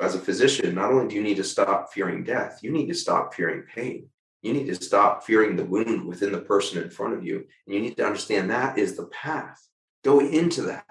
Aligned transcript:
as 0.00 0.14
a 0.14 0.18
physician, 0.18 0.76
not 0.76 0.92
only 0.92 1.08
do 1.08 1.16
you 1.16 1.22
need 1.22 1.36
to 1.36 1.44
stop 1.44 1.92
fearing 1.92 2.22
death, 2.22 2.60
you 2.62 2.70
need 2.70 2.86
to 2.86 2.94
stop 2.94 3.34
fearing 3.34 3.62
pain. 3.62 4.08
You 4.42 4.52
need 4.52 4.66
to 4.66 4.76
stop 4.76 5.24
fearing 5.24 5.56
the 5.56 5.64
wound 5.64 6.06
within 6.06 6.30
the 6.30 6.38
person 6.38 6.80
in 6.80 6.90
front 6.90 7.14
of 7.14 7.24
you. 7.24 7.44
And 7.66 7.74
you 7.74 7.80
need 7.80 7.96
to 7.96 8.06
understand 8.06 8.48
that 8.50 8.78
is 8.78 8.96
the 8.96 9.06
path. 9.06 9.60
Go 10.04 10.20
into 10.20 10.62
that. 10.62 10.86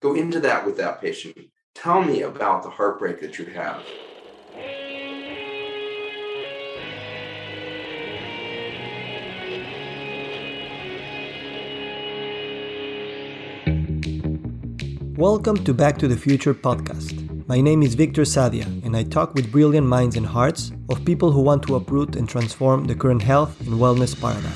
Go 0.00 0.14
into 0.14 0.40
that 0.40 0.64
with 0.64 0.78
that 0.78 1.00
patient. 1.00 1.36
Tell 1.74 2.00
me 2.02 2.22
about 2.22 2.62
the 2.62 2.70
heartbreak 2.70 3.20
that 3.20 3.38
you 3.38 3.44
have. 3.46 3.84
Welcome 15.18 15.62
to 15.64 15.74
Back 15.74 15.98
to 15.98 16.08
the 16.08 16.16
Future 16.16 16.54
podcast. 16.54 17.27
My 17.48 17.62
name 17.62 17.82
is 17.82 17.94
Victor 17.94 18.24
Sadia, 18.24 18.66
and 18.84 18.94
I 18.94 19.04
talk 19.04 19.32
with 19.32 19.50
brilliant 19.50 19.86
minds 19.86 20.16
and 20.16 20.26
hearts 20.26 20.70
of 20.90 21.02
people 21.06 21.32
who 21.32 21.40
want 21.40 21.62
to 21.62 21.76
uproot 21.76 22.14
and 22.14 22.28
transform 22.28 22.84
the 22.84 22.94
current 22.94 23.22
health 23.22 23.58
and 23.62 23.80
wellness 23.80 24.12
paradigm. 24.20 24.52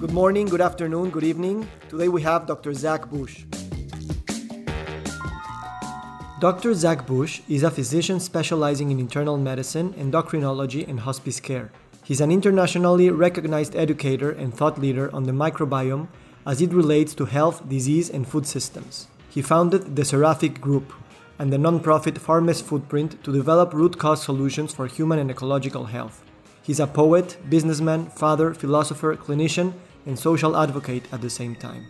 Good 0.00 0.12
morning, 0.12 0.46
good 0.46 0.62
afternoon, 0.62 1.10
good 1.10 1.24
evening. 1.24 1.68
Today 1.90 2.08
we 2.08 2.22
have 2.22 2.46
Dr. 2.46 2.72
Zach 2.72 3.10
Bush. 3.10 3.44
Dr. 6.40 6.72
Zach 6.72 7.06
Bush 7.06 7.42
is 7.46 7.62
a 7.62 7.70
physician 7.70 8.18
specializing 8.18 8.90
in 8.90 8.98
internal 8.98 9.36
medicine, 9.36 9.92
endocrinology, 9.98 10.88
and 10.88 11.00
hospice 11.00 11.40
care. 11.40 11.70
He's 12.04 12.22
an 12.22 12.32
internationally 12.32 13.10
recognized 13.10 13.76
educator 13.76 14.30
and 14.30 14.54
thought 14.54 14.80
leader 14.80 15.14
on 15.14 15.24
the 15.24 15.32
microbiome 15.32 16.08
as 16.46 16.62
it 16.62 16.72
relates 16.72 17.12
to 17.16 17.26
health, 17.26 17.68
disease, 17.68 18.08
and 18.08 18.26
food 18.26 18.46
systems. 18.46 19.08
He 19.36 19.42
founded 19.42 19.96
the 19.96 20.04
Seraphic 20.06 20.62
Group 20.62 20.94
and 21.38 21.52
the 21.52 21.58
nonprofit 21.58 22.16
Farmers 22.16 22.62
Footprint 22.62 23.22
to 23.22 23.30
develop 23.30 23.74
root 23.74 23.98
cause 23.98 24.22
solutions 24.22 24.72
for 24.72 24.86
human 24.86 25.18
and 25.18 25.30
ecological 25.30 25.84
health. 25.84 26.24
He's 26.62 26.80
a 26.80 26.86
poet, 26.86 27.36
businessman, 27.50 28.06
father, 28.06 28.54
philosopher, 28.54 29.14
clinician, 29.14 29.74
and 30.06 30.18
social 30.18 30.56
advocate 30.56 31.04
at 31.12 31.20
the 31.20 31.28
same 31.28 31.54
time. 31.54 31.84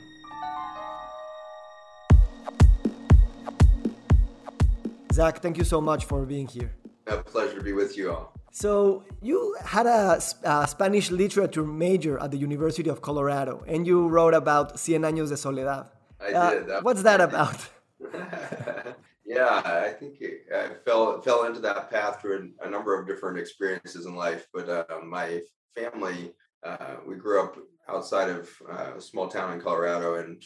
Zach, 5.12 5.40
thank 5.40 5.56
you 5.56 5.62
so 5.62 5.80
much 5.80 6.04
for 6.04 6.26
being 6.26 6.48
here. 6.48 6.72
A 7.06 7.18
pleasure 7.18 7.58
to 7.58 7.62
be 7.62 7.72
with 7.72 7.96
you 7.96 8.10
all. 8.10 8.32
So 8.50 9.04
you 9.22 9.56
had 9.64 9.86
a, 9.86 10.18
a, 10.42 10.66
Spanish 10.66 11.12
literature 11.12 11.62
major 11.62 12.18
at 12.18 12.32
the 12.32 12.38
University 12.38 12.90
of 12.90 13.02
Colorado, 13.02 13.62
and 13.68 13.86
you 13.86 14.08
wrote 14.08 14.34
about 14.34 14.78
Cien 14.78 15.02
Años 15.02 15.28
de 15.28 15.36
Soledad. 15.36 15.95
I 16.26 16.32
uh, 16.32 16.50
did. 16.50 16.68
That 16.68 16.84
what's 16.84 17.02
that 17.02 17.20
about? 17.20 17.68
yeah, 19.24 19.62
I 19.64 19.94
think 19.98 20.22
I 20.54 20.70
fell 20.84 21.20
fell 21.20 21.44
into 21.44 21.60
that 21.60 21.90
path 21.90 22.20
through 22.20 22.52
a, 22.60 22.66
a 22.66 22.70
number 22.70 22.98
of 22.98 23.06
different 23.06 23.38
experiences 23.38 24.06
in 24.06 24.14
life. 24.14 24.46
But 24.52 24.68
uh, 24.68 24.84
my 25.04 25.40
family, 25.74 26.32
uh, 26.64 26.96
we 27.06 27.16
grew 27.16 27.42
up 27.42 27.56
outside 27.88 28.30
of 28.30 28.50
uh, 28.70 28.92
a 28.96 29.00
small 29.00 29.28
town 29.28 29.52
in 29.52 29.60
Colorado, 29.60 30.16
and 30.16 30.42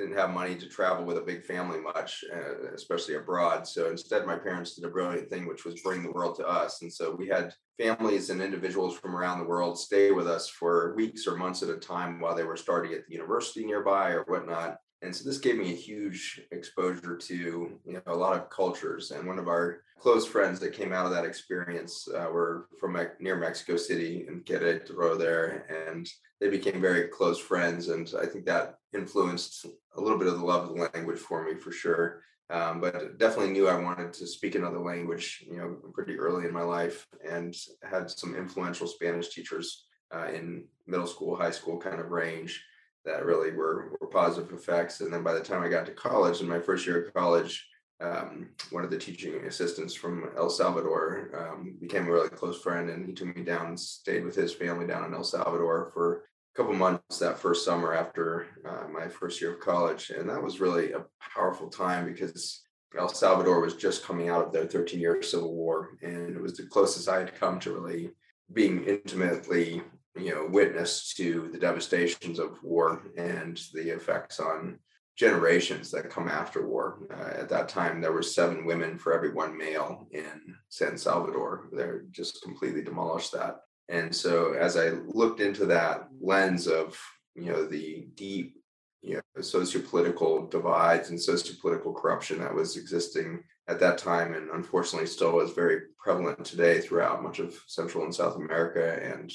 didn't 0.00 0.16
have 0.16 0.30
money 0.30 0.54
to 0.54 0.66
travel 0.66 1.04
with 1.04 1.18
a 1.18 1.22
big 1.22 1.44
family 1.44 1.78
much, 1.78 2.24
uh, 2.34 2.72
especially 2.74 3.16
abroad. 3.16 3.66
So 3.66 3.90
instead, 3.90 4.26
my 4.26 4.36
parents 4.36 4.74
did 4.74 4.84
a 4.84 4.90
brilliant 4.90 5.28
thing, 5.28 5.46
which 5.46 5.64
was 5.64 5.82
bring 5.82 6.02
the 6.02 6.12
world 6.12 6.36
to 6.36 6.48
us. 6.48 6.80
And 6.80 6.90
so 6.92 7.14
we 7.14 7.28
had 7.28 7.52
families 7.78 8.30
and 8.30 8.40
individuals 8.40 8.96
from 8.96 9.14
around 9.14 9.38
the 9.38 9.44
world 9.44 9.78
stay 9.78 10.10
with 10.10 10.26
us 10.26 10.48
for 10.48 10.94
weeks 10.96 11.26
or 11.26 11.36
months 11.36 11.62
at 11.62 11.68
a 11.68 11.76
time 11.76 12.18
while 12.20 12.34
they 12.34 12.44
were 12.44 12.56
starting 12.56 12.94
at 12.94 13.06
the 13.06 13.12
university 13.12 13.64
nearby 13.64 14.10
or 14.10 14.24
whatnot. 14.24 14.78
And 15.02 15.14
so 15.14 15.24
this 15.24 15.38
gave 15.38 15.56
me 15.56 15.72
a 15.72 15.76
huge 15.76 16.42
exposure 16.50 17.16
to 17.16 17.34
you 17.34 17.92
know 17.92 18.02
a 18.06 18.14
lot 18.14 18.36
of 18.36 18.50
cultures. 18.50 19.10
And 19.12 19.26
one 19.26 19.38
of 19.38 19.48
our 19.48 19.82
close 19.98 20.26
friends 20.26 20.60
that 20.60 20.72
came 20.72 20.92
out 20.92 21.06
of 21.06 21.12
that 21.12 21.24
experience 21.24 22.08
uh, 22.08 22.28
were 22.30 22.68
from 22.78 22.98
near 23.18 23.36
Mexico 23.36 23.76
City 23.76 24.26
and 24.28 24.44
Querétaro 24.44 25.18
there, 25.18 25.66
and 25.88 26.08
they 26.40 26.48
became 26.48 26.80
very 26.80 27.08
close 27.08 27.38
friends. 27.38 27.88
And 27.88 28.12
I 28.20 28.26
think 28.26 28.44
that 28.46 28.78
influenced 28.94 29.66
a 29.96 30.00
little 30.00 30.18
bit 30.18 30.28
of 30.28 30.38
the 30.38 30.44
love 30.44 30.64
of 30.64 30.76
the 30.76 30.90
language 30.94 31.18
for 31.18 31.44
me 31.44 31.54
for 31.54 31.72
sure. 31.72 32.22
Um, 32.50 32.80
but 32.80 33.16
definitely 33.18 33.52
knew 33.52 33.68
I 33.68 33.80
wanted 33.80 34.12
to 34.14 34.26
speak 34.26 34.56
another 34.56 34.80
language, 34.80 35.44
you 35.48 35.56
know, 35.56 35.76
pretty 35.94 36.18
early 36.18 36.46
in 36.46 36.52
my 36.52 36.62
life, 36.62 37.06
and 37.28 37.54
had 37.82 38.10
some 38.10 38.34
influential 38.34 38.88
Spanish 38.88 39.28
teachers 39.28 39.84
uh, 40.12 40.26
in 40.34 40.64
middle 40.86 41.06
school, 41.06 41.36
high 41.36 41.52
school 41.52 41.78
kind 41.78 42.00
of 42.00 42.10
range 42.10 42.64
that 43.04 43.24
really 43.24 43.52
were, 43.52 43.96
were 44.00 44.08
positive 44.08 44.52
effects. 44.52 45.00
And 45.00 45.12
then 45.12 45.22
by 45.22 45.34
the 45.34 45.40
time 45.40 45.62
I 45.62 45.68
got 45.68 45.86
to 45.86 45.92
college, 45.92 46.40
in 46.40 46.48
my 46.48 46.60
first 46.60 46.86
year 46.86 47.04
of 47.04 47.14
college, 47.14 47.66
um, 48.00 48.48
one 48.70 48.84
of 48.84 48.90
the 48.90 48.98
teaching 48.98 49.44
assistants 49.46 49.94
from 49.94 50.30
El 50.36 50.48
Salvador 50.48 51.30
um, 51.34 51.76
became 51.80 52.06
a 52.06 52.12
really 52.12 52.30
close 52.30 52.60
friend, 52.62 52.88
and 52.88 53.06
he 53.06 53.12
took 53.12 53.36
me 53.36 53.42
down 53.42 53.66
and 53.66 53.78
stayed 53.78 54.24
with 54.24 54.34
his 54.34 54.54
family 54.54 54.86
down 54.86 55.04
in 55.04 55.14
El 55.14 55.24
Salvador 55.24 55.90
for 55.92 56.24
a 56.54 56.56
couple 56.56 56.72
months 56.72 57.18
that 57.18 57.38
first 57.38 57.64
summer 57.64 57.94
after 57.94 58.46
uh, 58.66 58.88
my 58.88 59.06
first 59.06 59.40
year 59.40 59.52
of 59.52 59.60
college. 59.60 60.10
And 60.10 60.28
that 60.30 60.42
was 60.42 60.60
really 60.60 60.92
a 60.92 61.04
powerful 61.34 61.68
time 61.68 62.06
because 62.06 62.62
El 62.98 63.08
Salvador 63.08 63.60
was 63.60 63.74
just 63.74 64.04
coming 64.04 64.28
out 64.28 64.46
of 64.46 64.52
their 64.52 64.66
13 64.66 64.98
year 64.98 65.22
civil 65.22 65.54
war. 65.54 65.90
And 66.02 66.34
it 66.34 66.42
was 66.42 66.56
the 66.56 66.66
closest 66.66 67.08
I 67.08 67.20
had 67.20 67.38
come 67.38 67.60
to 67.60 67.72
really 67.72 68.10
being 68.52 68.84
intimately, 68.84 69.82
you 70.16 70.34
know, 70.34 70.46
witness 70.50 71.14
to 71.14 71.48
the 71.52 71.58
devastations 71.58 72.38
of 72.38 72.62
war 72.62 73.02
and 73.16 73.60
the 73.72 73.90
effects 73.90 74.40
on 74.40 74.78
generations 75.16 75.90
that 75.90 76.10
come 76.10 76.28
after 76.28 76.66
war. 76.66 77.00
Uh, 77.12 77.40
at 77.40 77.48
that 77.48 77.68
time, 77.68 78.00
there 78.00 78.12
were 78.12 78.22
seven 78.22 78.64
women 78.64 78.96
for 78.96 79.12
every 79.12 79.32
one 79.32 79.56
male 79.56 80.08
in 80.12 80.56
San 80.68 80.96
Salvador. 80.96 81.68
They're 81.72 82.04
just 82.10 82.42
completely 82.42 82.82
demolished 82.82 83.32
that. 83.32 83.60
And 83.90 84.14
so 84.14 84.54
as 84.54 84.76
I 84.76 84.90
looked 84.90 85.40
into 85.40 85.66
that 85.66 86.08
lens 86.20 86.66
of, 86.66 86.98
you 87.34 87.52
know, 87.52 87.66
the 87.66 88.06
deep, 88.14 88.56
you 89.02 89.16
know, 89.16 89.42
sociopolitical 89.42 90.50
divides 90.50 91.10
and 91.10 91.18
sociopolitical 91.18 91.94
corruption 91.94 92.38
that 92.38 92.54
was 92.54 92.76
existing 92.76 93.42
at 93.68 93.80
that 93.80 93.98
time 93.98 94.34
and 94.34 94.48
unfortunately 94.50 95.06
still 95.06 95.40
is 95.40 95.52
very 95.52 95.82
prevalent 95.98 96.44
today 96.44 96.80
throughout 96.80 97.22
much 97.22 97.40
of 97.40 97.54
Central 97.66 98.04
and 98.04 98.14
South 98.14 98.36
America. 98.36 99.02
And 99.02 99.32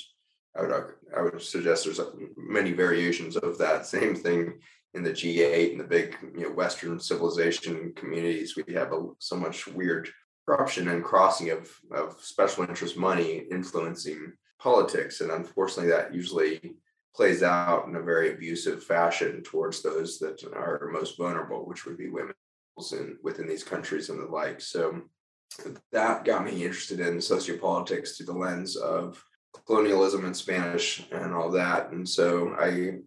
I 0.57 0.61
would, 0.61 0.93
I 1.15 1.21
would 1.21 1.41
suggest 1.41 1.85
there's 1.85 1.99
uh, 1.99 2.11
many 2.37 2.71
variations 2.71 3.35
of 3.35 3.57
that 3.57 3.85
same 3.85 4.15
thing 4.15 4.59
in 4.93 5.03
the 5.03 5.11
G8 5.11 5.71
and 5.71 5.79
the 5.79 5.85
big, 5.85 6.17
you 6.35 6.43
know, 6.43 6.51
Western 6.51 6.99
civilization 6.99 7.93
communities. 7.95 8.55
We 8.55 8.73
have 8.73 8.93
a, 8.93 9.07
so 9.19 9.35
much 9.35 9.67
weird 9.67 10.09
corruption 10.47 10.87
and 10.87 11.03
crossing 11.03 11.49
of, 11.49 11.69
of 11.91 12.17
special 12.21 12.63
interest 12.63 12.95
money 12.95 13.45
influencing 13.51 14.33
politics. 14.59 15.21
And 15.21 15.31
unfortunately, 15.31 15.91
that 15.91 16.13
usually 16.13 16.75
plays 17.13 17.43
out 17.43 17.87
in 17.87 17.95
a 17.95 18.01
very 18.01 18.33
abusive 18.33 18.83
fashion 18.83 19.41
towards 19.43 19.81
those 19.81 20.19
that 20.19 20.43
are 20.53 20.89
most 20.91 21.17
vulnerable, 21.17 21.65
which 21.65 21.85
would 21.85 21.97
be 21.97 22.09
women 22.09 22.33
in, 22.91 23.17
within 23.23 23.47
these 23.47 23.63
countries 23.63 24.09
and 24.09 24.19
the 24.19 24.25
like. 24.25 24.61
So 24.61 25.01
that 25.91 26.25
got 26.25 26.45
me 26.45 26.63
interested 26.63 26.99
in 26.99 27.17
sociopolitics 27.17 28.15
through 28.15 28.27
the 28.27 28.33
lens 28.33 28.75
of 28.75 29.23
colonialism 29.65 30.25
and 30.25 30.35
Spanish 30.35 31.05
and 31.11 31.33
all 31.33 31.51
that. 31.51 31.91
And 31.91 32.07
so 32.07 32.55
I 32.59 32.99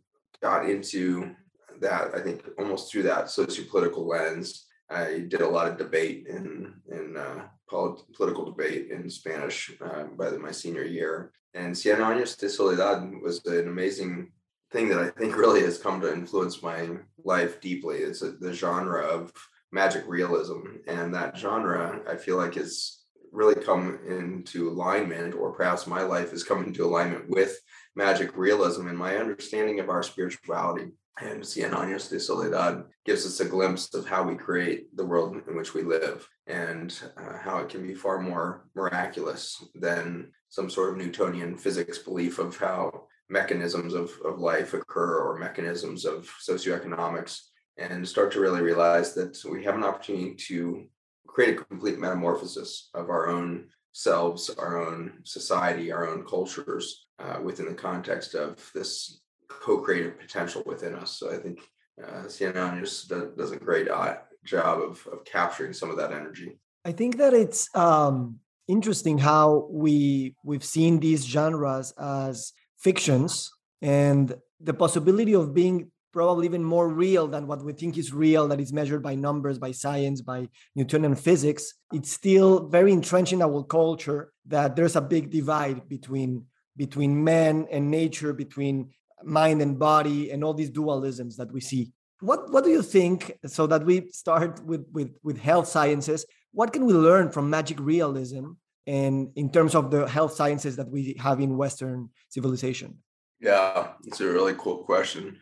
got 0.43 0.69
into 0.69 1.35
that, 1.81 2.15
I 2.15 2.21
think, 2.21 2.43
almost 2.59 2.91
through 2.91 3.05
that 3.05 3.27
sociopolitical 3.27 4.07
lens. 4.07 4.67
I 4.91 5.27
did 5.29 5.43
a 5.43 5.49
lot 5.49 5.69
of 5.69 5.77
debate 5.77 6.27
in 6.29 6.75
in 6.91 7.17
uh, 7.17 7.45
polit- 7.69 8.03
political 8.15 8.47
debate 8.47 8.91
in 8.91 9.11
Spanish 9.11 9.73
uh, 9.81 10.05
by 10.05 10.31
the, 10.31 10.39
my 10.39 10.51
senior 10.51 10.85
year, 10.85 11.33
and 11.55 11.75
Cien 11.75 11.99
Años 11.99 12.39
de 12.39 12.49
Soledad 12.49 13.13
was 13.23 13.45
an 13.45 13.69
amazing 13.69 14.33
thing 14.73 14.89
that 14.89 14.99
I 14.99 15.11
think 15.11 15.37
really 15.37 15.63
has 15.63 15.79
come 15.79 16.01
to 16.01 16.13
influence 16.13 16.63
my 16.63 16.89
life 17.25 17.61
deeply. 17.61 17.99
It's 17.99 18.23
a, 18.23 18.33
the 18.33 18.53
genre 18.53 19.03
of 19.03 19.33
magic 19.73 20.05
realism, 20.07 20.61
and 20.87 21.15
that 21.15 21.37
genre 21.37 22.01
I 22.09 22.17
feel 22.17 22.39
like 22.39 22.55
has 22.55 22.98
really 23.33 23.55
come 23.55 23.99
into 24.07 24.69
alignment, 24.69 25.35
or 25.35 25.53
perhaps 25.53 25.87
my 25.87 26.03
life 26.03 26.31
has 26.31 26.45
come 26.45 26.65
into 26.65 26.85
alignment 26.85 27.29
with 27.29 27.59
magic 27.95 28.37
realism 28.37 28.89
and 28.89 28.97
my 28.97 29.17
understanding 29.17 29.81
of 29.81 29.89
our 29.89 30.03
spirituality. 30.03 30.93
And 31.21 31.43
Cien 31.43 31.73
Años 31.73 32.09
de 32.09 32.21
Soledad 32.21 32.85
gives 33.05 33.27
us 33.27 33.41
a 33.41 33.45
glimpse 33.45 33.93
of 33.95 34.07
how 34.07 34.23
we 34.23 34.37
create 34.37 34.95
the 34.97 35.05
world 35.05 35.37
in 35.49 35.57
which 35.57 35.75
we 35.75 35.83
live 35.83 36.29
and 36.47 36.97
uh, 37.17 37.39
how 37.39 37.59
it 37.59 37.69
can 37.69 37.85
be 37.85 37.95
far 37.95 38.21
more 38.21 38.67
miraculous 38.77 39.63
than 39.75 40.31
some 40.49 40.71
sort 40.71 40.91
of 40.91 40.97
Newtonian 40.97 41.57
physics 41.57 41.99
belief 41.99 42.39
of 42.39 42.57
how 42.57 43.09
mechanisms 43.29 43.95
of, 43.95 44.13
of 44.25 44.39
life 44.39 44.75
occur 44.75 45.19
or 45.19 45.39
mechanisms 45.39 46.05
of 46.05 46.31
socioeconomics. 46.49 47.41
And 47.77 48.09
start 48.09 48.33
to 48.33 48.41
really 48.41 48.61
realize 48.61 49.15
that 49.15 49.39
we 49.49 49.63
have 49.65 49.77
an 49.77 49.85
opportunity 49.85 50.35
to 50.49 50.89
create 51.39 51.57
a 51.57 51.65
complete 51.65 52.01
metamorphosis 52.01 52.91
of 52.95 53.11
our 53.11 53.29
own 53.29 53.67
selves, 53.93 54.51
our 54.59 54.85
own 54.85 55.13
society, 55.23 55.93
our 55.93 56.05
own 56.09 56.25
cultures 56.25 57.07
uh, 57.21 57.39
within 57.41 57.67
the 57.67 57.75
context 57.75 58.35
of 58.35 58.69
this 58.75 59.21
co-creative 59.49 60.19
potential 60.19 60.65
within 60.67 60.97
us. 60.97 61.13
So 61.13 61.33
I 61.33 61.37
think 61.37 61.61
uh, 62.03 62.25
Cien 62.25 62.55
Años 62.55 63.07
does, 63.07 63.37
does 63.37 63.53
a 63.53 63.57
great 63.57 63.89
uh, 63.89 64.17
job 64.45 64.81
of, 64.81 65.07
of 65.13 65.25
capturing 65.25 65.73
some 65.73 65.91
of 65.91 65.97
that 65.99 66.11
energy. 66.11 66.59
I 66.85 66.91
think 66.91 67.19
that 67.19 67.35
it's 67.35 67.73
um, 67.77 68.41
interesting 68.67 69.17
how 69.19 69.69
we 69.71 70.35
we've 70.43 70.65
seen 70.65 70.99
these 70.99 71.25
genres 71.25 71.93
as 72.01 72.53
fictions 72.79 73.49
and 73.81 74.35
the 74.59 74.75
possibility 74.75 75.37
of 75.37 75.55
being 75.55 75.93
probably 76.19 76.47
even 76.47 76.65
more 76.65 76.89
real 76.89 77.29
than 77.29 77.47
what 77.47 77.65
we 77.65 77.73
think 77.73 77.97
is 77.97 78.13
real 78.13 78.49
that 78.49 78.59
is 78.59 78.73
measured 78.73 79.05
by 79.05 79.15
numbers 79.15 79.57
by 79.57 79.71
science 79.71 80.21
by 80.21 80.49
newtonian 80.75 81.15
physics. 81.15 81.75
It's 81.93 82.11
still 82.11 82.67
very 82.67 82.93
entrenched 82.93 83.33
in 83.33 83.41
our 83.41 83.63
culture 83.63 84.33
that 84.49 84.75
there's 84.75 84.97
a 84.97 85.01
big 85.01 85.31
divide 85.31 85.89
between 85.89 86.31
between 86.77 87.23
man 87.23 87.69
and 87.71 87.89
nature 87.89 88.33
between 88.33 88.91
mind 89.23 89.63
and 89.63 89.79
body 89.79 90.33
and 90.33 90.43
all 90.43 90.55
these 90.55 90.73
dualisms 90.73 91.37
that 91.37 91.53
we 91.53 91.61
see. 91.61 91.93
What 92.19 92.51
what 92.53 92.65
do 92.65 92.71
you 92.71 92.83
think 92.83 93.19
so 93.47 93.69
that 93.69 93.85
we 93.85 93.97
start 94.11 94.53
with 94.71 94.85
with 94.93 95.11
with 95.23 95.39
health 95.39 95.69
sciences 95.69 96.27
what 96.51 96.73
can 96.73 96.85
we 96.85 96.95
learn 96.95 97.31
from 97.31 97.49
magic 97.49 97.79
realism 97.79 98.45
and 98.89 99.15
in 99.37 99.53
terms 99.57 99.77
of 99.77 99.93
the 99.93 100.09
health 100.09 100.33
sciences 100.33 100.75
that 100.79 100.91
we 100.91 101.01
have 101.27 101.39
in 101.39 101.57
western 101.57 102.11
civilization? 102.29 102.91
Yeah 103.39 103.93
it's 104.09 104.21
a 104.21 104.27
really 104.27 104.57
cool 104.59 104.79
question 104.79 105.39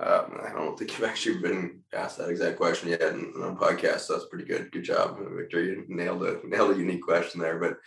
um, 0.00 0.40
I 0.44 0.52
don't 0.52 0.78
think 0.78 0.92
you've 0.92 1.08
actually 1.08 1.38
been 1.38 1.80
asked 1.92 2.18
that 2.18 2.28
exact 2.28 2.56
question 2.56 2.90
yet 2.90 3.02
in, 3.02 3.32
on 3.36 3.52
a 3.52 3.56
podcast. 3.56 4.00
So 4.00 4.14
that's 4.14 4.28
pretty 4.28 4.44
good. 4.44 4.70
Good 4.72 4.84
job, 4.84 5.18
Victor. 5.36 5.62
You 5.62 5.84
nailed 5.88 6.22
a 6.24 6.40
nailed 6.44 6.76
a 6.76 6.78
unique 6.78 7.02
question 7.02 7.40
there. 7.40 7.58
But 7.58 7.78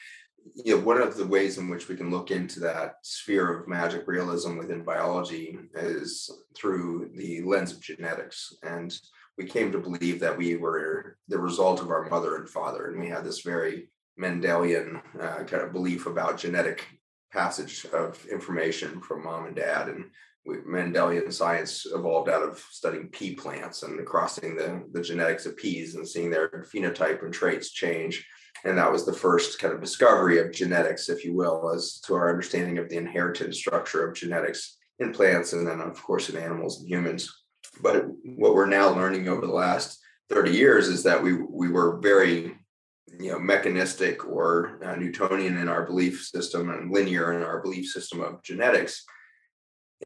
you 0.56 0.76
know, 0.76 0.84
one 0.84 1.00
of 1.00 1.16
the 1.16 1.26
ways 1.26 1.58
in 1.58 1.70
which 1.70 1.88
we 1.88 1.96
can 1.96 2.10
look 2.10 2.32
into 2.32 2.60
that 2.62 2.96
sphere 3.04 3.60
of 3.60 3.68
magic 3.68 4.08
realism 4.08 4.58
within 4.58 4.84
biology 4.84 5.58
is 5.76 6.30
through 6.58 7.12
the 7.16 7.42
lens 7.44 7.72
of 7.72 7.82
genetics. 7.82 8.54
And 8.64 8.92
we 9.38 9.46
came 9.46 9.72
to 9.72 9.78
believe 9.78 10.20
that 10.20 10.38
we 10.38 10.56
were 10.56 11.18
the 11.28 11.40
result 11.40 11.80
of 11.80 11.90
our 11.90 12.10
mother 12.10 12.38
and 12.38 12.50
father, 12.50 12.88
and 12.88 13.00
we 13.00 13.08
had 13.08 13.24
this 13.24 13.42
very 13.42 13.90
Mendelian 14.20 15.02
uh, 15.20 15.44
kind 15.44 15.64
of 15.64 15.72
belief 15.72 16.06
about 16.06 16.38
genetic 16.38 16.86
passage 17.32 17.86
of 17.94 18.24
information 18.26 19.00
from 19.02 19.24
mom 19.24 19.46
and 19.46 19.56
dad 19.56 19.88
and 19.88 20.06
Mendelian 20.48 21.32
science 21.32 21.86
evolved 21.94 22.30
out 22.30 22.42
of 22.42 22.60
studying 22.72 23.10
pea 23.10 23.36
plants 23.36 23.84
and 23.84 24.06
crossing 24.06 24.56
the, 24.56 24.84
the 24.92 25.02
genetics 25.02 25.46
of 25.46 25.56
peas 25.58 25.96
and 25.96 26.08
seeing 26.08 26.30
their 26.30 26.66
phenotype 26.74 27.24
and 27.24 27.34
traits 27.34 27.72
change. 27.72 28.26
And 28.64 28.78
that 28.78 28.92
was 28.92 29.06
the 29.06 29.14
first 29.14 29.60
kind 29.60 29.74
of 29.74 29.82
discovery 29.82 30.40
of 30.40 30.52
genetics, 30.52 31.10
if 31.10 31.24
you 31.24 31.36
will, 31.36 31.72
as 31.74 32.00
to 32.06 32.16
our 32.16 32.30
understanding 32.30 32.78
of 32.78 32.90
the 32.90 32.98
inherited 32.98 33.54
structure 33.56 34.08
of 34.08 34.16
genetics 34.16 34.78
in 35.00 35.14
plants 35.14 35.54
and 35.54 35.66
then, 35.66 35.80
of 35.80 36.02
course, 36.02 36.30
in 36.30 36.38
animals 36.38 36.80
and 36.80 36.90
humans. 36.90 37.32
But 37.82 38.06
what 38.24 38.54
we're 38.54 38.66
now 38.66 38.90
learning 38.90 39.28
over 39.28 39.46
the 39.46 39.54
last 39.54 40.00
30 40.30 40.52
years 40.52 40.88
is 40.88 41.04
that 41.04 41.22
we, 41.22 41.34
we 41.34 41.70
were 41.70 42.00
very 42.00 42.56
you 43.20 43.30
know 43.30 43.40
mechanistic 43.40 44.26
or 44.26 44.80
uh, 44.86 44.96
newtonian 44.96 45.58
in 45.58 45.68
our 45.68 45.86
belief 45.86 46.24
system 46.24 46.70
and 46.70 46.94
linear 46.94 47.34
in 47.34 47.44
our 47.44 47.62
belief 47.62 47.86
system 47.88 48.22
of 48.22 48.42
genetics 48.42 49.04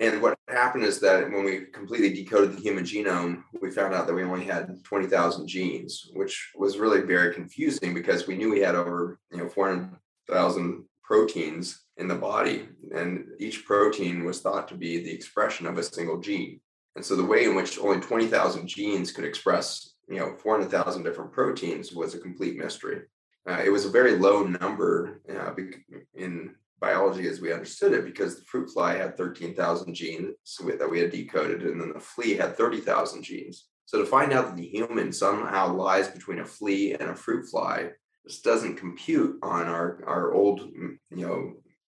and 0.01 0.21
what 0.21 0.38
happened 0.50 0.83
is 0.83 1.00
that 1.00 1.31
when 1.31 1.45
we 1.45 1.65
completely 1.74 2.12
decoded 2.12 2.56
the 2.56 2.62
human 2.62 2.83
genome, 2.83 3.44
we 3.62 3.71
found 3.71 3.94
out 3.94 4.07
that 4.07 4.13
we 4.13 4.24
only 4.24 4.45
had 4.45 4.83
20,000 4.83 5.47
genes, 5.47 6.09
which 6.13 6.51
was 6.56 6.77
really 6.77 7.01
very 7.01 7.33
confusing 7.33 7.94
because 7.94 8.27
we 8.27 8.36
knew 8.36 8.51
we 8.51 8.59
had 8.59 8.75
over, 8.75 9.19
you 9.31 9.38
know, 9.38 9.50
400,000 9.50 10.83
proteins 11.03 11.86
in 11.97 12.07
the 12.07 12.15
body, 12.15 12.68
and 12.94 13.25
each 13.39 13.65
protein 13.65 14.25
was 14.25 14.42
thought 14.42 14.68
to 14.68 14.75
be 14.75 15.03
the 15.03 15.13
expression 15.13 15.65
of 15.65 15.77
a 15.77 15.83
single 15.83 16.19
gene. 16.19 16.59
And 16.95 17.06
so 17.06 17.15
the 17.15 17.25
way 17.25 17.45
in 17.45 17.56
which 17.56 17.80
only 17.80 18.00
20,000 18.00 18.68
genes 18.68 19.12
could 19.12 19.25
express, 19.25 19.95
you 20.09 20.18
know, 20.18 20.36
400,000 20.41 21.03
different 21.03 21.31
proteins 21.31 21.94
was 21.94 22.15
a 22.15 22.19
complete 22.19 22.57
mystery. 22.57 23.01
Uh, 23.48 23.62
it 23.63 23.69
was 23.69 23.86
a 23.86 23.89
very 23.89 24.18
low 24.18 24.44
number 24.44 25.21
uh, 25.30 25.53
in 26.15 26.56
biology 26.85 27.27
as 27.27 27.41
we 27.41 27.51
understood 27.51 27.93
it 27.93 28.05
because 28.05 28.35
the 28.35 28.45
fruit 28.45 28.69
fly 28.69 28.95
had 28.95 29.17
13,000 29.17 29.93
genes 29.95 30.35
that 30.79 30.89
we 30.89 30.99
had 30.99 31.11
decoded, 31.11 31.63
and 31.63 31.81
then 31.81 31.91
the 31.93 31.99
flea 31.99 32.35
had 32.35 32.55
30,000 32.55 33.23
genes. 33.23 33.65
So 33.85 33.99
to 33.99 34.05
find 34.05 34.31
out 34.31 34.45
that 34.47 34.57
the 34.57 34.67
human 34.67 35.11
somehow 35.11 35.73
lies 35.73 36.07
between 36.07 36.39
a 36.39 36.45
flea 36.45 36.93
and 36.93 37.09
a 37.09 37.15
fruit 37.15 37.49
fly, 37.49 37.89
this 38.23 38.41
doesn't 38.41 38.77
compute 38.77 39.37
on 39.41 39.65
our, 39.65 40.03
our 40.05 40.33
old, 40.33 40.61
you 40.61 41.25
know, 41.25 41.53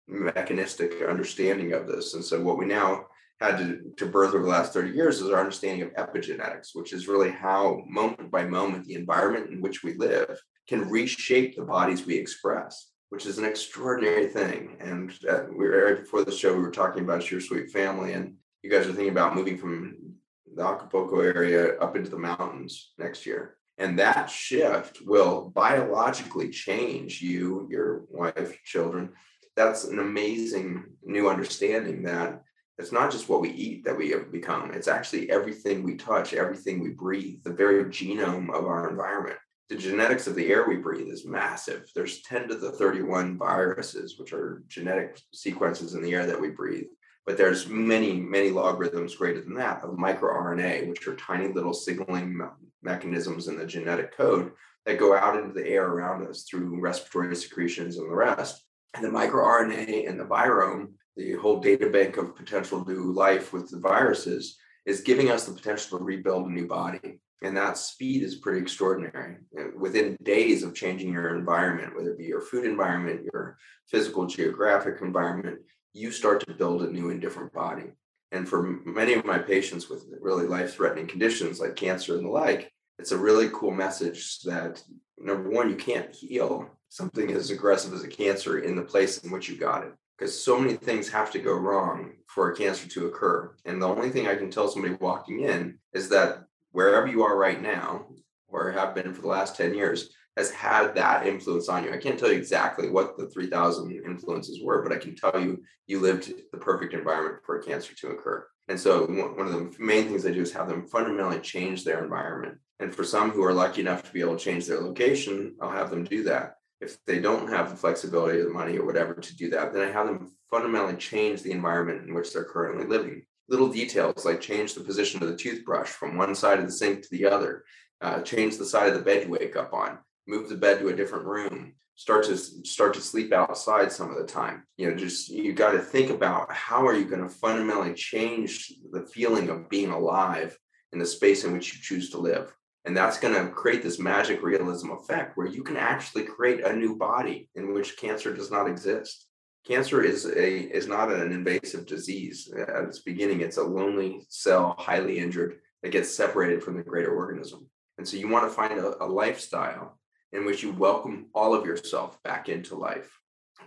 mechanistic 0.09 0.93
understanding 1.09 1.73
of 1.73 1.87
this. 1.87 2.15
And 2.15 2.25
so 2.25 2.43
what 2.43 2.59
we 2.59 2.67
now 2.67 3.07
had 3.41 3.59
to, 3.59 3.81
to 3.97 4.07
birth 4.07 4.35
over 4.35 4.43
the 4.43 4.51
last 4.51 4.73
30 4.73 4.91
years 4.91 5.21
is 5.21 5.31
our 5.31 5.39
understanding 5.39 5.83
of 5.83 5.95
epigenetics, 5.95 6.71
which 6.75 6.93
is 6.93 7.07
really 7.07 7.31
how 7.31 7.83
moment 7.87 8.29
by 8.31 8.45
moment 8.45 8.87
the 8.87 8.95
environment 8.95 9.51
in 9.51 9.61
which 9.61 9.85
we 9.85 9.95
live 9.95 10.37
can 10.69 10.91
reshape 10.91 11.55
the 11.55 11.63
bodies 11.63 12.05
we 12.05 12.17
express 12.17 12.90
which 13.11 13.27
is 13.27 13.39
an 13.39 13.45
extraordinary 13.45 14.27
thing. 14.27 14.77
And 14.81 15.13
uh, 15.29 15.43
we 15.51 15.69
were 15.69 15.85
right 15.85 15.99
before 15.99 16.25
the 16.25 16.33
show, 16.33 16.55
we 16.55 16.63
were 16.63 16.71
talking 16.71 17.03
about 17.03 17.31
your 17.31 17.41
sweet 17.41 17.71
family, 17.71 18.15
and 18.15 18.35
you 18.63 18.71
guys 18.71 18.87
are 18.87 18.93
thinking 18.93 19.11
about 19.11 19.35
moving 19.35 19.59
from 19.59 20.15
the 20.55 20.63
Acapulco 20.63 21.21
area 21.21 21.79
up 21.81 21.97
into 21.97 22.11
the 22.11 22.19
mountains 22.19 22.93
next 22.99 23.27
year. 23.27 23.57
And 23.79 23.99
that 23.99 24.31
shift 24.31 25.01
will 25.05 25.51
biologically 25.55 26.51
change 26.51 27.21
you, 27.21 27.67
your 27.71 28.05
wife, 28.11 28.63
children. 28.65 29.11
That's 29.57 29.85
an 29.85 29.99
amazing 29.99 30.85
new 31.03 31.29
understanding 31.29 32.03
that 32.05 32.43
it's 32.79 32.93
not 32.93 33.11
just 33.11 33.29
what 33.29 33.41
we 33.41 33.51
eat 33.51 33.85
that 33.85 33.97
we 33.97 34.11
have 34.11 34.33
become, 34.33 34.71
it's 34.73 34.89
actually 34.89 35.31
everything 35.31 35.83
we 35.83 35.97
touch, 35.97 36.33
everything 36.33 36.81
we 36.81 36.91
breathe, 36.91 37.43
the 37.45 37.53
very 37.53 37.85
genome 37.87 38.49
of 38.51 38.65
our 38.65 38.89
environment 38.89 39.39
the 39.71 39.77
genetics 39.77 40.27
of 40.27 40.35
the 40.35 40.49
air 40.49 40.67
we 40.67 40.77
breathe 40.77 41.07
is 41.07 41.25
massive. 41.25 41.89
There's 41.95 42.23
10 42.23 42.49
to 42.49 42.57
the 42.57 42.73
31 42.73 43.39
viruses, 43.39 44.19
which 44.19 44.33
are 44.33 44.65
genetic 44.67 45.21
sequences 45.33 45.95
in 45.95 46.03
the 46.03 46.13
air 46.13 46.27
that 46.27 46.41
we 46.41 46.51
breathe. 46.51 46.89
But 47.25 47.37
there's 47.37 47.69
many, 47.69 48.15
many 48.15 48.51
logarithms 48.51 49.15
greater 49.15 49.41
than 49.41 49.55
that 49.55 49.85
of 49.85 49.91
microRNA, 49.91 50.89
which 50.89 51.07
are 51.07 51.15
tiny 51.15 51.53
little 51.53 51.73
signaling 51.73 52.41
mechanisms 52.83 53.47
in 53.47 53.57
the 53.57 53.65
genetic 53.65 54.17
code 54.17 54.51
that 54.87 54.99
go 54.99 55.17
out 55.17 55.39
into 55.39 55.55
the 55.55 55.69
air 55.69 55.87
around 55.87 56.27
us 56.27 56.43
through 56.43 56.81
respiratory 56.81 57.37
secretions 57.37 57.97
and 57.97 58.11
the 58.11 58.15
rest. 58.15 58.65
And 58.95 59.05
the 59.05 59.09
microRNA 59.09 60.09
and 60.09 60.19
the 60.19 60.25
virome, 60.25 60.95
the 61.17 61.35
whole 61.35 61.61
data 61.61 61.89
bank 61.91 62.17
of 62.17 62.35
potential 62.35 62.85
new 62.85 63.13
life 63.13 63.53
with 63.53 63.71
the 63.71 63.79
viruses, 63.79 64.59
is 64.85 65.03
giving 65.03 65.31
us 65.31 65.47
the 65.47 65.55
potential 65.55 65.99
to 65.99 66.05
rebuild 66.05 66.49
a 66.49 66.53
new 66.53 66.67
body 66.67 67.21
and 67.43 67.57
that 67.57 67.79
speed 67.79 68.23
is 68.23 68.37
pretty 68.37 68.61
extraordinary 68.61 69.37
uh, 69.59 69.65
within 69.79 70.17
days 70.23 70.63
of 70.63 70.75
changing 70.75 71.13
your 71.13 71.37
environment 71.37 71.95
whether 71.97 72.11
it 72.11 72.19
be 72.19 72.25
your 72.25 72.41
food 72.41 72.65
environment 72.65 73.27
your 73.33 73.57
physical 73.89 74.27
geographic 74.27 74.97
environment 75.01 75.59
you 75.93 76.11
start 76.11 76.47
to 76.47 76.55
build 76.55 76.83
a 76.83 76.91
new 76.91 77.11
and 77.11 77.21
different 77.21 77.53
body. 77.53 77.93
And 78.33 78.49
for 78.49 78.63
many 78.85 79.15
of 79.15 79.25
my 79.25 79.39
patients 79.39 79.89
with 79.89 80.05
really 80.21 80.47
life-threatening 80.47 81.09
conditions 81.09 81.59
like 81.59 81.75
cancer 81.75 82.17
and 82.17 82.25
the 82.25 82.31
like 82.31 82.73
it's 82.99 83.13
a 83.13 83.19
really 83.19 83.49
cool 83.53 83.73
message 83.73 84.41
that 84.43 84.83
number 85.19 85.51
one 85.51 85.69
you 85.69 85.75
can't 85.75 86.15
heal 86.15 86.69
something 86.91 87.33
as 87.33 87.51
aggressive 87.51 87.93
as 87.93 88.05
a 88.05 88.09
cancer 88.09 88.61
in 88.61 88.77
the 88.77 88.83
place 88.83 89.19
in 89.19 89.31
which 89.31 89.49
you 89.49 89.57
got 89.57 89.85
it 89.85 89.93
because 90.17 90.41
so 90.41 90.61
many 90.61 90.75
things 90.75 91.09
have 91.09 91.33
to 91.33 91.39
go 91.41 91.55
wrong 91.55 92.13
for 92.29 92.53
a 92.53 92.57
cancer 92.57 92.89
to 92.89 93.07
occur. 93.07 93.53
And 93.65 93.83
the 93.83 93.89
only 93.89 94.11
thing 94.11 94.29
i 94.29 94.37
can 94.37 94.51
tell 94.51 94.69
somebody 94.69 94.95
walking 94.95 95.41
in 95.41 95.79
is 95.93 96.09
that 96.11 96.45
wherever 96.73 97.07
you 97.07 97.23
are 97.23 97.37
right 97.37 97.61
now 97.61 98.07
or 98.49 98.71
have 98.73 98.95
been 98.95 99.13
for 99.13 99.23
the 99.23 99.29
last 99.29 99.57
10 99.57 99.75
years 99.75 100.11
has 100.37 100.51
had 100.51 100.95
that 100.95 101.27
influence 101.27 101.69
on 101.69 101.85
you. 101.85 101.93
I 101.93 101.99
can't 101.99 102.19
tell 102.19 102.31
you 102.31 102.39
exactly 102.39 102.89
what 102.89 103.17
the 103.17 103.29
3000 103.29 103.91
influences 103.91 104.61
were, 104.63 104.83
but 104.83 104.93
I 104.93 104.99
can 104.99 105.15
tell 105.15 105.39
you 105.41 105.63
you 105.87 106.01
lived 106.01 106.33
the 106.53 106.59
perfect 106.59 106.95
environment 106.95 107.39
for 107.45 107.61
cancer 107.61 107.95
to 107.97 108.09
occur. 108.09 108.47
And 108.69 108.79
so 108.79 109.07
one 109.07 109.47
of 109.47 109.53
the 109.53 109.75
main 109.79 110.07
things 110.07 110.25
I 110.25 110.31
do 110.31 110.43
is 110.43 110.53
have 110.53 110.69
them 110.69 110.87
fundamentally 110.87 111.41
change 111.41 111.85
their 111.85 112.03
environment. 112.03 112.59
And 112.79 112.95
for 112.95 113.05
some 113.05 113.31
who 113.31 113.45
are 113.45 113.53
lucky 113.53 113.81
enough 113.81 114.05
to 114.05 114.13
be 114.13 114.21
able 114.21 114.37
to 114.37 114.45
change 114.45 114.67
their 114.67 114.81
location, 114.81 115.57
I'll 115.61 115.71
have 115.71 115.91
them 115.91 116.05
do 116.05 116.23
that. 116.25 116.55
If 116.81 116.97
they 117.05 117.21
don't 117.21 117.51
have 117.51 117.69
the 117.69 117.77
flexibility 117.77 118.39
or 118.39 118.45
the 118.45 118.51
money 118.51 118.79
or 118.79 118.87
whatever 118.87 119.15
to 119.15 119.37
do 119.37 119.51
that, 119.51 119.73
then 119.75 119.87
I 119.87 119.93
have 119.93 120.07
them 120.07 120.31
fundamentally 120.49 120.97
change 120.97 121.43
the 121.43 121.51
environment 121.51 122.09
in 122.09 122.15
which 122.15 122.33
they're 122.33 122.45
currently 122.45 122.87
living 122.87 123.25
little 123.51 123.69
details 123.69 124.25
like 124.25 124.41
change 124.41 124.75
the 124.75 124.85
position 124.85 125.23
of 125.23 125.29
the 125.29 125.37
toothbrush 125.37 125.89
from 125.89 126.17
one 126.17 126.35
side 126.35 126.61
of 126.61 126.65
the 126.65 126.73
sink 126.73 127.03
to 127.03 127.09
the 127.11 127.27
other, 127.27 127.65
uh, 128.01 128.23
change 128.23 128.57
the 128.57 128.65
side 128.65 128.89
of 128.89 128.95
the 128.95 129.03
bed 129.03 129.25
you 129.25 129.31
wake 129.31 129.57
up 129.57 129.75
on, 129.75 129.99
move 130.27 130.49
the 130.49 130.57
bed 130.57 130.79
to 130.79 130.89
a 130.89 130.97
different 130.97 131.27
room, 131.27 131.75
start 131.97 132.25
to 132.25 132.37
start 132.37 132.95
to 132.95 133.01
sleep 133.01 133.33
outside 133.33 133.91
some 133.91 134.09
of 134.09 134.17
the 134.17 134.25
time. 134.25 134.63
You 134.79 134.89
know, 134.89 134.97
just 134.97 135.29
you 135.29 135.53
got 135.53 135.73
to 135.73 135.81
think 135.81 136.11
about 136.11 136.51
how 136.53 136.87
are 136.87 136.95
you 136.95 137.05
going 137.05 137.23
to 137.23 137.29
fundamentally 137.29 137.93
change 137.93 138.73
the 138.93 139.03
feeling 139.03 139.51
of 139.51 139.69
being 139.69 139.91
alive 139.91 140.57
in 140.93 141.01
the 141.01 141.07
space 141.07 141.45
in 141.45 141.53
which 141.53 141.75
you 141.75 141.81
choose 141.83 142.11
to 142.11 142.19
live. 142.19 142.55
And 142.85 142.97
that's 142.97 143.19
going 143.19 143.35
to 143.35 143.53
create 143.53 143.83
this 143.83 143.99
magic 143.99 144.43
realism 144.43 144.93
effect 144.93 145.37
where 145.37 145.47
you 145.47 145.63
can 145.63 145.77
actually 145.77 146.23
create 146.23 146.65
a 146.65 146.75
new 146.75 146.97
body 146.97 147.51
in 147.55 147.75
which 147.75 147.99
cancer 147.99 148.35
does 148.35 148.51
not 148.51 148.69
exist 148.69 149.27
cancer 149.67 150.03
is 150.03 150.27
a 150.27 150.77
is 150.77 150.87
not 150.87 151.13
an 151.13 151.33
invasive 151.33 151.87
disease 151.87 152.53
at 152.57 152.85
its 152.85 153.01
beginning 153.01 153.41
it's 153.41 153.59
a 153.59 153.63
lonely 153.63 154.27
cell 154.29 154.75
highly 154.79 155.19
injured 155.19 155.61
that 155.83 155.93
gets 155.93 156.15
separated 156.15 156.63
from 156.63 156.77
the 156.77 156.83
greater 156.83 157.15
organism 157.15 157.69
And 157.99 158.09
so 158.09 158.17
you 158.17 158.29
want 158.29 158.47
to 158.47 158.55
find 158.55 158.79
a, 158.79 159.03
a 159.03 159.07
lifestyle 159.07 159.99
in 160.33 160.45
which 160.45 160.63
you 160.63 160.73
welcome 160.73 161.27
all 161.35 161.55
of 161.55 161.67
yourself 161.67 162.23
back 162.23 162.49
into 162.49 162.77
life. 162.77 163.11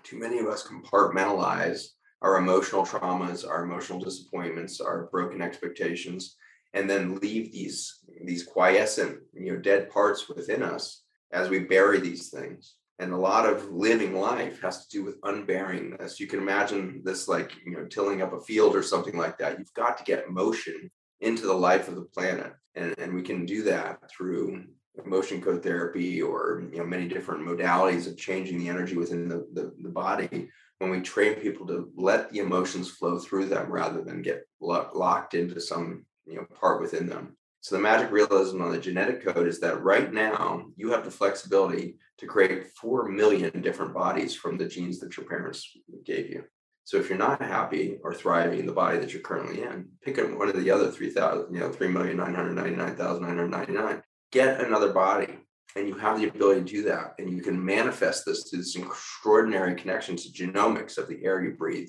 Too 0.04 0.18
many 0.18 0.40
of 0.40 0.48
us 0.48 0.68
compartmentalize 0.68 1.88
our 2.22 2.38
emotional 2.38 2.86
traumas, 2.86 3.48
our 3.48 3.64
emotional 3.64 4.00
disappointments, 4.00 4.80
our 4.80 5.10
broken 5.12 5.42
expectations, 5.42 6.36
and 6.74 6.90
then 6.90 7.16
leave 7.16 7.52
these 7.52 8.00
these 8.26 8.44
quiescent, 8.44 9.20
you 9.34 9.54
know, 9.54 9.60
dead 9.60 9.90
parts 9.90 10.28
within 10.30 10.64
us 10.64 11.04
as 11.32 11.50
we 11.50 11.60
bury 11.60 12.00
these 12.00 12.30
things. 12.30 12.76
And 13.00 13.12
a 13.12 13.18
lot 13.18 13.50
of 13.50 13.72
living 13.72 14.16
life 14.16 14.62
has 14.62 14.86
to 14.86 14.90
do 14.90 15.04
with 15.04 15.18
unburying 15.24 15.98
this. 15.98 16.20
You 16.20 16.28
can 16.28 16.40
imagine 16.40 17.02
this 17.04 17.28
like, 17.28 17.52
you 17.66 17.72
know, 17.72 17.86
tilling 17.86 18.22
up 18.22 18.34
a 18.34 18.42
field 18.42 18.76
or 18.76 18.84
something 18.84 19.18
like 19.18 19.38
that. 19.40 19.58
You've 19.58 19.74
got 19.74 19.98
to 19.98 20.04
get 20.04 20.30
motion 20.30 20.92
into 21.20 21.48
the 21.48 21.54
life 21.54 21.88
of 21.88 21.96
the 21.96 22.04
planet. 22.04 22.54
And, 22.76 22.94
and 22.98 23.14
we 23.14 23.24
can 23.24 23.46
do 23.46 23.64
that 23.64 24.10
through 24.12 24.66
motion 25.06 25.42
code 25.42 25.64
therapy 25.64 26.22
or 26.22 26.64
you 26.72 26.78
know 26.78 26.86
many 26.86 27.08
different 27.08 27.46
modalities 27.46 28.08
of 28.08 28.18
changing 28.18 28.60
the 28.60 28.70
energy 28.70 28.96
within 28.96 29.28
the, 29.28 29.48
the, 29.54 29.74
the 29.82 29.90
body 29.90 30.50
when 30.80 30.92
we 30.92 31.02
train 31.02 31.36
people 31.36 31.66
to 31.66 31.90
let 31.96 32.30
the 32.30 32.40
emotions 32.40 32.92
flow 32.92 33.18
through 33.18 33.46
them 33.46 33.72
rather 33.72 34.04
than 34.04 34.22
get 34.22 34.44
lo- 34.62 34.90
locked 34.94 35.34
into 35.34 35.60
some 35.60 36.06
you 36.26 36.36
know 36.36 36.46
part 36.60 36.80
within 36.80 37.08
them 37.08 37.36
so 37.62 37.76
the 37.76 37.82
magic 37.82 38.12
realism 38.12 38.62
on 38.62 38.72
the 38.72 38.78
genetic 38.78 39.26
code 39.26 39.48
is 39.48 39.60
that 39.60 39.82
right 39.82 40.14
now 40.14 40.66
you 40.76 40.92
have 40.92 41.04
the 41.04 41.12
flexibility 41.12 41.98
to 42.20 42.28
create 42.28 42.68
4 42.80 43.10
million 43.10 43.62
different 43.62 43.94
bodies 43.94 44.36
from 44.36 44.58
the 44.58 44.68
genes 44.68 45.00
that 45.00 45.18
your 45.18 45.26
parents 45.26 45.68
gave 46.06 46.30
you. 46.30 46.44
So 46.86 46.98
if 46.98 47.08
you're 47.10 47.18
not 47.18 47.42
happy 47.42 47.98
or 48.04 48.14
thriving 48.14 48.60
in 48.60 48.66
the 48.66 48.74
body 48.74 48.98
that 48.98 49.14
you're 49.14 49.22
currently 49.22 49.62
in 49.62 49.88
pick 50.02 50.20
up 50.20 50.38
one 50.38 50.50
of 50.50 50.60
the 50.60 50.70
other 50.70 50.92
3000 50.92 51.54
you 51.54 51.62
know 51.62 51.70
3,999,999 51.70 54.02
get 54.32 54.60
another 54.60 54.92
body 54.92 55.38
and 55.76 55.88
you 55.88 55.96
have 55.96 56.20
the 56.20 56.28
ability 56.28 56.60
to 56.60 56.68
do 56.68 56.84
that 56.84 57.16
and 57.20 57.32
you 57.32 57.42
can 57.42 57.64
manifest 57.64 58.26
this 58.26 58.50
through 58.50 58.60
this 58.60 58.76
extraordinary 58.76 59.76
connection 59.76 60.18
to 60.18 60.28
genomics 60.30 60.98
of 60.98 61.08
the 61.08 61.24
air 61.24 61.42
you 61.42 61.52
breathe. 61.52 61.88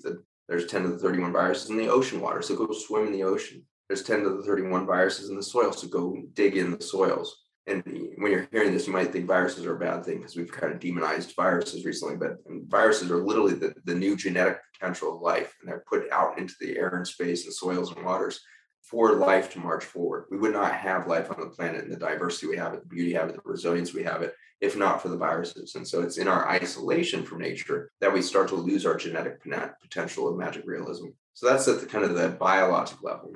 There's 0.49 0.67
10 0.67 0.85
to 0.85 0.91
the 0.91 0.99
31 0.99 1.33
viruses 1.33 1.71
in 1.71 1.77
the 1.77 1.89
ocean 1.89 2.21
water 2.21 2.41
so 2.41 2.55
go 2.55 2.73
swim 2.73 3.09
in 3.09 3.13
the 3.13 3.25
ocean. 3.25 3.65
There's 3.89 4.05
10 4.05 4.23
to 4.23 4.37
the 4.37 4.45
31 4.45 4.87
viruses 4.87 5.29
in 5.29 5.35
the 5.37 5.43
soil 5.43 5.73
so 5.73 5.89
go 5.89 6.23
dig 6.35 6.57
in 6.57 6.71
the 6.71 6.81
soils 6.81 7.44
and 7.67 7.83
when 8.19 8.31
you're 8.31 8.49
hearing 8.53 8.73
this 8.73 8.87
you 8.87 8.93
might 8.93 9.13
think 9.13 9.27
viruses 9.27 9.65
are 9.65 9.77
a 9.77 9.79
bad 9.79 10.05
thing 10.05 10.19
because 10.19 10.37
we've 10.37 10.53
kind 10.53 10.73
of 10.73 10.81
demonized 10.81 11.35
viruses 11.35 11.85
recently 11.85 12.17
but 12.17 12.37
viruses 12.69 13.11
are 13.11 13.25
literally 13.25 13.55
the, 13.55 13.75
the 13.85 13.95
new 13.95 14.17
genetic 14.17 14.59
potential 14.73 15.15
of 15.15 15.23
life 15.23 15.55
and 15.61 15.69
they're 15.69 15.85
put 15.89 16.11
out 16.13 16.39
into 16.39 16.55
the 16.61 16.77
air 16.77 16.89
and 16.89 17.07
space 17.07 17.45
and 17.45 17.55
soils 17.55 17.95
and 17.95 18.05
waters 18.05 18.41
for 18.85 19.15
life 19.15 19.51
to 19.53 19.59
march 19.59 19.85
forward. 19.85 20.27
We 20.31 20.37
would 20.37 20.53
not 20.53 20.73
have 20.73 21.07
life 21.07 21.31
on 21.31 21.41
the 21.41 21.47
planet 21.47 21.85
and 21.85 21.93
the 21.93 21.97
diversity 21.97 22.49
we 22.49 22.57
have 22.59 22.75
it, 22.75 22.83
the 22.83 22.89
beauty 22.89 23.09
we 23.09 23.15
have 23.15 23.31
it, 23.31 23.37
the 23.37 23.43
resilience 23.45 23.95
we 23.95 24.03
have 24.05 24.23
it, 24.23 24.35
if 24.61 24.77
not 24.77 25.01
for 25.01 25.09
the 25.09 25.17
viruses. 25.17 25.75
And 25.75 25.89
so 25.89 26.03
it's 26.03 26.19
in 26.19 26.29
our 26.29 26.49
isolation 26.49 27.25
from 27.25 27.41
nature 27.41 27.91
that 28.01 28.13
we 28.13 28.21
start 28.21 28.49
to 28.49 28.57
lose 28.57 28.85
our 28.85 28.97
genetic 28.97 29.43
potential 29.81 30.29
of 30.29 30.37
magic 30.37 30.65
realism. 30.67 31.07
So 31.33 31.49
that's 31.49 31.67
at 31.67 31.81
the 31.81 31.87
kind 31.87 32.05
of 32.05 32.15
the 32.15 32.29
biologic 32.29 33.03
level. 33.03 33.33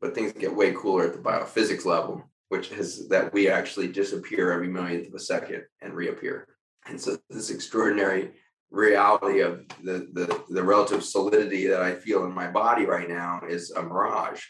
But 0.00 0.14
things 0.14 0.32
get 0.32 0.54
way 0.54 0.72
cooler 0.72 1.06
at 1.06 1.12
the 1.14 1.18
biophysics 1.18 1.84
level, 1.84 2.29
which 2.50 2.70
is 2.70 3.08
that 3.08 3.32
we 3.32 3.48
actually 3.48 3.88
disappear 3.88 4.52
every 4.52 4.68
millionth 4.68 5.08
of 5.08 5.14
a 5.14 5.18
second 5.18 5.64
and 5.82 5.94
reappear. 5.94 6.46
And 6.86 7.00
so 7.00 7.16
this 7.28 7.50
extraordinary 7.50 8.32
reality 8.70 9.40
of 9.40 9.66
the, 9.82 10.08
the, 10.12 10.44
the 10.48 10.62
relative 10.62 11.02
solidity 11.02 11.66
that 11.66 11.82
I 11.82 11.94
feel 11.94 12.24
in 12.24 12.32
my 12.32 12.48
body 12.48 12.86
right 12.86 13.08
now 13.08 13.40
is 13.48 13.72
a 13.72 13.82
mirage 13.82 14.42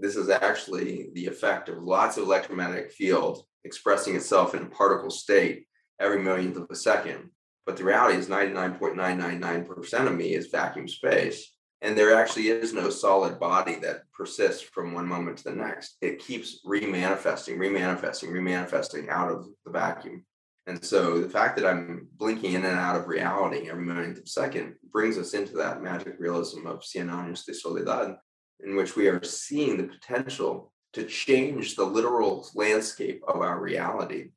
this 0.00 0.16
is 0.16 0.28
actually 0.28 1.10
the 1.14 1.26
effect 1.26 1.68
of 1.68 1.82
lots 1.82 2.16
of 2.16 2.24
electromagnetic 2.24 2.92
field 2.92 3.44
expressing 3.64 4.16
itself 4.16 4.54
in 4.54 4.68
particle 4.68 5.10
state 5.10 5.66
every 6.00 6.22
millionth 6.22 6.56
of 6.56 6.66
a 6.70 6.76
second. 6.76 7.30
But 7.66 7.76
the 7.76 7.84
reality 7.84 8.18
is 8.18 8.28
99.999% 8.28 10.06
of 10.06 10.14
me 10.14 10.34
is 10.34 10.46
vacuum 10.46 10.88
space. 10.88 11.52
And 11.80 11.96
there 11.96 12.14
actually 12.14 12.48
is 12.48 12.72
no 12.72 12.90
solid 12.90 13.38
body 13.38 13.76
that 13.76 14.10
persists 14.12 14.62
from 14.62 14.94
one 14.94 15.06
moment 15.06 15.38
to 15.38 15.44
the 15.44 15.54
next. 15.54 15.96
It 16.00 16.18
keeps 16.18 16.60
remanifesting, 16.66 17.56
remanifesting, 17.56 18.30
remanifesting 18.30 19.08
out 19.08 19.30
of 19.30 19.46
the 19.64 19.70
vacuum. 19.70 20.24
And 20.66 20.84
so 20.84 21.20
the 21.20 21.30
fact 21.30 21.56
that 21.56 21.66
I'm 21.66 22.08
blinking 22.16 22.52
in 22.52 22.64
and 22.64 22.78
out 22.78 22.96
of 22.96 23.06
reality 23.06 23.70
every 23.70 23.84
millionth 23.84 24.18
of 24.18 24.28
second 24.28 24.74
brings 24.92 25.16
us 25.16 25.32
into 25.34 25.56
that 25.56 25.82
magic 25.82 26.16
realism 26.18 26.66
of 26.66 26.80
Cien 26.80 27.08
años 27.08 27.46
de 27.46 27.54
soledad, 27.54 28.16
in 28.60 28.76
which 28.76 28.96
we 28.96 29.08
are 29.08 29.22
seeing 29.22 29.76
the 29.76 29.84
potential 29.84 30.72
to 30.92 31.04
change 31.04 31.74
the 31.76 31.84
literal 31.84 32.46
landscape 32.54 33.22
of 33.28 33.36
our 33.36 33.60
reality 33.60 34.30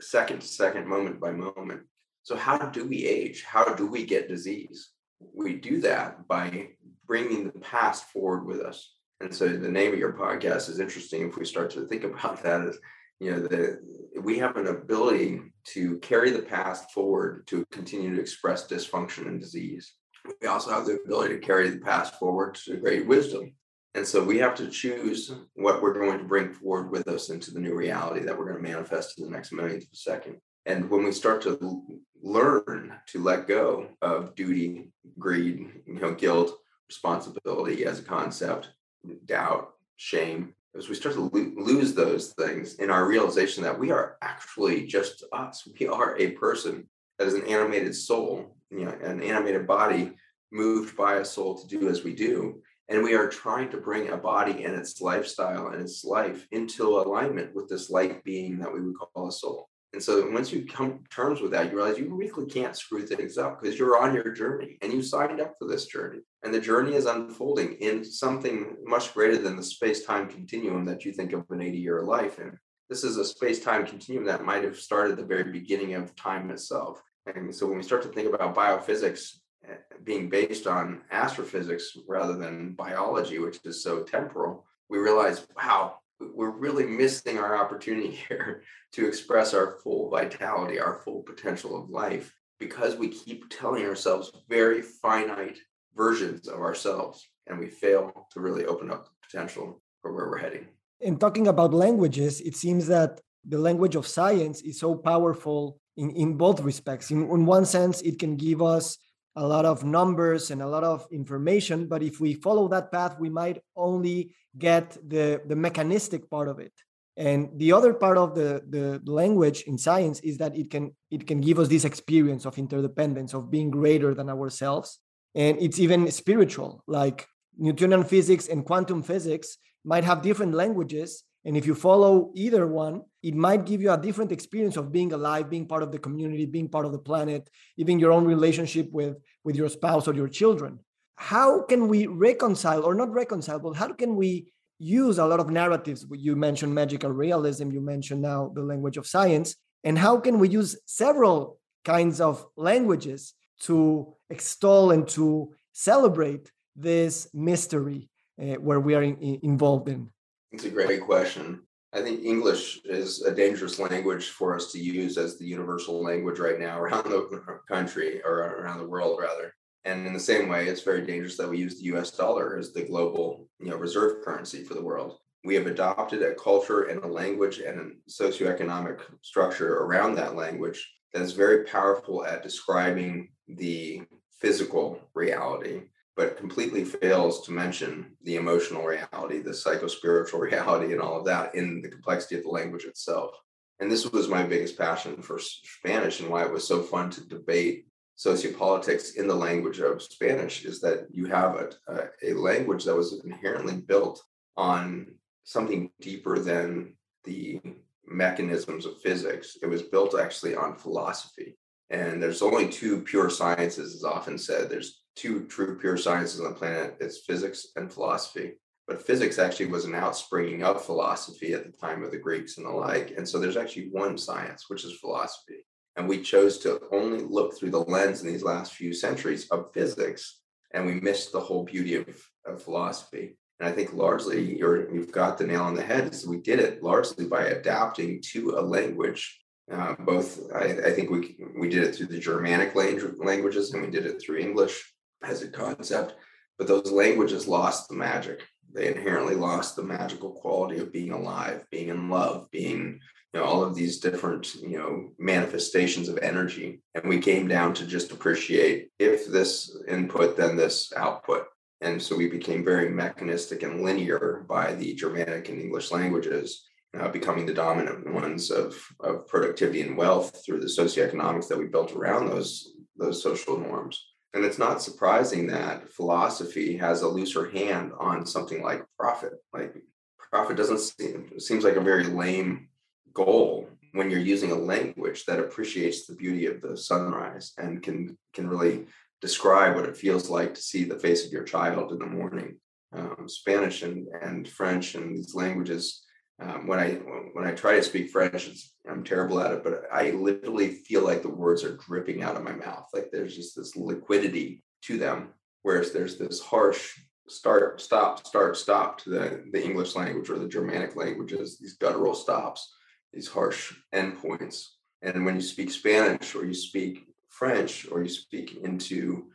second 0.00 0.40
to 0.40 0.46
second, 0.46 0.86
moment 0.86 1.20
by 1.20 1.32
moment. 1.32 1.82
So, 2.22 2.36
how 2.36 2.58
do 2.58 2.86
we 2.86 3.04
age? 3.04 3.44
How 3.44 3.74
do 3.74 3.86
we 3.86 4.04
get 4.04 4.28
disease? 4.28 4.90
We 5.34 5.54
do 5.54 5.80
that 5.82 6.26
by 6.26 6.70
bringing 7.06 7.44
the 7.44 7.58
past 7.60 8.04
forward 8.06 8.44
with 8.46 8.60
us. 8.60 8.94
And 9.20 9.34
so, 9.34 9.48
the 9.48 9.70
name 9.70 9.92
of 9.92 9.98
your 9.98 10.12
podcast 10.12 10.68
is 10.68 10.80
interesting 10.80 11.28
if 11.28 11.36
we 11.36 11.44
start 11.44 11.70
to 11.70 11.86
think 11.86 12.04
about 12.04 12.42
that 12.42 12.62
is, 12.62 12.78
you 13.20 13.30
know, 13.30 13.40
the, 13.40 13.80
we 14.20 14.38
have 14.38 14.56
an 14.56 14.66
ability 14.66 15.40
to 15.68 15.98
carry 15.98 16.30
the 16.30 16.42
past 16.42 16.90
forward 16.90 17.46
to 17.46 17.64
continue 17.70 18.14
to 18.14 18.20
express 18.20 18.66
dysfunction 18.66 19.26
and 19.26 19.40
disease 19.40 19.94
we 20.40 20.48
also 20.48 20.70
have 20.70 20.86
the 20.86 20.98
ability 21.04 21.34
to 21.34 21.40
carry 21.40 21.68
the 21.68 21.78
past 21.78 22.18
forward 22.18 22.54
to 22.66 22.76
great 22.76 23.06
wisdom. 23.06 23.52
And 23.94 24.06
so 24.06 24.24
we 24.24 24.38
have 24.38 24.54
to 24.56 24.68
choose 24.68 25.32
what 25.54 25.80
we're 25.80 25.92
going 25.92 26.18
to 26.18 26.24
bring 26.24 26.52
forward 26.52 26.90
with 26.90 27.06
us 27.06 27.30
into 27.30 27.52
the 27.52 27.60
new 27.60 27.74
reality 27.74 28.24
that 28.24 28.36
we're 28.36 28.50
going 28.50 28.62
to 28.62 28.70
manifest 28.70 29.18
in 29.18 29.24
the 29.24 29.30
next 29.30 29.52
millionth 29.52 29.84
of 29.84 29.90
a 29.92 29.96
second. 29.96 30.36
And 30.66 30.88
when 30.90 31.04
we 31.04 31.12
start 31.12 31.42
to 31.42 31.82
learn 32.20 32.94
to 33.08 33.22
let 33.22 33.46
go 33.46 33.88
of 34.02 34.34
duty, 34.34 34.90
greed, 35.18 35.82
you 35.86 36.00
know, 36.00 36.14
guilt, 36.14 36.58
responsibility 36.88 37.84
as 37.84 37.98
a 37.98 38.02
concept, 38.02 38.70
mm-hmm. 39.06 39.24
doubt, 39.26 39.74
shame, 39.96 40.54
as 40.76 40.88
we 40.88 40.94
start 40.94 41.14
to 41.14 41.22
lo- 41.22 41.52
lose 41.56 41.94
those 41.94 42.32
things 42.32 42.76
in 42.76 42.90
our 42.90 43.06
realization 43.06 43.62
that 43.62 43.78
we 43.78 43.90
are 43.90 44.16
actually 44.22 44.86
just 44.86 45.24
us, 45.32 45.66
we 45.78 45.86
are 45.86 46.16
a 46.18 46.32
person 46.32 46.88
that 47.18 47.28
is 47.28 47.34
an 47.34 47.46
animated 47.46 47.94
soul 47.94 48.54
you 48.76 48.84
know, 48.84 48.96
an 49.02 49.22
animated 49.22 49.66
body 49.66 50.12
moved 50.52 50.96
by 50.96 51.16
a 51.16 51.24
soul 51.24 51.56
to 51.56 51.66
do 51.66 51.88
as 51.88 52.04
we 52.04 52.14
do. 52.14 52.60
And 52.88 53.02
we 53.02 53.14
are 53.14 53.28
trying 53.28 53.70
to 53.70 53.78
bring 53.78 54.08
a 54.08 54.16
body 54.16 54.64
and 54.64 54.74
its 54.74 55.00
lifestyle 55.00 55.68
and 55.68 55.80
its 55.80 56.04
life 56.04 56.46
into 56.50 56.86
alignment 56.86 57.54
with 57.54 57.68
this 57.68 57.88
light 57.88 58.22
being 58.24 58.58
that 58.58 58.72
we 58.72 58.80
would 58.80 58.96
call 58.98 59.28
a 59.28 59.32
soul. 59.32 59.70
And 59.94 60.02
so 60.02 60.28
once 60.28 60.50
you 60.50 60.66
come 60.66 60.98
to 60.98 61.08
terms 61.08 61.40
with 61.40 61.52
that, 61.52 61.70
you 61.70 61.76
realize 61.76 61.98
you 61.98 62.12
really 62.12 62.50
can't 62.50 62.76
screw 62.76 63.06
things 63.06 63.38
up 63.38 63.62
because 63.62 63.78
you're 63.78 63.96
on 63.96 64.12
your 64.12 64.32
journey 64.32 64.76
and 64.82 64.92
you 64.92 65.02
signed 65.02 65.40
up 65.40 65.54
for 65.56 65.68
this 65.68 65.86
journey. 65.86 66.18
And 66.42 66.52
the 66.52 66.60
journey 66.60 66.94
is 66.94 67.06
unfolding 67.06 67.74
in 67.74 68.04
something 68.04 68.76
much 68.82 69.14
greater 69.14 69.38
than 69.38 69.54
the 69.54 69.62
space-time 69.62 70.28
continuum 70.28 70.84
that 70.86 71.04
you 71.04 71.12
think 71.12 71.32
of 71.32 71.48
an 71.50 71.60
80-year 71.60 72.02
life 72.02 72.40
in. 72.40 72.58
This 72.88 73.04
is 73.04 73.18
a 73.18 73.24
space-time 73.24 73.86
continuum 73.86 74.26
that 74.26 74.44
might 74.44 74.64
have 74.64 74.76
started 74.76 75.12
at 75.12 75.18
the 75.18 75.24
very 75.24 75.52
beginning 75.52 75.94
of 75.94 76.16
time 76.16 76.50
itself. 76.50 77.00
And 77.32 77.54
so 77.54 77.68
when 77.68 77.76
we 77.76 77.84
start 77.84 78.02
to 78.02 78.08
think 78.08 78.28
about 78.28 78.56
biophysics 78.56 79.36
eh, 79.64 79.76
being 80.02 80.28
based 80.28 80.66
on 80.66 81.02
astrophysics 81.12 81.96
rather 82.08 82.36
than 82.36 82.72
biology, 82.72 83.38
which 83.38 83.60
is 83.64 83.84
so 83.84 84.02
temporal, 84.02 84.66
we 84.88 84.98
realize, 84.98 85.46
wow, 85.56 85.98
we're 86.20 86.50
really 86.50 86.84
missing 86.84 87.38
our 87.38 87.56
opportunity 87.56 88.10
here 88.28 88.62
to 88.92 89.06
express 89.06 89.54
our 89.54 89.78
full 89.82 90.10
vitality, 90.10 90.78
our 90.78 91.00
full 91.04 91.22
potential 91.22 91.80
of 91.80 91.90
life, 91.90 92.34
because 92.58 92.96
we 92.96 93.08
keep 93.08 93.48
telling 93.50 93.84
ourselves 93.84 94.32
very 94.48 94.82
finite 94.82 95.58
versions 95.94 96.48
of 96.48 96.60
ourselves 96.60 97.28
and 97.46 97.58
we 97.58 97.68
fail 97.68 98.26
to 98.32 98.40
really 98.40 98.64
open 98.64 98.90
up 98.90 99.04
the 99.04 99.10
potential 99.26 99.80
for 100.00 100.12
where 100.12 100.28
we're 100.28 100.38
heading. 100.38 100.66
In 101.00 101.18
talking 101.18 101.48
about 101.48 101.74
languages, 101.74 102.40
it 102.40 102.56
seems 102.56 102.86
that 102.86 103.20
the 103.46 103.58
language 103.58 103.94
of 103.94 104.06
science 104.06 104.62
is 104.62 104.78
so 104.78 104.94
powerful 104.94 105.78
in, 105.96 106.10
in 106.10 106.34
both 106.36 106.60
respects. 106.60 107.10
In, 107.10 107.22
in 107.22 107.44
one 107.44 107.66
sense, 107.66 108.00
it 108.00 108.18
can 108.18 108.36
give 108.36 108.62
us 108.62 108.96
a 109.36 109.46
lot 109.46 109.64
of 109.64 109.84
numbers 109.84 110.50
and 110.50 110.62
a 110.62 110.66
lot 110.66 110.84
of 110.84 111.06
information, 111.10 111.86
but 111.86 112.02
if 112.02 112.20
we 112.20 112.34
follow 112.34 112.68
that 112.68 112.92
path, 112.92 113.16
we 113.18 113.28
might 113.28 113.60
only 113.76 114.34
get 114.56 114.96
the, 115.08 115.42
the 115.46 115.56
mechanistic 115.56 116.30
part 116.30 116.48
of 116.48 116.58
it. 116.60 116.72
And 117.16 117.50
the 117.56 117.72
other 117.72 117.94
part 117.94 118.18
of 118.18 118.34
the, 118.34 118.62
the 118.68 119.00
language 119.10 119.62
in 119.62 119.78
science 119.78 120.20
is 120.20 120.38
that 120.38 120.56
it 120.56 120.68
can 120.70 120.96
it 121.10 121.26
can 121.26 121.40
give 121.40 121.60
us 121.60 121.68
this 121.68 121.84
experience 121.84 122.44
of 122.44 122.58
interdependence, 122.58 123.34
of 123.34 123.50
being 123.50 123.70
greater 123.70 124.14
than 124.14 124.28
ourselves. 124.28 124.98
And 125.34 125.56
it's 125.60 125.78
even 125.78 126.10
spiritual, 126.10 126.82
like 126.86 127.26
Newtonian 127.56 128.04
physics 128.04 128.48
and 128.48 128.64
quantum 128.64 129.02
physics 129.02 129.58
might 129.84 130.04
have 130.04 130.22
different 130.22 130.54
languages, 130.54 131.22
and 131.44 131.56
if 131.56 131.66
you 131.66 131.74
follow 131.74 132.30
either 132.34 132.66
one, 132.66 133.02
it 133.22 133.34
might 133.34 133.66
give 133.66 133.82
you 133.82 133.92
a 133.92 134.00
different 134.00 134.32
experience 134.32 134.76
of 134.76 134.92
being 134.92 135.12
alive, 135.12 135.50
being 135.50 135.66
part 135.66 135.82
of 135.82 135.92
the 135.92 135.98
community, 135.98 136.46
being 136.46 136.68
part 136.68 136.86
of 136.86 136.92
the 136.92 136.98
planet, 136.98 137.50
even 137.76 137.98
your 137.98 138.12
own 138.12 138.24
relationship 138.24 138.90
with, 138.92 139.16
with 139.44 139.56
your 139.56 139.68
spouse 139.68 140.08
or 140.08 140.14
your 140.14 140.28
children. 140.28 140.78
How 141.16 141.62
can 141.62 141.88
we 141.88 142.06
reconcile, 142.06 142.82
or 142.82 142.94
not 142.94 143.12
reconcile, 143.12 143.60
but 143.60 143.76
how 143.76 143.92
can 143.92 144.16
we 144.16 144.52
use 144.78 145.18
a 145.18 145.26
lot 145.26 145.40
of 145.40 145.50
narratives. 145.50 146.06
You 146.10 146.36
mentioned 146.36 146.74
magical 146.74 147.10
realism, 147.10 147.70
you 147.70 147.80
mentioned 147.80 148.22
now 148.22 148.52
the 148.54 148.62
language 148.62 148.96
of 148.96 149.06
science. 149.06 149.56
And 149.82 149.98
how 149.98 150.18
can 150.18 150.38
we 150.38 150.48
use 150.48 150.78
several 150.86 151.58
kinds 151.84 152.20
of 152.20 152.44
languages 152.56 153.34
to 153.60 154.14
extol 154.30 154.90
and 154.90 155.06
to 155.08 155.54
celebrate 155.72 156.50
this 156.74 157.28
mystery 157.32 158.08
uh, 158.40 158.54
where 158.54 158.80
we 158.80 158.94
are 158.94 159.02
in, 159.02 159.16
in, 159.18 159.40
involved 159.42 159.88
in? 159.88 160.10
It's 160.54 160.64
a 160.64 160.70
great 160.70 161.00
question. 161.00 161.62
I 161.92 162.00
think 162.00 162.22
English 162.22 162.80
is 162.84 163.22
a 163.22 163.34
dangerous 163.34 163.80
language 163.80 164.28
for 164.28 164.54
us 164.54 164.70
to 164.70 164.78
use 164.78 165.18
as 165.18 165.36
the 165.36 165.44
universal 165.44 166.00
language 166.00 166.38
right 166.38 166.60
now 166.60 166.80
around 166.80 167.10
the 167.10 167.58
country 167.68 168.22
or 168.24 168.34
around 168.34 168.78
the 168.78 168.86
world, 168.86 169.18
rather. 169.20 169.52
And 169.84 170.06
in 170.06 170.12
the 170.12 170.20
same 170.20 170.48
way, 170.48 170.68
it's 170.68 170.82
very 170.82 171.04
dangerous 171.04 171.36
that 171.38 171.50
we 171.50 171.58
use 171.58 171.76
the 171.76 171.86
US 171.96 172.12
dollar 172.12 172.56
as 172.56 172.72
the 172.72 172.84
global 172.84 173.48
you 173.58 173.70
know, 173.70 173.76
reserve 173.76 174.24
currency 174.24 174.62
for 174.62 174.74
the 174.74 174.82
world. 174.82 175.18
We 175.44 175.56
have 175.56 175.66
adopted 175.66 176.22
a 176.22 176.36
culture 176.36 176.84
and 176.84 177.02
a 177.02 177.08
language 177.08 177.58
and 177.58 177.80
a 177.80 178.10
socioeconomic 178.10 179.00
structure 179.22 179.78
around 179.78 180.14
that 180.14 180.36
language 180.36 180.88
that 181.12 181.22
is 181.22 181.32
very 181.32 181.64
powerful 181.64 182.24
at 182.24 182.44
describing 182.44 183.30
the 183.48 184.02
physical 184.40 185.00
reality 185.14 185.82
but 186.16 186.36
completely 186.36 186.84
fails 186.84 187.44
to 187.44 187.52
mention 187.52 188.16
the 188.22 188.36
emotional 188.36 188.84
reality, 188.84 189.40
the 189.40 189.50
psychospiritual 189.50 190.40
reality, 190.50 190.92
and 190.92 191.00
all 191.00 191.18
of 191.18 191.24
that 191.24 191.54
in 191.54 191.82
the 191.82 191.88
complexity 191.88 192.36
of 192.36 192.42
the 192.42 192.48
language 192.48 192.84
itself. 192.84 193.32
And 193.80 193.90
this 193.90 194.10
was 194.12 194.28
my 194.28 194.44
biggest 194.44 194.78
passion 194.78 195.20
for 195.20 195.38
Spanish 195.40 196.20
and 196.20 196.30
why 196.30 196.44
it 196.44 196.52
was 196.52 196.66
so 196.66 196.80
fun 196.80 197.10
to 197.10 197.28
debate 197.28 197.86
sociopolitics 198.16 199.16
in 199.16 199.26
the 199.26 199.34
language 199.34 199.80
of 199.80 200.02
Spanish 200.02 200.64
is 200.64 200.80
that 200.80 201.08
you 201.10 201.26
have 201.26 201.56
a, 201.88 202.08
a, 202.22 202.32
language 202.34 202.84
that 202.84 202.94
was 202.94 203.20
inherently 203.24 203.74
built 203.74 204.22
on 204.56 205.06
something 205.42 205.90
deeper 206.00 206.38
than 206.38 206.94
the 207.24 207.60
mechanisms 208.06 208.86
of 208.86 209.00
physics. 209.00 209.56
It 209.62 209.66
was 209.66 209.82
built 209.82 210.16
actually 210.18 210.54
on 210.54 210.76
philosophy. 210.76 211.56
And 211.90 212.22
there's 212.22 212.42
only 212.42 212.68
two 212.68 213.00
pure 213.00 213.30
sciences, 213.30 213.94
as 213.94 214.04
often 214.04 214.38
said. 214.38 214.70
There's 214.70 215.03
two 215.16 215.46
true 215.46 215.78
pure 215.78 215.96
sciences 215.96 216.40
on 216.40 216.50
the 216.50 216.58
planet 216.58 216.96
it's 217.00 217.18
physics 217.18 217.68
and 217.76 217.92
philosophy. 217.92 218.54
But 218.86 219.00
physics 219.00 219.38
actually 219.38 219.66
was 219.66 219.86
an 219.86 219.92
outspringing 219.92 220.62
of 220.62 220.84
philosophy 220.84 221.54
at 221.54 221.64
the 221.64 221.72
time 221.72 222.02
of 222.02 222.10
the 222.10 222.18
greeks 222.18 222.58
and 222.58 222.66
the 222.66 222.70
like 222.70 223.14
and 223.16 223.28
so 223.28 223.38
there's 223.38 223.56
actually 223.56 223.88
one 223.90 224.18
science 224.18 224.64
which 224.68 224.84
is 224.84 224.98
philosophy. 224.98 225.64
And 225.96 226.08
we 226.08 226.22
chose 226.22 226.58
to 226.58 226.80
only 226.90 227.22
look 227.22 227.56
through 227.56 227.70
the 227.70 227.80
lens 227.80 228.20
in 228.20 228.26
these 228.26 228.42
last 228.42 228.74
few 228.74 228.92
centuries 228.92 229.48
of 229.50 229.72
physics 229.72 230.40
and 230.72 230.84
we 230.84 230.94
missed 230.94 231.30
the 231.32 231.40
whole 231.40 231.64
beauty 231.64 231.94
of, 231.94 232.06
of 232.44 232.62
philosophy. 232.62 233.36
And 233.60 233.68
i 233.68 233.72
think 233.72 233.92
largely 233.92 234.58
you're, 234.58 234.92
you've 234.92 235.12
got 235.12 235.38
the 235.38 235.46
nail 235.46 235.62
on 235.62 235.74
the 235.74 235.82
head 235.82 236.12
is 236.12 236.26
we 236.26 236.38
did 236.38 236.58
it 236.58 236.82
largely 236.82 237.26
by 237.26 237.44
adapting 237.44 238.20
to 238.32 238.58
a 238.58 238.60
language. 238.60 239.40
Uh, 239.72 239.94
both 240.00 240.40
I, 240.54 240.88
I, 240.88 240.90
think 240.90 241.08
we 241.08 241.38
we 241.58 241.70
did 241.70 241.84
it 241.84 241.94
through 241.94 242.08
the 242.08 242.18
germanic 242.18 242.74
language, 242.74 243.14
languages 243.16 243.72
and 243.72 243.82
we 243.82 243.90
did 243.90 244.04
it 244.04 244.20
through 244.20 244.36
english 244.36 244.93
as 245.24 245.42
a 245.42 245.48
concept, 245.48 246.14
but 246.58 246.66
those 246.66 246.90
languages 246.90 247.48
lost 247.48 247.88
the 247.88 247.94
magic. 247.94 248.42
They 248.72 248.88
inherently 248.88 249.34
lost 249.34 249.76
the 249.76 249.82
magical 249.82 250.30
quality 250.30 250.78
of 250.80 250.92
being 250.92 251.12
alive, 251.12 251.64
being 251.70 251.88
in 251.88 252.08
love, 252.10 252.50
being 252.50 253.00
you 253.32 253.40
know 253.40 253.44
all 253.44 253.62
of 253.62 253.74
these 253.74 253.98
different 253.98 254.54
you 254.54 254.78
know 254.78 255.10
manifestations 255.18 256.08
of 256.08 256.18
energy. 256.18 256.80
And 256.94 257.08
we 257.08 257.18
came 257.18 257.48
down 257.48 257.74
to 257.74 257.86
just 257.86 258.12
appreciate 258.12 258.90
if 258.98 259.26
this 259.26 259.76
input 259.88 260.36
then 260.36 260.56
this 260.56 260.92
output. 260.96 261.46
And 261.80 262.00
so 262.00 262.16
we 262.16 262.28
became 262.28 262.64
very 262.64 262.88
mechanistic 262.88 263.62
and 263.62 263.82
linear 263.82 264.44
by 264.48 264.74
the 264.74 264.94
germanic 264.94 265.48
and 265.48 265.60
english 265.60 265.90
languages 265.90 266.64
uh, 266.98 267.08
becoming 267.08 267.44
the 267.44 267.54
dominant 267.54 268.12
ones 268.12 268.50
of, 268.50 268.76
of 269.00 269.26
productivity 269.26 269.82
and 269.82 269.96
wealth 269.96 270.42
through 270.44 270.60
the 270.60 270.66
socioeconomics 270.66 271.48
that 271.48 271.58
we 271.58 271.66
built 271.66 271.92
around 271.92 272.26
those 272.26 272.72
those 272.96 273.22
social 273.22 273.58
norms 273.58 274.13
and 274.34 274.44
it's 274.44 274.58
not 274.58 274.82
surprising 274.82 275.46
that 275.46 275.88
philosophy 275.88 276.76
has 276.76 277.02
a 277.02 277.08
looser 277.08 277.50
hand 277.50 277.92
on 277.98 278.26
something 278.26 278.62
like 278.62 278.84
profit. 278.98 279.34
Like 279.52 279.74
profit 280.18 280.56
doesn't 280.56 280.80
seem 280.80 281.38
seems 281.38 281.64
like 281.64 281.76
a 281.76 281.80
very 281.80 282.04
lame 282.04 282.68
goal 283.14 283.68
when 283.92 284.10
you're 284.10 284.18
using 284.18 284.50
a 284.50 284.56
language 284.56 285.24
that 285.26 285.38
appreciates 285.38 286.06
the 286.06 286.16
beauty 286.16 286.46
of 286.46 286.60
the 286.60 286.76
sunrise 286.76 287.52
and 287.58 287.82
can 287.82 288.18
can 288.32 288.48
really 288.48 288.86
describe 289.20 289.76
what 289.76 289.86
it 289.86 289.96
feels 289.96 290.28
like 290.28 290.52
to 290.54 290.60
see 290.60 290.84
the 290.84 290.98
face 290.98 291.24
of 291.24 291.32
your 291.32 291.44
child 291.44 291.92
in 291.92 291.98
the 291.98 292.06
morning. 292.06 292.56
Um, 292.92 293.28
Spanish 293.28 293.82
and, 293.82 294.06
and 294.22 294.46
French 294.48 294.94
and 294.94 295.16
these 295.16 295.34
languages 295.34 296.03
um, 296.40 296.66
when 296.66 296.78
I 296.78 296.92
when 297.32 297.46
I 297.46 297.52
try 297.52 297.76
to 297.76 297.82
speak 297.82 298.10
French, 298.10 298.50
I'm 298.88 299.04
terrible 299.04 299.40
at 299.40 299.52
it, 299.52 299.62
but 299.62 299.84
I 299.92 300.10
literally 300.10 300.70
feel 300.70 301.04
like 301.04 301.22
the 301.22 301.28
words 301.28 301.62
are 301.64 301.76
dripping 301.76 302.22
out 302.22 302.36
of 302.36 302.42
my 302.42 302.52
mouth. 302.52 302.88
Like 302.92 303.10
there's 303.10 303.36
just 303.36 303.56
this 303.56 303.76
liquidity 303.76 304.64
to 304.82 304.98
them, 304.98 305.30
whereas 305.62 305.92
there's 305.92 306.18
this 306.18 306.40
harsh 306.40 306.98
start, 307.28 307.80
stop, 307.80 308.26
start, 308.26 308.56
stop 308.56 308.98
to 308.98 309.10
the, 309.10 309.44
the 309.52 309.64
English 309.64 309.94
language 309.94 310.28
or 310.28 310.38
the 310.38 310.48
Germanic 310.48 310.96
languages, 310.96 311.58
these 311.58 311.74
guttural 311.74 312.14
stops, 312.14 312.74
these 313.12 313.28
harsh 313.28 313.74
endpoints. 313.94 314.66
And 315.02 315.24
when 315.24 315.36
you 315.36 315.40
speak 315.40 315.70
Spanish 315.70 316.34
or 316.34 316.44
you 316.44 316.54
speak 316.54 317.06
French 317.28 317.86
or 317.90 318.02
you 318.02 318.08
speak 318.08 318.58
into 318.62 319.26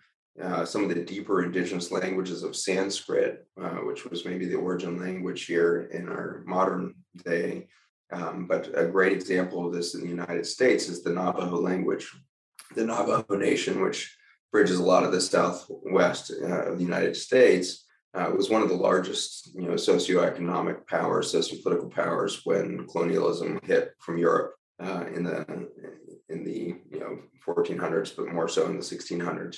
uh, 0.41 0.65
some 0.65 0.83
of 0.83 0.89
the 0.89 1.03
deeper 1.03 1.43
indigenous 1.43 1.91
languages 1.91 2.43
of 2.43 2.55
Sanskrit, 2.55 3.45
uh, 3.61 3.79
which 3.87 4.05
was 4.05 4.25
maybe 4.25 4.45
the 4.45 4.55
origin 4.55 4.99
language 4.99 5.45
here 5.45 5.89
in 5.91 6.07
our 6.07 6.43
modern 6.45 6.95
day. 7.25 7.67
Um, 8.11 8.47
but 8.47 8.69
a 8.73 8.85
great 8.85 9.11
example 9.11 9.67
of 9.67 9.73
this 9.73 9.95
in 9.95 10.01
the 10.01 10.07
United 10.07 10.45
States 10.45 10.87
is 10.87 11.03
the 11.03 11.11
Navajo 11.11 11.59
language. 11.59 12.11
The 12.75 12.85
Navajo 12.85 13.35
Nation, 13.35 13.81
which 13.81 14.15
bridges 14.51 14.79
a 14.79 14.83
lot 14.83 15.03
of 15.03 15.11
the 15.11 15.21
southwest 15.21 16.31
uh, 16.41 16.71
of 16.71 16.77
the 16.77 16.83
United 16.83 17.15
States, 17.15 17.85
uh, 18.13 18.31
was 18.35 18.49
one 18.49 18.61
of 18.61 18.69
the 18.69 18.75
largest, 18.75 19.53
you 19.53 19.63
know, 19.63 19.73
socioeconomic 19.73 20.87
powers, 20.87 21.33
sociopolitical 21.33 21.91
powers 21.91 22.41
when 22.43 22.87
colonialism 22.87 23.59
hit 23.63 23.93
from 23.99 24.17
Europe 24.17 24.55
uh, 24.79 25.05
in 25.13 25.23
the 25.23 25.45
in 26.29 26.43
the 26.43 26.75
you 26.91 26.99
know 26.99 27.19
1400s, 27.45 28.15
but 28.15 28.33
more 28.33 28.47
so 28.47 28.65
in 28.65 28.77
the 28.77 28.83
1600s. 28.83 29.57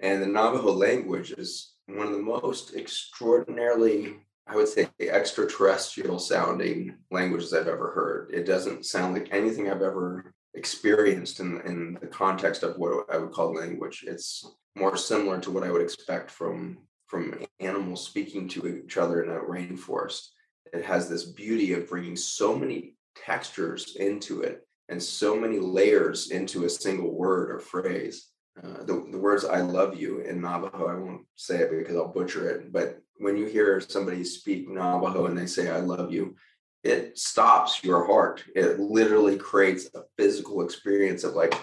And 0.00 0.22
the 0.22 0.26
Navajo 0.26 0.72
language 0.72 1.32
is 1.32 1.74
one 1.86 2.06
of 2.06 2.12
the 2.12 2.22
most 2.22 2.74
extraordinarily, 2.74 4.16
I 4.46 4.56
would 4.56 4.68
say, 4.68 4.88
extraterrestrial 4.98 6.18
sounding 6.18 6.96
languages 7.10 7.52
I've 7.52 7.68
ever 7.68 7.90
heard. 7.92 8.30
It 8.32 8.46
doesn't 8.46 8.86
sound 8.86 9.14
like 9.14 9.28
anything 9.30 9.70
I've 9.70 9.82
ever 9.82 10.32
experienced 10.54 11.40
in, 11.40 11.60
in 11.62 11.98
the 12.00 12.06
context 12.06 12.62
of 12.62 12.76
what 12.78 13.12
I 13.12 13.18
would 13.18 13.32
call 13.32 13.54
language. 13.54 14.04
It's 14.06 14.44
more 14.74 14.96
similar 14.96 15.38
to 15.40 15.50
what 15.50 15.64
I 15.64 15.70
would 15.70 15.82
expect 15.82 16.30
from, 16.30 16.78
from 17.06 17.44
animals 17.58 18.04
speaking 18.04 18.48
to 18.48 18.66
each 18.66 18.96
other 18.96 19.22
in 19.22 19.30
a 19.30 19.40
rainforest. 19.40 20.28
It 20.72 20.84
has 20.84 21.08
this 21.08 21.24
beauty 21.24 21.74
of 21.74 21.88
bringing 21.88 22.16
so 22.16 22.56
many 22.56 22.94
textures 23.16 23.96
into 23.96 24.40
it 24.40 24.66
and 24.88 25.02
so 25.02 25.36
many 25.36 25.58
layers 25.58 26.30
into 26.30 26.64
a 26.64 26.70
single 26.70 27.12
word 27.12 27.50
or 27.50 27.58
phrase 27.58 28.30
uh, 28.62 28.84
the, 28.84 29.06
the 29.10 29.18
words 29.18 29.44
I 29.44 29.60
love 29.60 29.98
you 29.98 30.20
in 30.20 30.40
Navajo, 30.40 30.86
I 30.86 30.94
won't 30.94 31.26
say 31.36 31.58
it 31.60 31.70
because 31.70 31.96
I'll 31.96 32.12
butcher 32.12 32.48
it, 32.48 32.72
but 32.72 32.98
when 33.16 33.36
you 33.36 33.46
hear 33.46 33.80
somebody 33.80 34.24
speak 34.24 34.68
Navajo 34.68 35.26
and 35.26 35.36
they 35.36 35.46
say, 35.46 35.70
I 35.70 35.80
love 35.80 36.12
you, 36.12 36.36
it 36.82 37.18
stops 37.18 37.84
your 37.84 38.06
heart. 38.06 38.42
It 38.54 38.80
literally 38.80 39.36
creates 39.36 39.88
a 39.94 40.02
physical 40.16 40.62
experience 40.62 41.24
of 41.24 41.34
like, 41.34 41.54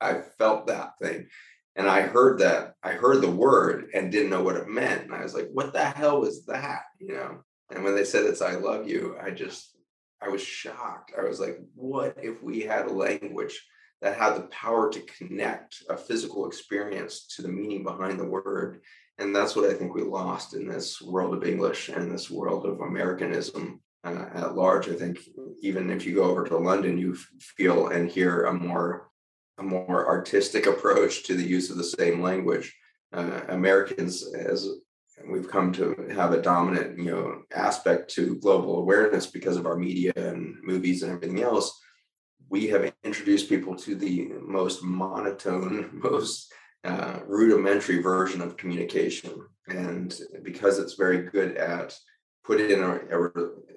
I 0.00 0.20
felt 0.38 0.66
that 0.66 0.94
thing. 1.00 1.28
And 1.76 1.88
I 1.88 2.02
heard 2.02 2.40
that, 2.40 2.74
I 2.82 2.92
heard 2.92 3.22
the 3.22 3.30
word 3.30 3.90
and 3.94 4.12
didn't 4.12 4.30
know 4.30 4.42
what 4.42 4.56
it 4.56 4.68
meant. 4.68 5.04
And 5.04 5.14
I 5.14 5.22
was 5.22 5.34
like, 5.34 5.48
what 5.52 5.72
the 5.72 5.84
hell 5.84 6.20
was 6.20 6.44
that? 6.46 6.82
You 6.98 7.14
know? 7.14 7.44
And 7.70 7.84
when 7.84 7.94
they 7.94 8.04
said 8.04 8.24
it's 8.26 8.42
I 8.42 8.56
love 8.56 8.88
you, 8.88 9.16
I 9.22 9.30
just, 9.30 9.76
I 10.20 10.28
was 10.28 10.42
shocked. 10.42 11.12
I 11.18 11.26
was 11.26 11.40
like, 11.40 11.58
what 11.74 12.16
if 12.20 12.42
we 12.42 12.60
had 12.60 12.86
a 12.86 12.92
language 12.92 13.64
that 14.02 14.18
had 14.18 14.34
the 14.34 14.48
power 14.48 14.90
to 14.90 15.00
connect 15.00 15.84
a 15.88 15.96
physical 15.96 16.46
experience 16.46 17.26
to 17.28 17.42
the 17.42 17.48
meaning 17.48 17.84
behind 17.84 18.18
the 18.18 18.26
word. 18.26 18.82
And 19.18 19.34
that's 19.34 19.54
what 19.54 19.70
I 19.70 19.74
think 19.74 19.94
we 19.94 20.02
lost 20.02 20.54
in 20.54 20.66
this 20.66 21.00
world 21.00 21.34
of 21.34 21.44
English 21.44 21.88
and 21.88 22.10
this 22.10 22.28
world 22.28 22.66
of 22.66 22.80
Americanism 22.80 23.80
uh, 24.02 24.26
at 24.34 24.56
large. 24.56 24.88
I 24.88 24.94
think 24.94 25.20
even 25.60 25.88
if 25.90 26.04
you 26.04 26.16
go 26.16 26.24
over 26.24 26.44
to 26.44 26.56
London, 26.56 26.98
you 26.98 27.14
feel 27.40 27.88
and 27.88 28.10
hear 28.10 28.44
a 28.44 28.52
more 28.52 29.08
a 29.58 29.62
more 29.62 30.08
artistic 30.08 30.66
approach 30.66 31.24
to 31.24 31.34
the 31.36 31.46
use 31.46 31.70
of 31.70 31.76
the 31.76 31.84
same 31.84 32.22
language. 32.22 32.74
Uh, 33.12 33.42
Americans, 33.48 34.32
as 34.34 34.66
we've 35.30 35.48
come 35.48 35.70
to 35.72 36.08
have 36.16 36.32
a 36.32 36.40
dominant, 36.40 36.98
you 36.98 37.10
know, 37.10 37.42
aspect 37.54 38.10
to 38.14 38.36
global 38.36 38.78
awareness 38.78 39.26
because 39.26 39.58
of 39.58 39.66
our 39.66 39.76
media 39.76 40.10
and 40.16 40.56
movies 40.64 41.02
and 41.02 41.12
everything 41.12 41.42
else 41.42 41.81
we 42.52 42.66
have 42.66 42.92
introduced 43.02 43.48
people 43.48 43.74
to 43.74 43.94
the 43.94 44.28
most 44.42 44.84
monotone, 44.84 45.88
most 46.04 46.52
uh, 46.84 47.20
rudimentary 47.26 48.02
version 48.02 48.42
of 48.42 48.58
communication. 48.58 49.32
And 49.68 50.14
because 50.42 50.78
it's 50.78 50.92
very 50.92 51.22
good 51.22 51.56
at 51.56 51.96
put 52.44 52.60
in 52.60 52.82
a, 52.82 52.96
a, 52.96 53.30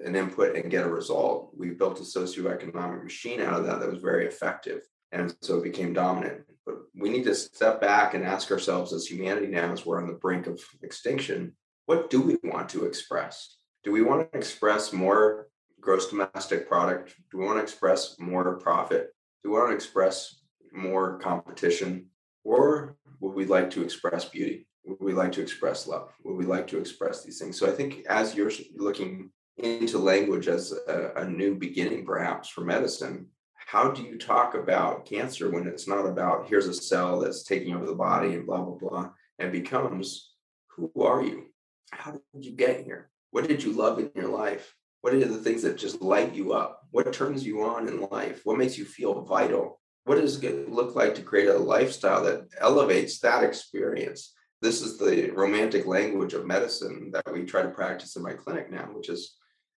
an 0.04 0.14
input 0.14 0.56
and 0.56 0.70
get 0.70 0.84
a 0.84 0.90
result. 0.90 1.52
We 1.56 1.70
built 1.70 2.00
a 2.00 2.02
socioeconomic 2.02 3.02
machine 3.02 3.40
out 3.40 3.60
of 3.60 3.66
that 3.66 3.80
that 3.80 3.90
was 3.90 4.02
very 4.02 4.26
effective. 4.26 4.82
And 5.10 5.34
so 5.40 5.58
it 5.58 5.64
became 5.64 5.94
dominant. 5.94 6.42
But 6.66 6.74
we 6.94 7.08
need 7.08 7.24
to 7.24 7.34
step 7.34 7.80
back 7.80 8.12
and 8.12 8.24
ask 8.24 8.50
ourselves 8.50 8.92
as 8.92 9.06
humanity 9.06 9.46
now, 9.46 9.72
as 9.72 9.86
we're 9.86 10.02
on 10.02 10.08
the 10.08 10.14
brink 10.14 10.48
of 10.48 10.60
extinction, 10.82 11.54
what 11.86 12.10
do 12.10 12.20
we 12.20 12.36
want 12.42 12.68
to 12.70 12.84
express? 12.84 13.56
Do 13.84 13.92
we 13.92 14.02
want 14.02 14.30
to 14.32 14.36
express 14.36 14.92
more 14.92 15.46
gross 15.86 16.10
domestic 16.10 16.68
product? 16.68 17.14
Do 17.30 17.38
we 17.38 17.44
want 17.44 17.58
to 17.58 17.62
express 17.62 18.18
more 18.18 18.58
profit? 18.58 19.14
Do 19.44 19.50
we 19.50 19.56
want 19.56 19.70
to 19.70 19.76
express 19.76 20.42
more 20.72 21.16
competition? 21.18 22.06
Or 22.42 22.96
would 23.20 23.34
we 23.34 23.46
like 23.46 23.70
to 23.70 23.82
express 23.82 24.24
beauty? 24.24 24.66
Would 24.84 24.98
we 25.00 25.12
like 25.12 25.30
to 25.32 25.42
express 25.42 25.86
love? 25.86 26.12
Would 26.24 26.36
we 26.36 26.44
like 26.44 26.66
to 26.68 26.78
express 26.78 27.22
these 27.22 27.38
things? 27.38 27.56
So 27.56 27.68
I 27.68 27.70
think 27.70 28.04
as 28.08 28.34
you're 28.34 28.50
looking 28.74 29.30
into 29.58 29.98
language 29.98 30.48
as 30.48 30.72
a, 30.88 31.12
a 31.16 31.24
new 31.24 31.54
beginning, 31.54 32.04
perhaps 32.04 32.48
for 32.48 32.62
medicine, 32.62 33.28
how 33.54 33.90
do 33.90 34.02
you 34.02 34.18
talk 34.18 34.54
about 34.54 35.06
cancer 35.06 35.50
when 35.50 35.68
it's 35.68 35.86
not 35.86 36.04
about 36.04 36.48
here's 36.48 36.68
a 36.68 36.74
cell 36.74 37.20
that's 37.20 37.44
taking 37.44 37.74
over 37.74 37.86
the 37.86 37.94
body 37.94 38.34
and 38.34 38.46
blah 38.46 38.62
blah 38.62 38.76
blah 38.76 39.10
and 39.40 39.50
becomes 39.50 40.34
who 40.68 40.88
are 41.02 41.20
you 41.20 41.46
how 41.90 42.12
did 42.12 42.44
you 42.44 42.52
get 42.52 42.84
here 42.84 43.10
what 43.32 43.48
did 43.48 43.64
you 43.64 43.72
love 43.72 43.98
in 43.98 44.08
your 44.14 44.28
life 44.28 44.72
what 45.06 45.14
are 45.14 45.24
the 45.24 45.38
things 45.38 45.62
that 45.62 45.78
just 45.78 46.02
light 46.02 46.34
you 46.34 46.52
up 46.52 46.82
what 46.90 47.12
turns 47.12 47.46
you 47.46 47.62
on 47.62 47.86
in 47.86 48.00
life 48.10 48.40
what 48.44 48.58
makes 48.58 48.76
you 48.76 48.84
feel 48.84 49.22
vital 49.22 49.80
what 50.04 50.16
does 50.16 50.42
it 50.42 50.68
look 50.68 50.96
like 50.96 51.14
to 51.14 51.22
create 51.22 51.48
a 51.48 51.56
lifestyle 51.56 52.22
that 52.24 52.46
elevates 52.60 53.20
that 53.20 53.44
experience 53.44 54.34
this 54.62 54.82
is 54.82 54.98
the 54.98 55.30
romantic 55.30 55.86
language 55.86 56.34
of 56.34 56.46
medicine 56.46 57.10
that 57.12 57.32
we 57.32 57.44
try 57.44 57.62
to 57.62 57.68
practice 57.68 58.16
in 58.16 58.22
my 58.22 58.32
clinic 58.32 58.70
now 58.70 58.88
which 58.92 59.08
is 59.08 59.36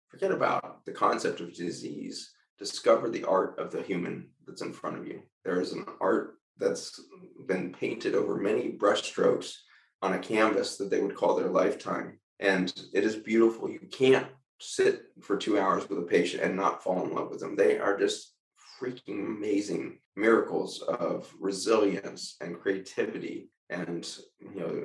forget 0.09 0.31
about 0.31 0.83
the 0.85 0.91
concept 0.91 1.39
of 1.41 1.53
disease 1.53 2.33
discover 2.59 3.09
the 3.09 3.23
art 3.23 3.57
of 3.57 3.71
the 3.71 3.81
human 3.81 4.27
that's 4.45 4.61
in 4.61 4.73
front 4.73 4.97
of 4.97 5.07
you. 5.07 5.21
There 5.45 5.61
is 5.61 5.71
an 5.71 5.85
art 6.01 6.35
that's 6.57 6.99
been 7.47 7.71
painted 7.71 8.13
over 8.13 8.35
many 8.35 8.73
brushstrokes 8.73 9.53
on 10.01 10.13
a 10.13 10.19
canvas 10.19 10.75
that 10.77 10.89
they 10.89 11.01
would 11.01 11.15
call 11.15 11.35
their 11.35 11.49
lifetime. 11.49 12.19
And 12.39 12.71
it 12.93 13.05
is 13.05 13.15
beautiful. 13.15 13.69
You 13.69 13.79
can't 13.91 14.27
sit 14.59 15.03
for 15.21 15.37
two 15.37 15.59
hours 15.59 15.87
with 15.89 15.99
a 15.99 16.03
patient 16.03 16.43
and 16.43 16.55
not 16.55 16.83
fall 16.83 17.03
in 17.05 17.13
love 17.13 17.29
with 17.29 17.39
them. 17.39 17.55
They 17.55 17.79
are 17.79 17.97
just 17.97 18.35
freaking 18.79 19.25
amazing 19.25 19.99
miracles 20.15 20.81
of 20.81 21.33
resilience 21.39 22.35
and 22.41 22.59
creativity 22.59 23.49
and 23.69 24.07
you 24.39 24.59
know 24.59 24.83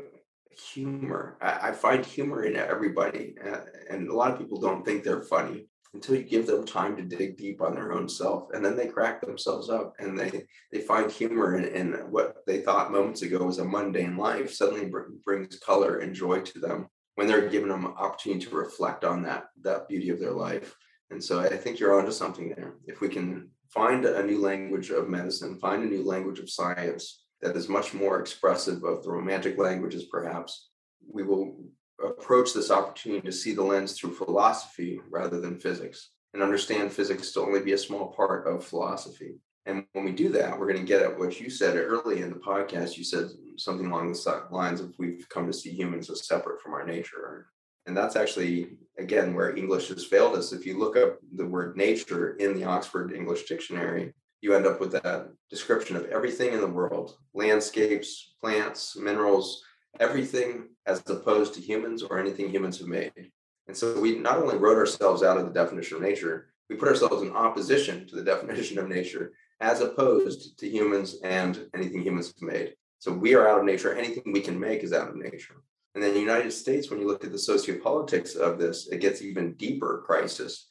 humor. 0.56 1.37
I, 1.40 1.68
I 1.68 1.72
find 1.72 2.04
humor 2.04 2.44
in 2.44 2.56
everybody, 2.56 3.34
and 3.90 4.08
a 4.08 4.14
lot 4.14 4.32
of 4.32 4.38
people 4.38 4.60
don't 4.60 4.84
think 4.84 5.02
they're 5.02 5.22
funny 5.22 5.66
until 5.94 6.16
you 6.16 6.24
give 6.24 6.46
them 6.46 6.66
time 6.66 6.96
to 6.96 7.02
dig 7.02 7.37
deep 7.37 7.62
on 7.62 7.74
their 7.74 7.92
own 7.92 8.08
self 8.08 8.48
and 8.52 8.64
then 8.64 8.76
they 8.76 8.88
crack 8.88 9.20
themselves 9.20 9.70
up 9.70 9.94
and 10.00 10.18
they 10.18 10.44
they 10.72 10.80
find 10.80 11.10
humor 11.10 11.56
in, 11.56 11.64
in 11.64 11.92
what 12.10 12.38
they 12.46 12.60
thought 12.60 12.92
moments 12.92 13.22
ago 13.22 13.44
was 13.44 13.58
a 13.58 13.64
mundane 13.64 14.16
life 14.16 14.52
suddenly 14.52 14.87
br- 14.87 15.02
brings 15.24 15.56
color 15.60 15.98
and 15.98 16.14
joy 16.14 16.40
to 16.40 16.58
them 16.58 16.88
when 17.14 17.27
they're 17.27 17.48
given 17.48 17.70
an 17.70 17.85
opportunity 17.85 18.44
to 18.44 18.57
reflect 18.57 19.05
on 19.05 19.22
that 19.22 19.44
that 19.62 19.88
beauty 19.88 20.11
of 20.11 20.20
their 20.20 20.33
life 20.33 20.77
and 21.11 21.22
so 21.22 21.40
i 21.40 21.57
think 21.57 21.79
you're 21.79 21.98
onto 21.98 22.12
something 22.12 22.50
there 22.50 22.74
if 22.87 23.00
we 23.00 23.09
can 23.09 23.48
find 23.68 24.05
a 24.05 24.22
new 24.22 24.40
language 24.40 24.90
of 24.90 25.09
medicine 25.09 25.59
find 25.59 25.83
a 25.83 25.87
new 25.87 26.03
language 26.03 26.38
of 26.38 26.50
science 26.50 27.24
that 27.40 27.57
is 27.57 27.68
much 27.68 27.92
more 27.92 28.20
expressive 28.20 28.85
of 28.85 29.03
the 29.03 29.11
romantic 29.11 29.59
languages 29.59 30.05
perhaps 30.05 30.70
we 31.12 31.22
will 31.22 31.57
approach 32.03 32.53
this 32.53 32.70
opportunity 32.70 33.27
to 33.27 33.33
see 33.33 33.55
the 33.55 33.62
lens 33.62 33.92
through 33.92 34.14
philosophy 34.14 35.00
rather 35.11 35.40
than 35.40 35.59
physics 35.59 36.11
and 36.35 36.42
understand 36.42 36.92
physics 36.92 37.33
to 37.33 37.40
only 37.40 37.61
be 37.61 37.72
a 37.72 37.79
small 37.79 38.09
part 38.09 38.46
of 38.46 38.64
philosophy. 38.64 39.37
And 39.66 39.85
when 39.92 40.05
we 40.05 40.12
do 40.12 40.29
that, 40.31 40.59
we're 40.59 40.70
going 40.70 40.81
to 40.81 40.87
get 40.87 41.03
at 41.03 41.18
what 41.18 41.40
you 41.40 41.48
said 41.48 41.77
early 41.77 42.20
in 42.20 42.31
the 42.31 42.37
podcast. 42.37 42.98
You 42.98 43.05
said 43.05 43.31
something 43.57 43.87
along 43.87 44.12
the 44.12 44.42
lines 44.50 44.81
of 44.81 44.92
we've 44.98 45.27
come 45.29 45.46
to 45.46 45.53
see 45.53 45.70
humans 45.70 46.11
as 46.11 46.27
separate 46.27 46.61
from 46.61 46.74
our 46.74 46.85
nature. 46.85 47.46
And 47.87 47.96
that's 47.96 48.16
actually, 48.16 48.77
again, 48.98 49.35
where 49.35 49.57
English 49.57 49.88
has 49.88 50.05
failed 50.05 50.37
us. 50.37 50.53
If 50.53 50.66
you 50.66 50.79
look 50.79 50.96
up 50.96 51.18
the 51.35 51.46
word 51.46 51.77
nature 51.77 52.37
in 52.37 52.55
the 52.55 52.64
Oxford 52.64 53.12
English 53.12 53.44
Dictionary, 53.44 54.12
you 54.42 54.55
end 54.55 54.66
up 54.66 54.81
with 54.81 54.92
that 54.92 55.29
description 55.48 55.96
of 55.96 56.05
everything 56.07 56.53
in 56.53 56.61
the 56.61 56.66
world 56.66 57.16
landscapes, 57.33 58.35
plants, 58.40 58.96
minerals, 58.96 59.62
everything 60.00 60.68
as 60.87 61.03
opposed 61.07 61.55
to 61.55 61.61
humans 61.61 62.03
or 62.03 62.18
anything 62.18 62.50
humans 62.50 62.79
have 62.79 62.88
made. 62.88 63.31
And 63.66 63.77
so 63.77 63.98
we 63.98 64.18
not 64.18 64.37
only 64.37 64.59
wrote 64.59 64.77
ourselves 64.77 65.22
out 65.22 65.38
of 65.38 65.46
the 65.46 65.53
definition 65.53 65.96
of 65.96 66.03
nature, 66.03 66.48
we 66.68 66.77
put 66.77 66.88
ourselves 66.88 67.22
in 67.22 67.31
opposition 67.31 68.07
to 68.09 68.16
the 68.16 68.22
definition 68.33 68.79
of 68.79 68.88
nature 68.88 69.33
as 69.61 69.81
opposed 69.81 70.59
to 70.59 70.69
humans 70.69 71.21
and 71.23 71.69
anything 71.75 72.03
humans 72.03 72.29
have 72.29 72.49
made. 72.49 72.75
So 72.99 73.12
we 73.12 73.35
are 73.35 73.49
out 73.49 73.61
of 73.61 73.64
nature. 73.64 73.95
Anything 73.95 74.33
we 74.33 74.40
can 74.40 74.59
make 74.59 74.83
is 74.83 74.93
out 74.93 75.09
of 75.09 75.17
nature. 75.17 75.62
And 75.95 76.03
then 76.03 76.14
the 76.14 76.21
United 76.21 76.53
States, 76.53 76.90
when 76.90 77.01
you 77.01 77.07
look 77.07 77.25
at 77.25 77.31
the 77.31 77.38
sociopolitics 77.38 78.37
of 78.37 78.59
this, 78.59 78.88
it 78.88 79.01
gets 79.01 79.23
even 79.23 79.55
deeper 79.55 80.03
crisis. 80.07 80.67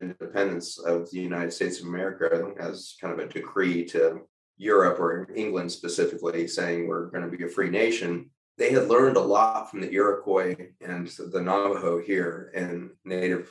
Independence 0.00 0.78
of 0.78 1.10
the 1.10 1.20
United 1.20 1.52
States 1.52 1.80
of 1.80 1.86
America 1.86 2.52
as 2.58 2.96
kind 3.00 3.12
of 3.12 3.18
a 3.18 3.28
decree 3.28 3.84
to 3.86 4.20
Europe 4.56 4.98
or 5.00 5.28
England 5.34 5.72
specifically 5.72 6.46
saying 6.46 6.86
we're 6.86 7.10
going 7.10 7.28
to 7.28 7.36
be 7.36 7.44
a 7.44 7.48
free 7.48 7.70
nation 7.70 8.30
they 8.60 8.72
had 8.72 8.88
learned 8.88 9.16
a 9.16 9.20
lot 9.20 9.70
from 9.70 9.80
the 9.80 9.90
Iroquois 9.90 10.54
and 10.82 11.08
the 11.08 11.40
Navajo 11.40 11.98
here 11.98 12.52
and 12.54 12.90
native 13.06 13.50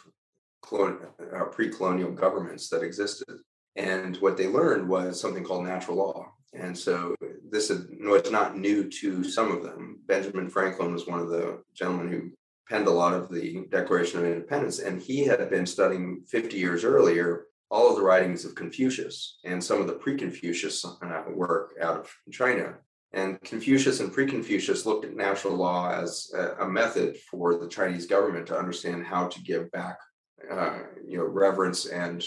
uh, 0.71 1.45
pre-colonial 1.51 2.11
governments 2.11 2.69
that 2.69 2.83
existed. 2.83 3.39
And 3.75 4.17
what 4.17 4.37
they 4.37 4.47
learned 4.47 4.87
was 4.87 5.19
something 5.19 5.43
called 5.43 5.65
natural 5.65 5.97
law. 5.97 6.33
And 6.53 6.77
so 6.77 7.15
this 7.49 7.69
was 7.69 8.31
not 8.31 8.57
new 8.57 8.89
to 8.89 9.23
some 9.23 9.51
of 9.51 9.63
them. 9.63 9.99
Benjamin 10.07 10.49
Franklin 10.49 10.93
was 10.93 11.07
one 11.07 11.19
of 11.19 11.29
the 11.29 11.61
gentlemen 11.75 12.09
who 12.09 12.31
penned 12.67 12.87
a 12.87 12.91
lot 12.91 13.13
of 13.13 13.29
the 13.29 13.65
Declaration 13.69 14.19
of 14.19 14.25
Independence, 14.25 14.79
and 14.79 15.01
he 15.01 15.25
had 15.25 15.49
been 15.49 15.65
studying 15.65 16.23
50 16.27 16.57
years 16.57 16.83
earlier 16.83 17.45
all 17.71 17.89
of 17.89 17.95
the 17.95 18.01
writings 18.01 18.45
of 18.45 18.55
Confucius 18.55 19.37
and 19.45 19.63
some 19.63 19.79
of 19.79 19.87
the 19.87 19.93
pre-Confucius 19.93 20.83
uh, 20.85 21.23
work 21.29 21.73
out 21.81 21.99
of 21.99 22.11
China. 22.31 22.75
And 23.13 23.41
Confucius 23.41 23.99
and 23.99 24.11
pre-Confucius 24.11 24.85
looked 24.85 25.05
at 25.05 25.15
natural 25.15 25.55
law 25.55 25.91
as 25.91 26.31
a, 26.35 26.63
a, 26.63 26.67
method 26.67 27.17
for 27.17 27.55
the 27.55 27.67
Chinese 27.67 28.05
government 28.05 28.47
to 28.47 28.57
understand 28.57 29.03
how 29.03 29.27
to 29.27 29.41
give 29.41 29.71
back, 29.71 29.97
uh, 30.51 30.79
you 31.07 31.17
know, 31.17 31.25
reverence 31.25 31.87
and 31.87 32.23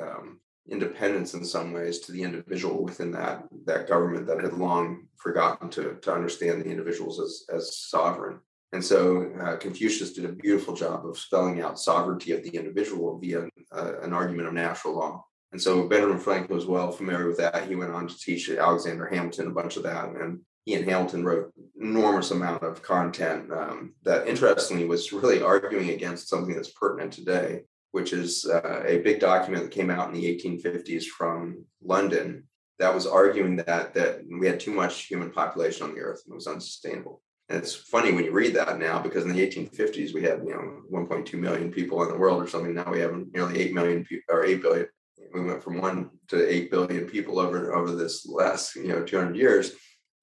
um, 0.00 0.40
independence 0.70 1.34
in 1.34 1.44
some 1.44 1.72
ways 1.72 2.00
to 2.00 2.12
the 2.12 2.22
individual 2.22 2.84
within 2.84 3.10
that 3.12 3.44
that 3.64 3.88
government 3.88 4.26
that 4.26 4.42
had 4.42 4.52
long 4.52 5.06
forgotten 5.16 5.68
to 5.70 5.98
to 6.02 6.12
understand 6.12 6.62
the 6.62 6.68
individuals 6.68 7.20
as 7.20 7.44
as 7.54 7.76
sovereign. 7.76 8.38
And 8.72 8.84
so 8.84 9.32
uh, 9.40 9.56
Confucius 9.56 10.12
did 10.12 10.26
a 10.26 10.32
beautiful 10.32 10.74
job 10.74 11.06
of 11.06 11.18
spelling 11.18 11.62
out 11.62 11.78
sovereignty 11.78 12.32
of 12.32 12.42
the 12.42 12.50
individual 12.50 13.18
via 13.18 13.48
uh, 13.72 13.92
an 14.02 14.12
argument 14.12 14.48
of 14.48 14.54
natural 14.54 14.96
law. 14.96 15.24
And 15.52 15.60
so 15.60 15.88
Benjamin 15.88 16.18
Franklin 16.18 16.54
was 16.54 16.66
well 16.66 16.92
familiar 16.92 17.26
with 17.26 17.38
that. 17.38 17.66
He 17.66 17.74
went 17.74 17.92
on 17.92 18.06
to 18.06 18.18
teach 18.18 18.50
Alexander 18.50 19.06
Hamilton 19.06 19.46
a 19.46 19.52
bunch 19.52 19.78
of 19.78 19.84
that. 19.84 20.10
And 20.10 20.40
he 20.66 20.74
and 20.74 20.84
Hamilton 20.84 21.24
wrote 21.24 21.50
enormous 21.80 22.30
amount 22.30 22.62
of 22.62 22.82
content 22.82 23.50
um, 23.50 23.94
that 24.02 24.28
interestingly 24.28 24.84
was 24.84 25.14
really 25.14 25.40
arguing 25.40 25.88
against 25.88 26.28
something 26.28 26.54
that's 26.54 26.72
pertinent 26.72 27.14
today, 27.14 27.62
which 27.92 28.12
is 28.12 28.46
uh, 28.46 28.82
a 28.86 28.98
big 28.98 29.20
document 29.20 29.64
that 29.64 29.72
came 29.72 29.90
out 29.90 30.08
in 30.08 30.14
the 30.14 30.36
1850s 30.36 31.04
from 31.04 31.64
London 31.82 32.44
that 32.78 32.94
was 32.94 33.06
arguing 33.06 33.56
that 33.56 33.94
that 33.94 34.20
we 34.30 34.46
had 34.46 34.60
too 34.60 34.72
much 34.72 35.06
human 35.06 35.30
population 35.30 35.84
on 35.84 35.94
the 35.94 36.00
earth 36.00 36.22
and 36.24 36.32
it 36.32 36.36
was 36.36 36.46
unsustainable. 36.46 37.22
And 37.48 37.58
it's 37.58 37.74
funny 37.74 38.12
when 38.12 38.24
you 38.24 38.32
read 38.32 38.54
that 38.54 38.78
now 38.78 39.00
because 39.00 39.24
in 39.24 39.32
the 39.32 39.46
1850s 39.46 40.14
we 40.14 40.22
had 40.22 40.40
you 40.44 40.50
know 40.50 40.82
1.2 40.92 41.34
million 41.34 41.70
people 41.70 42.02
in 42.02 42.08
the 42.08 42.18
world 42.18 42.42
or 42.42 42.46
something. 42.46 42.74
Now 42.74 42.90
we 42.90 43.00
have 43.00 43.14
nearly 43.32 43.58
8 43.60 43.74
million 43.74 44.04
people 44.04 44.34
or 44.34 44.44
8 44.44 44.62
billion. 44.62 44.86
We 45.34 45.44
went 45.44 45.62
from 45.62 45.78
one 45.78 46.10
to 46.28 46.48
eight 46.48 46.70
billion 46.70 47.06
people 47.06 47.38
over 47.38 47.74
over 47.74 47.94
this 47.94 48.26
last 48.26 48.76
you 48.76 48.88
know 48.88 49.04
200 49.04 49.36
years. 49.36 49.72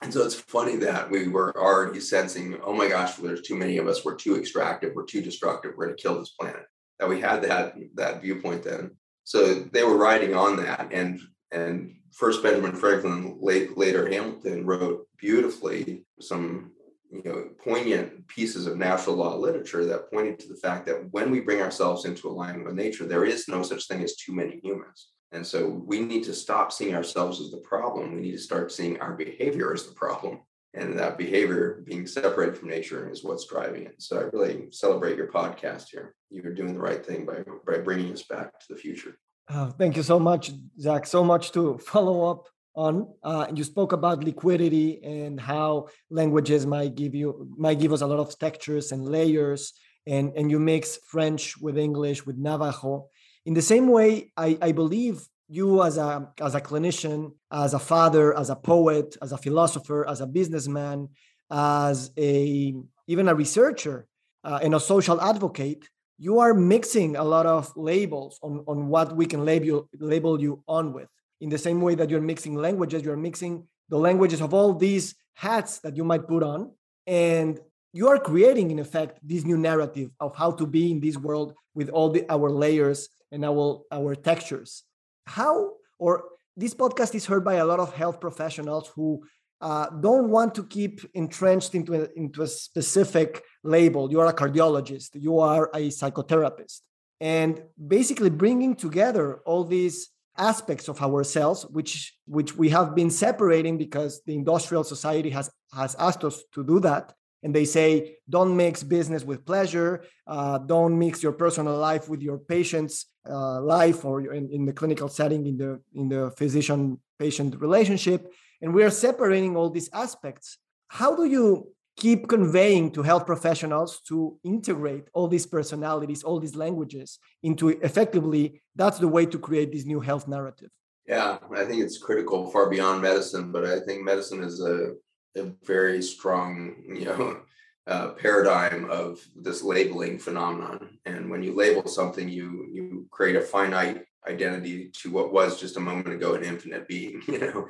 And 0.02 0.14
so 0.14 0.24
it's 0.24 0.36
funny 0.36 0.76
that 0.78 1.10
we 1.10 1.28
were 1.28 1.56
already 1.58 2.00
sensing 2.00 2.60
oh 2.64 2.74
my 2.74 2.88
gosh 2.88 3.16
there's 3.16 3.42
too 3.42 3.56
many 3.56 3.78
of 3.78 3.88
us. 3.88 4.06
We're 4.06 4.16
too 4.16 4.38
extractive. 4.38 4.94
We're 4.96 5.06
too 5.06 5.22
destructive. 5.22 5.74
We're 5.76 5.88
going 5.88 5.98
to 5.98 6.02
kill 6.02 6.20
this 6.20 6.36
planet 6.40 6.66
that 7.00 7.10
we 7.10 7.20
had 7.20 7.42
that 7.44 7.76
that 7.96 8.22
viewpoint 8.22 8.64
then. 8.64 8.92
So 9.24 9.56
they 9.56 9.84
were 9.84 9.98
riding 9.98 10.36
on 10.36 10.58
that 10.58 10.90
and 10.92 11.20
and 11.52 11.96
first 12.12 12.42
benjamin 12.42 12.76
franklin 12.76 13.38
late, 13.42 13.78
later 13.78 14.10
hamilton 14.10 14.66
wrote 14.66 15.06
beautifully 15.18 16.06
some 16.22 16.72
you 17.12 17.22
know 17.24 17.50
poignant 17.64 18.26
pieces 18.28 18.68
of 18.68 18.78
natural 18.78 19.16
law 19.16 19.36
literature 19.36 19.86
that 19.86 20.10
pointed 20.12 20.40
to 20.40 20.48
the 20.48 20.56
fact 20.56 20.86
that 20.86 21.12
when 21.12 21.30
we 21.30 21.40
bring 21.40 21.62
ourselves 21.62 22.06
into 22.06 22.30
alignment 22.30 22.66
with 22.66 22.76
nature 22.76 23.06
there 23.06 23.26
is 23.26 23.48
no 23.48 23.64
such 23.64 23.88
thing 23.88 24.02
as 24.04 24.16
too 24.16 24.34
many 24.34 24.60
humans. 24.64 25.10
And 25.32 25.46
so 25.46 25.68
we 25.68 26.00
need 26.00 26.24
to 26.26 26.34
stop 26.34 26.72
seeing 26.72 26.96
ourselves 26.96 27.42
as 27.42 27.52
the 27.52 27.58
problem. 27.58 28.14
We 28.16 28.22
need 28.22 28.32
to 28.32 28.38
start 28.38 28.72
seeing 28.72 29.02
our 29.02 29.14
behavior 29.14 29.74
as 29.74 29.86
the 29.86 29.94
problem 29.94 30.40
and 30.76 31.00
that 31.00 31.18
behavior 31.18 31.84
being 31.86 32.06
separated 32.06 32.58
from 32.58 32.70
nature 32.70 33.10
is 33.10 33.24
what's 33.24 33.48
driving 33.48 33.84
it. 33.84 33.96
So 34.02 34.20
I 34.20 34.24
really 34.36 34.68
celebrate 34.72 35.18
your 35.18 35.32
podcast 35.32 35.86
here. 35.92 36.16
You're 36.30 36.54
doing 36.54 36.74
the 36.74 36.80
right 36.80 37.04
thing 37.06 37.26
by 37.26 37.44
by 37.66 37.78
bringing 37.80 38.12
us 38.12 38.24
back 38.24 38.60
to 38.60 38.66
the 38.70 38.76
future. 38.76 39.18
Oh, 39.50 39.70
thank 39.80 39.96
you 39.96 40.04
so 40.04 40.20
much, 40.20 40.52
Zach. 40.80 41.06
So 41.06 41.24
much 41.24 41.52
to 41.54 41.78
follow 41.78 42.30
up 42.32 42.48
on. 42.76 43.08
Uh, 43.24 43.48
you 43.54 43.64
spoke 43.64 43.94
about 43.94 44.24
liquidity 44.24 45.02
and 45.04 45.40
how 45.40 45.88
languages 46.10 46.66
might 46.66 46.96
give 46.96 47.16
you 47.16 47.48
might 47.58 47.80
give 47.80 47.94
us 47.94 48.02
a 48.02 48.08
lot 48.08 48.20
of 48.20 48.38
textures 48.38 48.92
and 48.92 49.08
layers, 49.08 49.74
and 50.06 50.34
and 50.36 50.52
you 50.52 50.60
mix 50.60 50.98
French 51.08 51.58
with 51.58 51.78
English 51.78 52.26
with 52.26 52.38
Navajo. 52.38 53.08
In 53.46 53.54
the 53.54 53.62
same 53.62 53.88
way, 53.88 54.32
I, 54.36 54.58
I 54.60 54.72
believe 54.72 55.22
you 55.48 55.84
as 55.84 55.98
a 55.98 56.30
as 56.42 56.56
a 56.56 56.62
clinician, 56.62 57.34
as 57.52 57.74
a 57.74 57.80
father, 57.80 58.38
as 58.38 58.50
a 58.50 58.56
poet, 58.56 59.16
as 59.22 59.32
a 59.32 59.38
philosopher, 59.38 60.08
as 60.08 60.22
a 60.22 60.28
businessman, 60.28 61.10
as 61.52 62.12
a 62.18 62.74
even 63.08 63.28
a 63.28 63.36
researcher 63.36 64.08
uh, 64.44 64.60
and 64.62 64.74
a 64.74 64.80
social 64.80 65.22
advocate, 65.22 65.88
you 66.18 66.40
are 66.40 66.54
mixing 66.54 67.16
a 67.16 67.24
lot 67.24 67.46
of 67.46 67.72
labels 67.76 68.40
on, 68.42 68.64
on 68.68 68.88
what 68.88 69.16
we 69.16 69.26
can 69.26 69.46
label 69.46 69.88
label 70.00 70.42
you 70.42 70.64
on 70.68 70.94
with. 70.94 71.10
In 71.42 71.50
the 71.50 71.58
same 71.58 71.82
way 71.82 71.96
that 71.96 72.10
you're 72.10 72.22
mixing 72.22 72.56
languages, 72.56 73.04
you're 73.04 73.18
mixing 73.18 73.68
the 73.90 73.98
languages 73.98 74.42
of 74.42 74.54
all 74.54 74.74
these 74.74 75.16
hats 75.36 75.80
that 75.80 75.96
you 75.96 76.04
might 76.04 76.28
put 76.28 76.42
on, 76.42 76.72
and 77.06 77.60
you 77.94 78.08
are 78.08 78.18
creating, 78.18 78.72
in 78.72 78.80
effect, 78.80 79.20
this 79.22 79.44
new 79.44 79.58
narrative 79.58 80.10
of 80.20 80.36
how 80.36 80.52
to 80.52 80.66
be 80.66 80.92
in 80.92 81.00
this 81.00 81.18
world 81.18 81.54
with 81.76 81.90
all 81.90 82.10
the, 82.10 82.26
our 82.30 82.50
layers 82.50 83.10
and 83.32 83.46
our 83.46 83.84
our 83.92 84.16
textures 84.16 84.84
how 85.26 85.74
or 86.00 86.26
this 86.58 86.74
podcast 86.74 87.16
is 87.16 87.26
heard 87.26 87.44
by 87.44 87.56
a 87.56 87.66
lot 87.66 87.80
of 87.80 87.94
health 87.94 88.20
professionals 88.20 88.92
who 88.96 89.24
uh, 89.62 89.90
don't 90.02 90.30
want 90.30 90.56
to 90.56 90.64
keep 90.64 91.02
entrenched 91.14 91.76
into 91.76 91.94
a, 91.94 92.08
into 92.16 92.42
a 92.42 92.48
specific 92.48 93.44
label. 93.64 94.12
You 94.12 94.20
are 94.22 94.28
a 94.28 94.34
cardiologist, 94.34 95.10
you 95.14 95.40
are 95.40 95.70
a 95.74 95.90
psychotherapist, 95.90 96.82
and 97.20 97.64
basically 97.88 98.30
bringing 98.30 98.76
together 98.76 99.42
all 99.46 99.64
these 99.64 100.10
aspects 100.38 100.90
of 100.90 101.02
ourselves, 101.02 101.66
which 101.72 102.14
which 102.26 102.56
we 102.56 102.70
have 102.70 102.96
been 102.96 103.10
separating 103.10 103.78
because 103.78 104.22
the 104.26 104.36
industrial 104.36 104.84
society 104.84 105.30
has 105.30 105.50
has 105.74 105.96
asked 106.00 106.24
us 106.24 106.44
to 106.54 106.64
do 106.64 106.80
that, 106.82 107.14
and 107.46 107.54
they 107.54 107.64
say 107.64 108.18
don't 108.28 108.58
mix 108.58 108.84
business 108.84 109.24
with 109.24 109.46
pleasure 109.46 110.04
uh, 110.28 110.58
don't 110.58 110.98
mix 111.00 111.24
your 111.24 111.32
personal 111.32 111.78
life 111.78 112.10
with 112.10 112.22
your 112.22 112.40
patient's 112.40 113.06
uh, 113.30 113.62
life 113.62 114.04
or 114.04 114.34
in, 114.34 114.50
in, 114.50 114.66
the 114.66 114.74
clinical 114.74 115.08
setting 115.08 115.46
in 115.46 115.58
the 115.58 115.80
in 115.94 116.10
the 116.10 116.32
physician 116.32 117.00
patient 117.18 117.56
relationship. 117.60 118.32
And 118.62 118.74
we 118.74 118.84
are 118.84 118.90
separating 118.90 119.56
all 119.56 119.70
these 119.70 119.90
aspects. 119.94 120.58
How 120.88 121.16
do 121.16 121.26
you 121.26 121.72
keep 121.98 122.28
conveying 122.28 122.92
to 122.92 123.02
health 123.04 123.26
professionals 123.26 124.02
to 124.10 124.38
integrate 124.44 125.06
all 125.14 125.28
these 125.30 125.46
personalities 125.46 126.24
all 126.24 126.40
these 126.42 126.56
languages 126.56 127.20
into 127.42 127.70
effectively 127.70 128.62
that's 128.76 129.00
the 129.00 129.08
way 129.08 129.26
to 129.26 129.40
create 129.40 129.72
this 129.72 129.86
new 129.86 130.02
health 130.02 130.28
narrative? 130.28 130.70
Yeah 131.08 131.38
i 131.56 131.64
think 131.64 131.82
it's 131.82 131.98
critical 131.98 132.52
far 132.52 132.70
beyond 132.70 133.02
medicine 133.02 133.50
but 133.54 133.64
i 133.64 133.80
think 133.80 134.04
medicine 134.04 134.44
is 134.44 134.60
a 134.60 134.96
a 135.36 135.44
very 135.64 136.02
strong, 136.02 136.76
you 136.88 137.06
know, 137.06 137.40
uh, 137.88 138.10
paradigm 138.14 138.90
of 138.90 139.20
this 139.36 139.62
labeling 139.62 140.18
phenomenon. 140.18 140.98
And 141.06 141.30
when 141.30 141.44
you 141.44 141.54
label 141.54 141.88
something, 141.88 142.28
you 142.28 142.68
you 142.72 143.06
create 143.12 143.36
a 143.36 143.42
finite 143.42 144.06
identity 144.28 144.90
to 145.02 145.12
what 145.12 145.32
was 145.32 145.60
just 145.60 145.78
a 145.78 145.80
moment 145.80 146.10
ago 146.10 146.34
an 146.34 146.44
infinite 146.44 146.88
being, 146.88 147.22
you 147.28 147.40
know. 147.40 147.68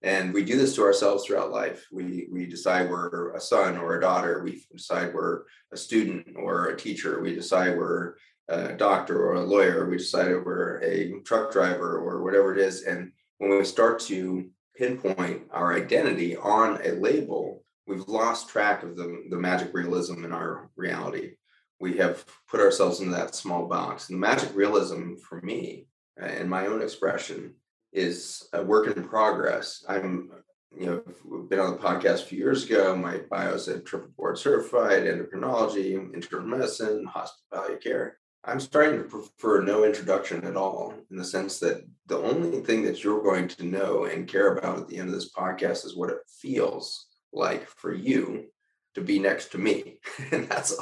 And 0.00 0.32
we 0.32 0.44
do 0.44 0.56
this 0.56 0.76
to 0.76 0.82
ourselves 0.82 1.24
throughout 1.24 1.50
life. 1.50 1.86
We 1.92 2.28
we 2.32 2.46
decide 2.46 2.88
we're 2.88 3.34
a 3.34 3.40
son 3.40 3.76
or 3.76 3.96
a 3.96 4.00
daughter. 4.00 4.42
We 4.42 4.64
decide 4.72 5.12
we're 5.12 5.42
a 5.72 5.76
student 5.76 6.36
or 6.36 6.66
a 6.66 6.76
teacher. 6.76 7.20
We 7.20 7.34
decide 7.34 7.76
we're 7.76 8.14
a 8.48 8.72
doctor 8.74 9.26
or 9.26 9.34
a 9.34 9.44
lawyer. 9.44 9.88
We 9.88 9.98
decide 9.98 10.28
we're 10.28 10.80
a 10.82 11.20
truck 11.24 11.52
driver 11.52 11.98
or 11.98 12.22
whatever 12.22 12.54
it 12.54 12.60
is. 12.60 12.84
And 12.84 13.12
when 13.38 13.50
we 13.50 13.64
start 13.64 14.00
to 14.00 14.48
pinpoint 14.78 15.42
our 15.50 15.74
identity 15.74 16.36
on 16.36 16.80
a 16.84 16.92
label, 16.92 17.64
we've 17.86 18.06
lost 18.06 18.48
track 18.48 18.82
of 18.82 18.96
the, 18.96 19.24
the 19.30 19.36
magic 19.36 19.74
realism 19.74 20.24
in 20.24 20.32
our 20.32 20.70
reality. 20.76 21.32
We 21.80 21.96
have 21.98 22.24
put 22.48 22.60
ourselves 22.60 23.00
into 23.00 23.12
that 23.12 23.34
small 23.34 23.66
box. 23.66 24.08
And 24.08 24.16
the 24.16 24.26
magic 24.26 24.50
realism 24.54 25.16
for 25.16 25.40
me, 25.42 25.86
uh, 26.20 26.26
and 26.26 26.48
my 26.48 26.66
own 26.66 26.82
expression, 26.82 27.54
is 27.92 28.48
a 28.52 28.62
work 28.62 28.94
in 28.96 29.04
progress. 29.04 29.84
I'm, 29.88 30.30
you 30.76 30.86
know, 30.86 31.44
been 31.48 31.60
on 31.60 31.72
the 31.72 31.78
podcast 31.78 32.22
a 32.22 32.26
few 32.26 32.38
years 32.38 32.64
ago. 32.64 32.94
My 32.94 33.18
bio 33.30 33.56
said 33.56 33.86
triple 33.86 34.10
board 34.16 34.38
certified, 34.38 35.04
endocrinology, 35.04 36.14
internal 36.14 36.46
medicine, 36.46 37.04
hospice 37.04 37.42
care. 37.82 38.18
I'm 38.48 38.60
starting 38.60 39.02
to 39.02 39.06
prefer 39.06 39.60
no 39.60 39.84
introduction 39.84 40.42
at 40.46 40.56
all 40.56 40.94
in 41.10 41.18
the 41.18 41.24
sense 41.24 41.58
that 41.58 41.86
the 42.06 42.16
only 42.16 42.60
thing 42.60 42.82
that 42.84 43.04
you're 43.04 43.22
going 43.22 43.46
to 43.48 43.66
know 43.66 44.06
and 44.06 44.26
care 44.26 44.56
about 44.56 44.78
at 44.78 44.88
the 44.88 44.96
end 44.96 45.08
of 45.08 45.14
this 45.14 45.30
podcast 45.30 45.84
is 45.84 45.94
what 45.94 46.08
it 46.08 46.16
feels 46.40 47.08
like 47.30 47.68
for 47.68 47.92
you 47.92 48.46
to 48.94 49.02
be 49.02 49.18
next 49.18 49.52
to 49.52 49.58
me. 49.58 49.98
and 50.32 50.48
that's 50.48 50.74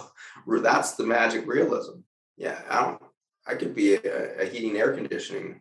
that's 0.63 0.93
the 0.93 1.05
magic 1.05 1.45
realism. 1.49 1.99
Yeah, 2.37 2.61
I 2.71 2.83
don't 2.83 3.03
I 3.49 3.55
could 3.57 3.75
be 3.75 3.95
a, 3.95 4.43
a 4.43 4.45
heating 4.47 4.77
air 4.77 4.93
conditioning 4.93 5.61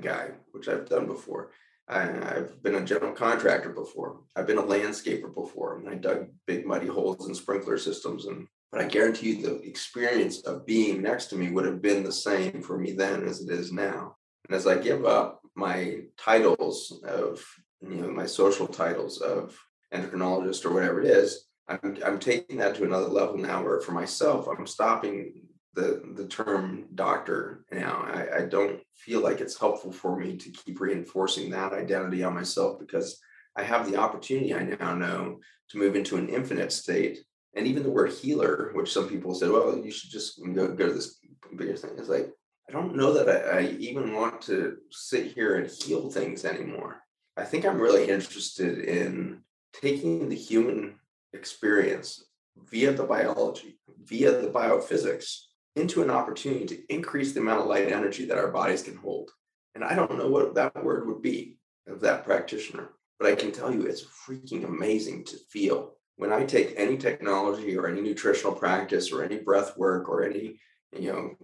guy, 0.00 0.30
which 0.52 0.68
I've 0.68 0.88
done 0.88 1.06
before. 1.06 1.50
I, 1.86 2.00
have 2.00 2.62
been 2.62 2.76
a 2.76 2.84
general 2.84 3.12
contractor 3.12 3.70
before. 3.70 4.20
I've 4.34 4.46
been 4.46 4.58
a 4.58 4.62
landscaper 4.62 5.32
before. 5.32 5.82
I 5.88 5.94
dug 5.96 6.28
big 6.46 6.66
muddy 6.66 6.88
holes 6.88 7.28
in 7.28 7.34
sprinkler 7.34 7.78
systems 7.78 8.24
and 8.24 8.48
but 8.72 8.80
I 8.80 8.88
guarantee 8.88 9.32
you 9.32 9.42
the 9.42 9.60
experience 9.62 10.40
of 10.42 10.66
being 10.66 11.02
next 11.02 11.26
to 11.26 11.36
me 11.36 11.50
would 11.50 11.66
have 11.66 11.80
been 11.80 12.02
the 12.02 12.12
same 12.12 12.62
for 12.62 12.78
me 12.78 12.92
then 12.92 13.24
as 13.24 13.40
it 13.40 13.50
is 13.50 13.72
now. 13.72 14.16
And 14.48 14.56
as 14.56 14.66
I 14.66 14.76
give 14.78 15.04
up 15.04 15.40
my 15.54 16.00
titles 16.18 17.00
of, 17.04 17.44
you 17.80 17.96
know, 17.96 18.10
my 18.10 18.26
social 18.26 18.66
titles 18.66 19.20
of 19.20 19.58
endocrinologist 19.92 20.64
or 20.64 20.72
whatever 20.72 21.00
it 21.00 21.06
is, 21.06 21.46
I'm, 21.68 21.98
I'm 22.04 22.18
taking 22.18 22.58
that 22.58 22.74
to 22.76 22.84
another 22.84 23.08
level 23.08 23.38
now 23.38 23.62
where 23.62 23.80
for 23.80 23.92
myself, 23.92 24.46
I'm 24.46 24.66
stopping 24.66 25.42
the, 25.74 26.02
the 26.14 26.26
term 26.26 26.86
doctor 26.94 27.64
now. 27.70 28.04
I, 28.06 28.38
I 28.38 28.46
don't 28.46 28.80
feel 28.94 29.20
like 29.20 29.40
it's 29.40 29.58
helpful 29.58 29.92
for 29.92 30.16
me 30.16 30.36
to 30.36 30.50
keep 30.50 30.80
reinforcing 30.80 31.50
that 31.50 31.72
identity 31.72 32.24
on 32.24 32.34
myself 32.34 32.78
because 32.78 33.20
I 33.56 33.62
have 33.62 33.90
the 33.90 33.96
opportunity 33.96 34.54
I 34.54 34.62
now 34.62 34.94
know 34.94 35.40
to 35.70 35.78
move 35.78 35.96
into 35.96 36.16
an 36.16 36.28
infinite 36.28 36.72
state 36.72 37.18
and 37.56 37.66
even 37.66 37.82
the 37.82 37.90
word 37.90 38.12
healer, 38.12 38.70
which 38.74 38.92
some 38.92 39.08
people 39.08 39.34
said, 39.34 39.50
well, 39.50 39.76
you 39.76 39.90
should 39.90 40.10
just 40.10 40.40
go, 40.54 40.68
go 40.68 40.86
to 40.86 40.92
this 40.92 41.18
bigger 41.56 41.76
thing. 41.76 41.92
It's 41.96 42.08
like, 42.08 42.30
I 42.68 42.72
don't 42.72 42.94
know 42.94 43.14
that 43.14 43.28
I, 43.28 43.58
I 43.58 43.62
even 43.78 44.12
want 44.12 44.42
to 44.42 44.76
sit 44.90 45.32
here 45.32 45.56
and 45.56 45.70
heal 45.70 46.10
things 46.10 46.44
anymore. 46.44 47.02
I 47.36 47.44
think 47.44 47.64
I'm 47.64 47.80
really 47.80 48.08
interested 48.08 48.80
in 48.80 49.40
taking 49.72 50.28
the 50.28 50.36
human 50.36 50.96
experience 51.32 52.26
via 52.70 52.92
the 52.92 53.04
biology, 53.04 53.78
via 54.04 54.32
the 54.32 54.48
biophysics, 54.48 55.44
into 55.76 56.02
an 56.02 56.10
opportunity 56.10 56.66
to 56.66 56.92
increase 56.92 57.32
the 57.32 57.40
amount 57.40 57.60
of 57.60 57.66
light 57.66 57.92
energy 57.92 58.26
that 58.26 58.38
our 58.38 58.50
bodies 58.50 58.82
can 58.82 58.96
hold. 58.96 59.30
And 59.74 59.84
I 59.84 59.94
don't 59.94 60.18
know 60.18 60.28
what 60.28 60.54
that 60.54 60.82
word 60.82 61.06
would 61.06 61.22
be 61.22 61.58
of 61.86 62.00
that 62.00 62.24
practitioner, 62.24 62.90
but 63.18 63.30
I 63.30 63.34
can 63.34 63.52
tell 63.52 63.72
you 63.72 63.82
it's 63.82 64.04
freaking 64.04 64.64
amazing 64.64 65.24
to 65.24 65.36
feel 65.50 65.96
when 66.16 66.32
I 66.32 66.44
take 66.44 66.74
any 66.76 66.96
technology 66.96 67.76
or 67.76 67.86
any 67.86 68.00
nutritional 68.00 68.54
practice 68.54 69.12
or 69.12 69.22
any 69.22 69.38
breath 69.38 69.76
work 69.76 70.08
or 70.08 70.24
any, 70.24 70.58
you 70.98 71.12
know, 71.12 71.34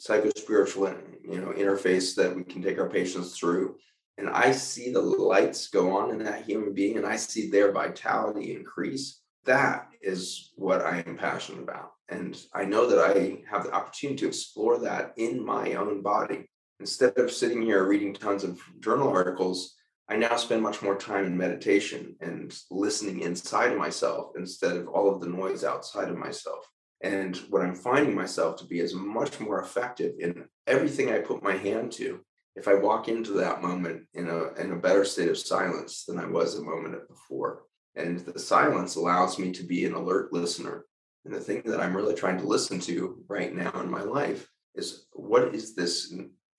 psychospiritual, 0.00 0.96
you 1.22 1.40
know, 1.40 1.48
interface 1.48 2.14
that 2.16 2.34
we 2.34 2.44
can 2.44 2.62
take 2.62 2.78
our 2.78 2.88
patients 2.88 3.38
through, 3.38 3.76
and 4.16 4.28
I 4.28 4.50
see 4.52 4.90
the 4.90 5.00
lights 5.00 5.68
go 5.68 5.96
on 5.96 6.10
in 6.10 6.18
that 6.24 6.44
human 6.44 6.74
being 6.74 6.96
and 6.96 7.06
I 7.06 7.16
see 7.16 7.50
their 7.50 7.70
vitality 7.70 8.54
increase, 8.54 9.20
that 9.44 9.88
is 10.02 10.52
what 10.56 10.82
I 10.82 11.04
am 11.06 11.16
passionate 11.16 11.62
about. 11.62 11.92
And 12.08 12.36
I 12.52 12.64
know 12.64 12.88
that 12.88 12.98
I 12.98 13.42
have 13.50 13.64
the 13.64 13.72
opportunity 13.72 14.18
to 14.20 14.26
explore 14.26 14.78
that 14.80 15.12
in 15.16 15.44
my 15.44 15.74
own 15.74 16.02
body. 16.02 16.48
Instead 16.80 17.18
of 17.18 17.30
sitting 17.30 17.62
here 17.62 17.84
reading 17.86 18.14
tons 18.14 18.44
of 18.44 18.60
journal 18.80 19.08
articles, 19.08 19.74
I 20.10 20.16
now 20.16 20.36
spend 20.36 20.62
much 20.62 20.80
more 20.80 20.96
time 20.96 21.26
in 21.26 21.36
meditation 21.36 22.16
and 22.20 22.56
listening 22.70 23.20
inside 23.20 23.72
of 23.72 23.78
myself 23.78 24.32
instead 24.36 24.76
of 24.76 24.88
all 24.88 25.12
of 25.12 25.20
the 25.20 25.28
noise 25.28 25.64
outside 25.64 26.08
of 26.08 26.16
myself. 26.16 26.66
And 27.02 27.36
what 27.50 27.62
I'm 27.62 27.74
finding 27.74 28.14
myself 28.14 28.56
to 28.56 28.64
be 28.64 28.80
is 28.80 28.94
much 28.94 29.38
more 29.38 29.60
effective 29.60 30.14
in 30.18 30.46
everything 30.66 31.12
I 31.12 31.18
put 31.18 31.42
my 31.42 31.56
hand 31.56 31.92
to. 31.92 32.20
If 32.56 32.66
I 32.66 32.74
walk 32.74 33.08
into 33.08 33.32
that 33.32 33.62
moment 33.62 34.04
in 34.14 34.28
a 34.28 34.54
in 34.54 34.72
a 34.72 34.76
better 34.76 35.04
state 35.04 35.28
of 35.28 35.38
silence 35.38 36.04
than 36.04 36.18
I 36.18 36.26
was 36.26 36.56
a 36.56 36.62
moment 36.62 36.96
before. 37.06 37.64
And 37.94 38.18
the 38.20 38.38
silence 38.38 38.96
allows 38.96 39.38
me 39.38 39.52
to 39.52 39.62
be 39.62 39.84
an 39.84 39.92
alert 39.92 40.32
listener. 40.32 40.86
And 41.24 41.34
the 41.34 41.40
thing 41.40 41.62
that 41.66 41.80
I'm 41.80 41.96
really 41.96 42.14
trying 42.14 42.38
to 42.38 42.46
listen 42.46 42.80
to 42.80 43.22
right 43.28 43.54
now 43.54 43.72
in 43.80 43.90
my 43.90 44.02
life 44.02 44.48
is 44.74 45.06
what 45.12 45.54
is 45.54 45.74
this 45.74 46.12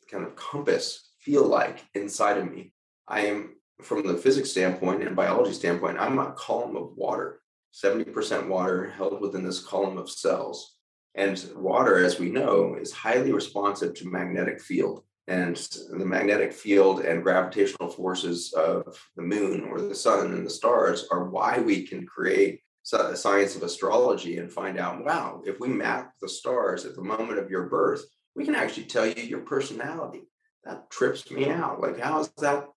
kind 0.09 0.23
of 0.23 0.35
compass 0.35 1.11
feel 1.19 1.45
like 1.45 1.83
inside 1.95 2.37
of 2.37 2.49
me 2.49 2.73
I 3.09 3.21
am 3.21 3.55
from 3.81 4.05
the 4.05 4.17
physics 4.17 4.51
standpoint 4.51 5.03
and 5.03 5.15
biology 5.15 5.53
standpoint, 5.53 5.99
I'm 5.99 6.19
a 6.19 6.33
column 6.33 6.75
of 6.75 6.95
water, 6.95 7.41
70% 7.73 8.47
water 8.47 8.89
held 8.89 9.19
within 9.19 9.43
this 9.43 9.63
column 9.63 9.97
of 9.97 10.09
cells. 10.09 10.75
And 11.15 11.43
water, 11.55 12.03
as 12.03 12.19
we 12.19 12.29
know, 12.29 12.75
is 12.79 12.91
highly 12.91 13.31
responsive 13.31 13.95
to 13.95 14.07
magnetic 14.07 14.61
field. 14.61 15.03
And 15.27 15.55
the 15.91 16.05
magnetic 16.05 16.53
field 16.53 17.01
and 17.01 17.23
gravitational 17.23 17.89
forces 17.89 18.53
of 18.53 18.83
the 19.15 19.23
moon 19.23 19.63
or 19.65 19.81
the 19.81 19.95
sun 19.95 20.33
and 20.33 20.45
the 20.45 20.51
stars 20.51 21.07
are 21.11 21.29
why 21.29 21.59
we 21.59 21.85
can 21.85 22.05
create 22.05 22.61
the 22.91 23.15
science 23.15 23.55
of 23.55 23.63
astrology 23.63 24.37
and 24.37 24.51
find 24.51 24.79
out 24.79 25.03
wow, 25.05 25.41
if 25.45 25.59
we 25.59 25.67
map 25.67 26.13
the 26.21 26.29
stars 26.29 26.85
at 26.85 26.95
the 26.95 27.03
moment 27.03 27.37
of 27.37 27.49
your 27.49 27.67
birth, 27.69 28.03
we 28.35 28.45
can 28.45 28.55
actually 28.55 28.85
tell 28.85 29.05
you 29.05 29.21
your 29.21 29.41
personality. 29.41 30.23
That 30.63 30.89
trips 30.89 31.29
me 31.29 31.49
out. 31.49 31.79
Like, 31.79 31.99
how 31.99 32.21
is 32.21 32.29
that 32.39 32.67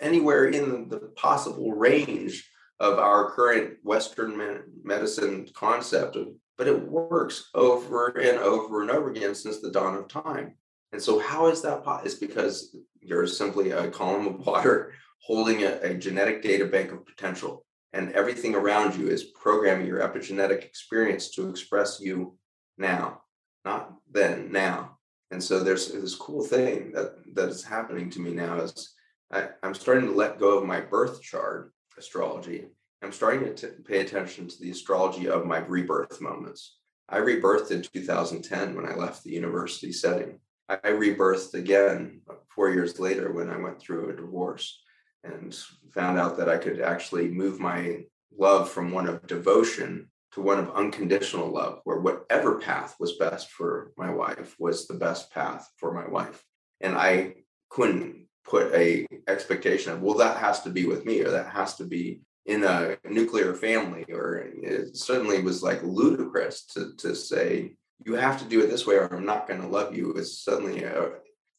anywhere 0.00 0.46
in 0.46 0.88
the 0.88 0.98
possible 1.16 1.72
range 1.72 2.48
of 2.80 2.98
our 2.98 3.30
current 3.32 3.78
Western 3.82 4.62
medicine 4.82 5.48
concept? 5.54 6.16
But 6.56 6.66
it 6.66 6.88
works 6.88 7.50
over 7.54 8.08
and 8.18 8.38
over 8.38 8.82
and 8.82 8.90
over 8.90 9.10
again 9.10 9.34
since 9.34 9.60
the 9.60 9.70
dawn 9.70 9.94
of 9.94 10.08
time. 10.08 10.56
And 10.92 11.02
so, 11.02 11.18
how 11.18 11.46
is 11.48 11.62
that? 11.62 11.82
It's 12.04 12.14
because 12.14 12.74
you're 13.00 13.26
simply 13.26 13.70
a 13.70 13.90
column 13.90 14.26
of 14.26 14.46
water 14.46 14.94
holding 15.20 15.62
a, 15.62 15.78
a 15.82 15.94
genetic 15.94 16.42
data 16.42 16.64
bank 16.64 16.92
of 16.92 17.04
potential, 17.04 17.64
and 17.92 18.12
everything 18.12 18.54
around 18.54 18.96
you 18.96 19.08
is 19.08 19.24
programming 19.24 19.86
your 19.86 20.00
epigenetic 20.00 20.64
experience 20.64 21.30
to 21.30 21.50
express 21.50 22.00
you 22.00 22.36
now, 22.78 23.20
not 23.64 23.92
then, 24.10 24.50
now. 24.50 24.98
And 25.30 25.42
so, 25.42 25.62
there's 25.62 25.92
this 25.92 26.14
cool 26.14 26.42
thing 26.42 26.92
that 26.92 27.12
that 27.34 27.50
is 27.50 27.62
happening 27.62 28.08
to 28.10 28.20
me 28.20 28.32
now 28.32 28.56
is 28.60 28.94
I, 29.30 29.48
am 29.62 29.74
starting 29.74 30.06
to 30.06 30.14
let 30.14 30.38
go 30.38 30.58
of 30.58 30.64
my 30.64 30.80
birth 30.80 31.20
chart 31.20 31.72
astrology. 31.98 32.66
I'm 33.02 33.12
starting 33.12 33.44
to 33.44 33.54
t- 33.54 33.82
pay 33.84 34.00
attention 34.00 34.48
to 34.48 34.60
the 34.60 34.70
astrology 34.70 35.28
of 35.28 35.46
my 35.46 35.58
rebirth 35.58 36.20
moments. 36.20 36.78
I 37.08 37.18
rebirthed 37.18 37.70
in 37.70 37.82
2010 37.82 38.74
when 38.74 38.86
I 38.86 38.94
left 38.94 39.24
the 39.24 39.30
university 39.30 39.92
setting. 39.92 40.40
I 40.68 40.76
rebirthed 40.76 41.54
again 41.54 42.20
four 42.54 42.70
years 42.70 42.98
later 42.98 43.32
when 43.32 43.48
I 43.48 43.56
went 43.56 43.80
through 43.80 44.10
a 44.10 44.16
divorce 44.16 44.80
and 45.24 45.56
found 45.90 46.18
out 46.18 46.36
that 46.36 46.48
I 46.48 46.58
could 46.58 46.80
actually 46.80 47.28
move 47.28 47.60
my 47.60 48.04
love 48.36 48.70
from 48.70 48.92
one 48.92 49.08
of 49.08 49.26
devotion 49.26 50.10
to 50.32 50.42
one 50.42 50.58
of 50.58 50.74
unconditional 50.74 51.48
love, 51.48 51.80
where 51.84 52.00
whatever 52.00 52.58
path 52.58 52.96
was 53.00 53.16
best 53.16 53.50
for 53.50 53.92
my 53.96 54.10
wife 54.10 54.54
was 54.58 54.86
the 54.86 54.94
best 54.94 55.32
path 55.32 55.70
for 55.76 55.92
my 55.92 56.06
wife. 56.06 56.44
And 56.80 56.94
I 56.94 57.34
couldn't 57.70 58.27
put 58.48 58.72
a 58.74 59.06
expectation 59.26 59.92
of, 59.92 60.02
well, 60.02 60.16
that 60.18 60.38
has 60.38 60.62
to 60.62 60.70
be 60.70 60.86
with 60.86 61.04
me 61.04 61.20
or 61.20 61.30
that 61.30 61.48
has 61.48 61.74
to 61.76 61.84
be 61.84 62.20
in 62.46 62.64
a 62.64 62.96
nuclear 63.04 63.52
family, 63.54 64.06
or 64.08 64.36
it 64.38 64.96
certainly 64.96 65.42
was 65.42 65.62
like 65.62 65.82
ludicrous 65.82 66.64
to, 66.64 66.94
to 66.96 67.14
say, 67.14 67.74
you 68.06 68.14
have 68.14 68.38
to 68.38 68.46
do 68.46 68.60
it 68.62 68.68
this 68.68 68.86
way 68.86 68.94
or 68.94 69.12
I'm 69.12 69.26
not 69.26 69.46
going 69.46 69.60
to 69.60 69.66
love 69.66 69.94
you 69.94 70.14
is 70.14 70.40
suddenly 70.42 70.82
a, 70.84 71.10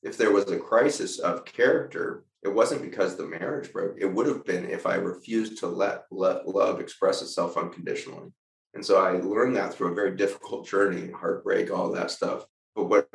if 0.02 0.17
there 0.17 0.32
was 0.32 0.49
a 0.49 0.58
crisis 0.58 1.19
of 1.19 1.45
character, 1.45 2.23
it 2.41 2.47
wasn't 2.47 2.82
because 2.82 3.15
the 3.15 3.28
marriage 3.28 3.71
broke. 3.71 3.97
It 3.99 4.12
would 4.12 4.25
have 4.25 4.45
been 4.45 4.65
if 4.65 4.88
I 4.88 4.95
refused 4.95 5.60
to 5.60 5.67
let, 5.67 6.06
let 6.10 6.47
love 6.47 6.80
express 6.80 7.21
itself 7.21 7.58
unconditionally. 7.58 8.32
And 8.73 8.86
so 8.86 9.04
I 9.04 9.12
learned 9.12 9.56
that 9.58 9.73
through 9.73 9.91
a 9.91 9.95
very 9.95 10.15
difficult 10.15 10.65
journey, 10.65 11.12
heartbreak, 11.12 11.69
all 11.71 11.91
that 11.91 12.12
stuff. 12.12 12.45
But 12.75 12.86
what 12.86 13.10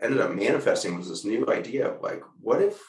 ended 0.00 0.20
up 0.20 0.34
manifesting 0.34 0.96
was 0.96 1.08
this 1.08 1.24
new 1.24 1.46
idea 1.48 1.88
of 1.88 2.02
like, 2.02 2.22
what 2.40 2.62
if, 2.62 2.80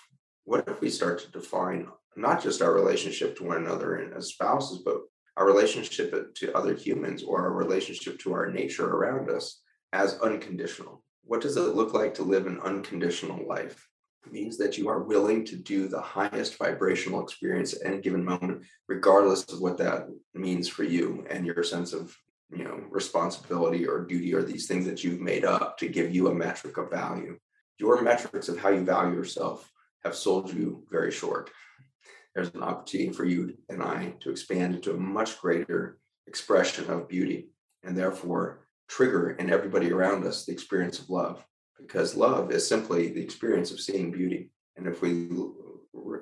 what 0.45 0.67
if 0.67 0.82
we 0.82 0.89
start 0.89 1.19
to 1.19 1.32
define 1.32 1.88
not 2.15 2.41
just 2.41 2.62
our 2.62 2.73
relationship 2.73 3.36
to 3.38 3.43
one 3.43 3.58
another 3.58 3.95
and 3.95 4.13
as 4.13 4.29
spouses, 4.29 4.82
but 4.84 4.97
our 5.38 5.45
relationship 5.45 6.34
to 6.36 6.56
other 6.56 6.75
humans 6.75 7.23
or 7.23 7.41
our 7.41 7.53
relationship 7.53 8.19
to 8.19 8.34
our 8.34 8.51
nature 8.51 8.88
around 8.88 9.29
us 9.29 9.62
as 9.91 10.19
unconditional. 10.19 11.03
What 11.23 11.41
does 11.41 11.58
it 11.58 11.75
look 11.75 11.93
like 11.93 12.13
to 12.15 12.23
live 12.23 12.45
an 12.45 12.60
unconditional 12.60 13.47
life? 13.47 13.88
It 14.25 14.32
means 14.32 14.58
that 14.58 14.77
you 14.77 14.89
are 14.89 15.01
willing 15.01 15.43
to 15.45 15.56
do 15.56 15.88
the 15.88 16.01
highest 16.01 16.58
vibrational 16.58 17.23
experience 17.23 17.73
at 17.73 17.86
any 17.86 17.99
given 17.99 18.23
moment, 18.23 18.63
regardless 18.88 19.43
of 19.51 19.60
what 19.60 19.77
that 19.79 20.08
means 20.34 20.67
for 20.67 20.84
you 20.84 21.25
and 21.29 21.45
your 21.45 21.63
sense 21.63 21.93
of 21.93 22.15
you 22.56 22.63
know 22.63 22.84
responsibility 22.89 23.88
or 23.88 24.06
duty 24.06 24.34
or 24.34 24.43
these 24.43 24.67
things 24.67 24.86
that 24.86 25.03
you've 25.03 25.19
made 25.19 25.43
up 25.43 25.77
to 25.79 25.88
give 25.88 26.13
you 26.13 26.27
a 26.27 26.36
metric 26.36 26.77
of 26.77 26.91
value. 26.91 27.38
Your 27.79 28.01
metrics 28.01 28.49
of 28.49 28.60
how 28.60 28.69
you 28.69 28.84
value 28.84 29.15
yourself 29.15 29.73
have 30.04 30.16
sold 30.16 30.54
you 30.54 30.84
very 30.92 31.12
short 31.12 31.50
there's 32.34 32.54
an 32.54 32.63
opportunity 32.63 33.12
for 33.12 33.26
you 33.26 33.56
and 33.70 33.82
I 33.82 34.16
to 34.22 34.32
expand 34.32 34.76
into 34.76 34.94
a 34.94 35.00
much 35.00 35.39
greater 35.39 36.00
expression 36.28 36.89
of 36.89 37.08
beauty 37.08 37.50
and 37.84 37.96
therefore 37.96 38.68
trigger 38.88 39.32
in 39.32 39.52
everybody 39.52 39.92
around 39.92 40.26
us 40.26 40.46
the 40.46 40.52
experience 40.52 41.00
of 41.00 41.10
love 41.10 41.44
because 41.80 42.16
love 42.16 42.52
is 42.52 42.68
simply 42.68 43.10
the 43.10 43.22
experience 43.22 43.72
of 43.72 43.80
seeing 43.80 44.12
beauty. 44.12 44.52
And 44.78 44.88
if 44.88 45.02
we 45.02 45.30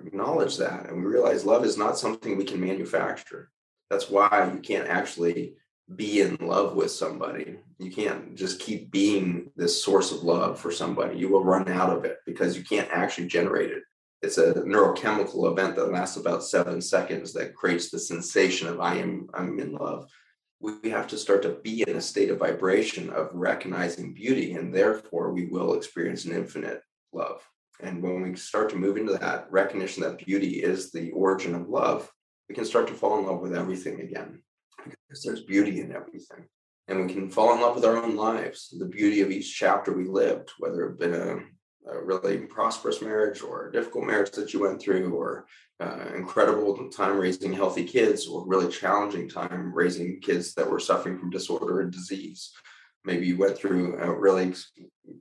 acknowledge 0.05 0.57
that 0.57 0.89
and 0.89 0.97
we 0.97 1.09
realize 1.09 1.45
love 1.45 1.63
is 1.63 1.77
not 1.77 1.97
something 1.97 2.37
we 2.37 2.43
can 2.43 2.59
manufacture, 2.59 3.49
that's 3.89 4.09
why 4.09 4.51
you 4.53 4.59
can't 4.59 4.87
actually 4.87 5.55
be 5.95 6.21
in 6.21 6.37
love 6.39 6.75
with 6.75 6.91
somebody. 6.91 7.57
You 7.77 7.91
can't 7.91 8.35
just 8.35 8.59
keep 8.59 8.91
being 8.91 9.51
this 9.55 9.83
source 9.83 10.11
of 10.11 10.23
love 10.23 10.59
for 10.59 10.71
somebody. 10.71 11.17
You 11.17 11.29
will 11.29 11.43
run 11.43 11.67
out 11.69 11.95
of 11.95 12.05
it 12.05 12.17
because 12.25 12.57
you 12.57 12.63
can't 12.63 12.89
actually 12.91 13.27
generate 13.27 13.71
it 13.71 13.83
it's 14.21 14.37
a 14.37 14.53
neurochemical 14.53 15.51
event 15.51 15.75
that 15.75 15.91
lasts 15.91 16.17
about 16.17 16.43
seven 16.43 16.79
seconds 16.79 17.33
that 17.33 17.55
creates 17.55 17.89
the 17.89 17.97
sensation 17.97 18.67
of 18.67 18.79
I 18.79 18.95
am 18.95 19.27
I'm 19.33 19.59
in 19.59 19.73
love. 19.73 20.07
We 20.59 20.91
have 20.91 21.07
to 21.07 21.17
start 21.17 21.41
to 21.41 21.57
be 21.63 21.83
in 21.87 21.95
a 21.95 22.01
state 22.01 22.29
of 22.29 22.37
vibration 22.37 23.09
of 23.09 23.29
recognizing 23.33 24.13
beauty, 24.13 24.53
and 24.53 24.73
therefore 24.73 25.31
we 25.31 25.47
will 25.47 25.73
experience 25.73 26.25
an 26.25 26.33
infinite 26.33 26.83
love. 27.11 27.41
And 27.79 28.03
when 28.03 28.21
we 28.21 28.35
start 28.35 28.69
to 28.69 28.75
move 28.75 28.97
into 28.97 29.13
that 29.13 29.51
recognition 29.51 30.03
that 30.03 30.23
beauty 30.23 30.61
is 30.61 30.91
the 30.91 31.09
origin 31.11 31.55
of 31.55 31.67
love, 31.67 32.11
we 32.47 32.53
can 32.53 32.65
start 32.65 32.87
to 32.89 32.93
fall 32.93 33.17
in 33.17 33.25
love 33.25 33.39
with 33.39 33.55
everything 33.55 34.01
again 34.01 34.43
because 34.83 35.23
there's 35.23 35.43
beauty 35.43 35.79
in 35.81 35.93
everything. 35.93 36.45
And 36.87 37.05
we 37.05 37.13
can 37.13 37.29
fall 37.29 37.53
in 37.53 37.61
love 37.61 37.75
with 37.75 37.85
our 37.85 37.97
own 37.97 38.15
lives, 38.15 38.73
the 38.77 38.85
beauty 38.85 39.21
of 39.21 39.31
each 39.31 39.55
chapter 39.55 39.93
we 39.93 40.05
lived, 40.05 40.51
whether 40.57 40.87
it 40.87 40.99
been 40.99 41.13
a 41.13 41.39
a 41.87 42.03
really 42.03 42.37
prosperous 42.37 43.01
marriage 43.01 43.41
or 43.41 43.67
a 43.67 43.71
difficult 43.71 44.05
marriage 44.05 44.31
that 44.31 44.53
you 44.53 44.59
went 44.59 44.81
through 44.81 45.13
or 45.13 45.45
uh, 45.79 46.05
incredible 46.15 46.89
time 46.89 47.17
raising 47.17 47.51
healthy 47.51 47.83
kids 47.83 48.27
or 48.27 48.45
really 48.45 48.71
challenging 48.71 49.27
time 49.27 49.73
raising 49.73 50.19
kids 50.21 50.53
that 50.53 50.69
were 50.69 50.79
suffering 50.79 51.17
from 51.17 51.31
disorder 51.31 51.81
and 51.81 51.91
disease 51.91 52.51
maybe 53.03 53.25
you 53.25 53.37
went 53.37 53.57
through 53.57 53.97
a 53.99 54.19
really 54.19 54.53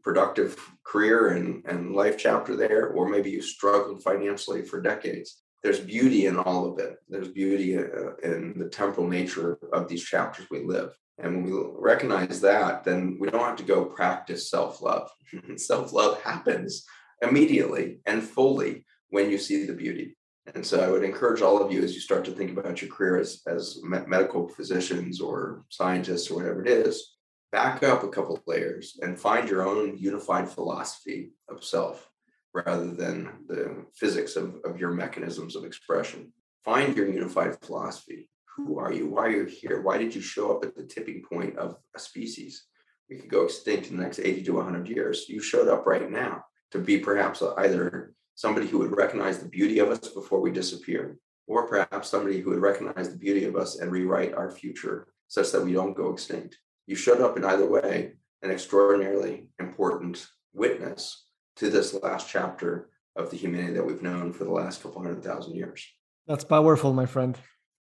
productive 0.03 0.59
career 0.85 1.29
and, 1.29 1.65
and 1.65 1.95
life 1.95 2.19
chapter 2.19 2.57
there 2.57 2.89
or 2.89 3.09
maybe 3.09 3.31
you 3.31 3.41
struggled 3.41 4.03
financially 4.03 4.63
for 4.63 4.83
decades 4.83 5.43
there's 5.63 5.81
beauty 5.81 6.27
in 6.27 6.39
all 6.39 6.71
of 6.71 6.79
it 6.79 6.97
there's 7.09 7.29
beauty 7.29 7.77
uh, 7.77 8.15
in 8.23 8.59
the 8.59 8.69
temporal 8.69 9.07
nature 9.07 9.59
of 9.73 9.89
these 9.89 10.03
chapters 10.03 10.47
we 10.51 10.65
live 10.65 10.93
and 11.23 11.37
when 11.37 11.45
we 11.45 11.53
recognize 11.77 12.41
that, 12.41 12.85
then 12.85 13.17
we 13.21 13.31
don't 13.31 13.45
have 13.45 13.57
to 13.57 13.63
go 13.63 13.85
practice 13.85 14.51
self 14.51 14.81
love. 14.81 15.11
self 15.57 15.93
love 15.93 16.23
happens 16.23 16.85
immediately 17.23 18.01
and 18.07 18.23
fully 18.23 18.87
when 19.11 19.31
you 19.31 19.39
see 19.39 19.67
the 19.67 19.75
beauty. 19.75 20.17
And 20.55 20.65
so 20.67 20.81
I 20.81 20.91
would 20.91 21.05
encourage 21.05 21.43
all 21.43 21.63
of 21.63 21.71
you 21.71 21.83
as 21.83 21.95
you 21.95 22.01
start 22.01 22.25
to 22.25 22.33
think 22.33 22.51
about 22.51 22.81
your 22.81 22.91
career 22.91 23.19
as, 23.19 23.43
as 23.47 23.79
medical 23.83 24.49
physicians 24.49 25.21
or 25.21 25.65
scientists 25.69 26.31
or 26.31 26.37
whatever 26.37 26.63
it 26.63 26.69
is, 26.69 27.17
back 27.53 27.83
up 27.83 28.03
a 28.03 28.09
couple 28.09 28.43
layers 28.47 28.99
and 29.03 29.21
find 29.21 29.49
your 29.49 29.67
own 29.69 29.97
unified 29.99 30.49
philosophy 30.49 31.33
of 31.49 31.63
self 31.63 32.10
rather 32.53 32.91
than 32.91 33.45
the 33.47 33.87
physics 33.95 34.37
of, 34.37 34.57
of 34.65 34.79
your 34.79 34.91
mechanisms 34.91 35.57
of 35.57 35.65
expression. 35.65 36.33
Find 36.65 36.97
your 36.97 37.09
unified 37.09 37.57
philosophy 37.63 38.29
who 38.67 38.79
are 38.79 38.93
you? 38.93 39.09
Why 39.09 39.27
are 39.27 39.31
you 39.31 39.45
here? 39.45 39.81
Why 39.81 39.99
did 39.99 40.15
you 40.15 40.21
show 40.21 40.55
up 40.55 40.65
at 40.65 40.75
the 40.75 40.85
tipping 40.85 41.23
point 41.23 41.57
of 41.57 41.77
a 41.95 41.99
species? 41.99 42.67
We 43.09 43.17
could 43.17 43.31
go 43.31 43.45
extinct 43.45 43.91
in 43.91 43.97
the 43.97 44.03
next 44.03 44.21
80 44.21 44.45
to 44.45 44.55
100 44.55 44.89
years. 44.89 45.29
You 45.29 45.41
showed 45.41 45.69
up 45.69 45.87
right 45.87 46.11
now 46.11 46.45
to 46.73 46.79
be 46.79 46.99
perhaps 46.99 47.43
either 47.59 48.15
somebody 48.35 48.67
who 48.67 48.79
would 48.79 48.97
recognize 48.97 49.39
the 49.39 49.49
beauty 49.49 49.79
of 49.79 49.91
us 49.91 50.09
before 50.09 50.41
we 50.41 50.51
disappear, 50.53 51.19
or 51.47 51.67
perhaps 51.67 52.09
somebody 52.09 52.41
who 52.41 52.51
would 52.51 52.61
recognize 52.61 53.11
the 53.11 53.19
beauty 53.19 53.45
of 53.45 53.57
us 53.57 53.79
and 53.79 53.91
rewrite 53.91 54.35
our 54.35 54.51
future 54.51 55.09
such 55.29 55.51
that 55.53 55.65
we 55.65 55.73
don't 55.73 55.97
go 55.97 56.13
extinct. 56.13 56.57
You 56.87 56.97
showed 56.97 57.21
up 57.21 57.37
in 57.37 57.45
either 57.45 57.67
way, 57.67 58.13
an 58.43 58.51
extraordinarily 58.51 59.49
important 59.59 60.27
witness 60.53 61.27
to 61.57 61.71
this 61.71 61.95
last 62.03 62.29
chapter 62.29 62.89
of 63.17 63.31
the 63.31 63.37
humanity 63.37 63.75
that 63.75 63.85
we've 63.85 64.03
known 64.03 64.33
for 64.33 64.45
the 64.45 64.53
last 64.53 64.83
couple 64.83 65.03
hundred 65.03 65.23
thousand 65.23 65.55
years. 65.55 65.87
That's 66.27 66.45
powerful, 66.45 66.93
my 66.93 67.07
friend. 67.07 67.37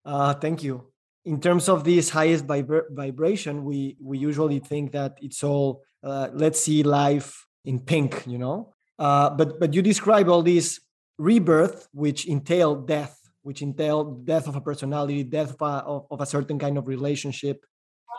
Uh, 0.05 0.33
thank 0.33 0.63
you. 0.63 0.91
In 1.25 1.39
terms 1.39 1.69
of 1.69 1.83
this 1.83 2.09
highest 2.09 2.47
vibra- 2.47 2.89
vibration, 2.89 3.63
we 3.63 3.97
we 4.01 4.17
usually 4.17 4.59
think 4.59 4.91
that 4.93 5.17
it's 5.21 5.43
all 5.43 5.83
uh, 6.03 6.29
let's 6.33 6.59
see 6.59 6.83
life 6.83 7.45
in 7.65 7.79
pink, 7.79 8.23
you 8.25 8.37
know. 8.37 8.73
Uh, 8.97 9.29
but 9.29 9.59
but 9.59 9.73
you 9.73 9.81
describe 9.81 10.29
all 10.29 10.41
these 10.41 10.79
rebirth, 11.17 11.87
which 11.93 12.27
entail 12.27 12.75
death, 12.75 13.19
which 13.43 13.61
entail 13.61 14.03
death 14.03 14.47
of 14.47 14.55
a 14.55 14.61
personality, 14.61 15.23
death 15.23 15.51
of 15.53 15.61
a, 15.61 15.83
of, 15.85 16.05
of 16.09 16.21
a 16.21 16.25
certain 16.25 16.57
kind 16.57 16.77
of 16.77 16.87
relationship. 16.87 17.65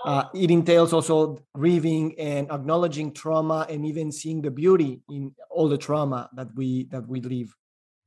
Uh, 0.05 0.24
it 0.34 0.51
entails 0.51 0.92
also 0.92 1.38
grieving 1.55 2.18
and 2.18 2.51
acknowledging 2.51 3.12
trauma 3.12 3.66
and 3.68 3.84
even 3.84 4.11
seeing 4.11 4.40
the 4.40 4.51
beauty 4.51 5.03
in 5.11 5.34
all 5.51 5.68
the 5.68 5.76
trauma 5.76 6.28
that 6.34 6.48
we 6.55 6.84
that 6.84 7.07
we 7.07 7.20
live. 7.20 7.55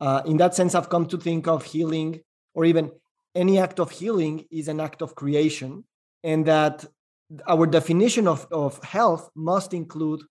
Uh, 0.01 0.21
in 0.25 0.37
that 0.37 0.55
sense, 0.55 0.75
I've 0.75 0.89
come 0.89 1.05
to 1.07 1.17
think 1.17 1.47
of 1.47 1.63
healing, 1.63 2.21
or 2.55 2.65
even 2.65 2.91
any 3.35 3.59
act 3.59 3.79
of 3.79 3.91
healing, 3.91 4.45
is 4.51 4.67
an 4.67 4.79
act 4.79 5.01
of 5.01 5.15
creation, 5.15 5.83
and 6.23 6.45
that 6.45 6.85
our 7.47 7.65
definition 7.65 8.27
of, 8.27 8.47
of 8.51 8.83
health 8.83 9.29
must 9.35 9.73
include 9.73 10.21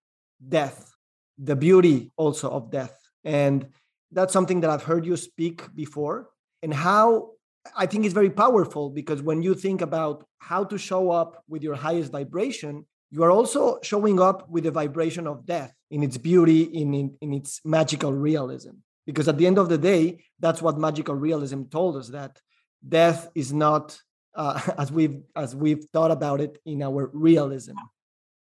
death, 0.48 0.94
the 1.38 1.56
beauty 1.56 2.12
also 2.16 2.50
of 2.50 2.70
death. 2.70 2.98
And 3.24 3.68
that's 4.10 4.32
something 4.32 4.60
that 4.60 4.70
I've 4.70 4.82
heard 4.82 5.06
you 5.06 5.16
speak 5.16 5.74
before, 5.74 6.28
and 6.62 6.74
how 6.74 7.31
I 7.76 7.86
think 7.86 8.04
it's 8.04 8.14
very 8.14 8.30
powerful 8.30 8.90
because 8.90 9.22
when 9.22 9.42
you 9.42 9.54
think 9.54 9.80
about 9.80 10.26
how 10.38 10.64
to 10.64 10.76
show 10.78 11.10
up 11.10 11.44
with 11.48 11.62
your 11.62 11.74
highest 11.74 12.12
vibration, 12.12 12.86
you 13.10 13.22
are 13.22 13.30
also 13.30 13.78
showing 13.82 14.20
up 14.20 14.48
with 14.48 14.64
the 14.64 14.70
vibration 14.70 15.26
of 15.26 15.46
death 15.46 15.72
in 15.90 16.02
its 16.02 16.18
beauty, 16.18 16.62
in, 16.62 16.94
in, 16.94 17.16
in 17.20 17.32
its 17.34 17.60
magical 17.64 18.12
realism. 18.12 18.70
Because 19.06 19.28
at 19.28 19.36
the 19.38 19.46
end 19.46 19.58
of 19.58 19.68
the 19.68 19.78
day, 19.78 20.24
that's 20.40 20.62
what 20.62 20.78
magical 20.78 21.14
realism 21.14 21.64
told 21.64 21.96
us 21.96 22.08
that 22.08 22.40
death 22.86 23.28
is 23.34 23.52
not 23.52 23.98
uh, 24.34 24.60
as 24.78 24.90
we've 24.90 25.20
as 25.36 25.54
we've 25.54 25.84
thought 25.92 26.10
about 26.10 26.40
it 26.40 26.58
in 26.64 26.82
our 26.82 27.10
realism. 27.12 27.76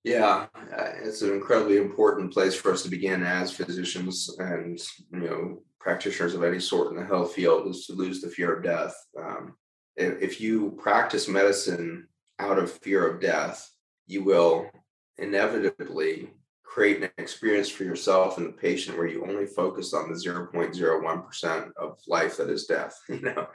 Yeah, 0.04 0.48
uh, 0.56 0.92
it's 1.04 1.22
an 1.22 1.34
incredibly 1.34 1.78
important 1.78 2.32
place 2.32 2.56
for 2.56 2.72
us 2.72 2.84
to 2.84 2.90
begin 2.90 3.24
as 3.24 3.52
physicians 3.52 4.30
and 4.40 4.80
you 5.12 5.20
know 5.20 5.62
practitioners 5.80 6.36
of 6.36 6.44
any 6.44 6.60
sort 6.60 6.92
in 6.92 6.98
the 6.98 7.06
health 7.06 7.34
field 7.34 7.68
is 7.68 7.86
to 7.86 7.94
lose 7.94 8.22
the 8.22 8.30
fear 8.30 8.54
of 8.54 8.64
death. 8.64 8.96
Um, 9.18 9.56
if, 9.96 10.40
you 10.40 10.78
practice 10.82 11.28
medicine 11.28 12.08
out 12.40 12.58
of 12.58 12.72
fear 12.72 13.08
of 13.08 13.20
death, 13.20 13.70
you 14.08 14.24
will 14.24 14.70
inevitably 15.18 16.30
create 16.64 17.04
an 17.04 17.10
experience 17.18 17.68
for 17.68 17.84
yourself 17.84 18.38
and 18.38 18.48
the 18.48 18.54
patient 18.54 18.98
where 18.98 19.08
you 19.08 19.26
only 19.26 19.46
focus 19.46 19.94
on 19.94 20.10
the 20.10 20.16
0.01% 20.16 21.72
of 21.78 22.00
life 22.08 22.38
that 22.38 22.50
is 22.50 22.66
death, 22.66 22.98
you 23.10 23.20
know, 23.20 23.48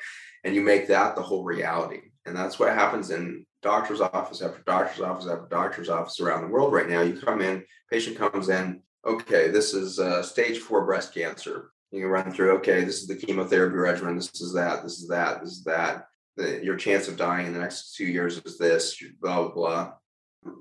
and 0.42 0.54
you 0.54 0.60
make 0.60 0.86
that 0.88 1.14
the 1.14 1.22
whole 1.22 1.44
reality. 1.44 2.00
And 2.26 2.36
that's 2.36 2.58
what 2.58 2.74
happens 2.74 3.10
in 3.10 3.46
doctor's 3.62 4.00
office 4.00 4.42
after 4.42 4.62
doctor's 4.66 5.00
office 5.00 5.26
after 5.26 5.46
doctor's 5.48 5.88
office 5.88 6.20
around 6.20 6.42
the 6.42 6.48
world 6.48 6.72
right 6.72 6.88
now. 6.88 7.02
You 7.02 7.18
come 7.18 7.40
in, 7.40 7.64
patient 7.90 8.18
comes 8.18 8.48
in, 8.48 8.82
okay, 9.06 9.48
this 9.48 9.74
is 9.74 9.98
uh, 9.98 10.22
stage 10.22 10.58
four 10.58 10.84
breast 10.84 11.14
cancer. 11.14 11.70
You 11.94 12.02
can 12.02 12.10
run 12.10 12.32
through, 12.32 12.56
okay, 12.56 12.84
this 12.84 13.02
is 13.02 13.06
the 13.06 13.16
chemotherapy 13.16 13.76
regimen, 13.76 14.16
this 14.16 14.40
is 14.40 14.52
that, 14.54 14.82
this 14.82 14.98
is 14.98 15.08
that, 15.08 15.42
this 15.42 15.52
is 15.52 15.64
that. 15.64 16.06
The, 16.36 16.64
your 16.64 16.76
chance 16.76 17.06
of 17.06 17.16
dying 17.16 17.46
in 17.46 17.52
the 17.52 17.60
next 17.60 17.94
two 17.94 18.06
years 18.06 18.38
is 18.38 18.58
this, 18.58 19.00
blah, 19.20 19.42
blah, 19.42 19.54
blah 19.54 19.92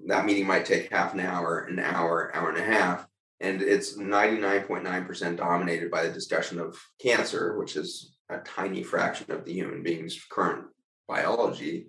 that 0.05 0.25
meeting 0.25 0.45
might 0.45 0.65
take 0.65 0.91
half 0.91 1.13
an 1.13 1.19
hour, 1.19 1.67
an 1.69 1.79
hour, 1.79 2.31
hour 2.35 2.49
and 2.49 2.57
a 2.57 2.63
half. 2.63 3.07
And 3.39 3.61
it's 3.61 3.97
99.9% 3.97 5.37
dominated 5.37 5.91
by 5.91 6.03
the 6.03 6.13
discussion 6.13 6.59
of 6.59 6.79
cancer, 7.01 7.57
which 7.57 7.75
is 7.75 8.15
a 8.29 8.37
tiny 8.39 8.83
fraction 8.83 9.31
of 9.31 9.43
the 9.43 9.53
human 9.53 9.83
being's 9.83 10.23
current 10.29 10.65
biology, 11.07 11.87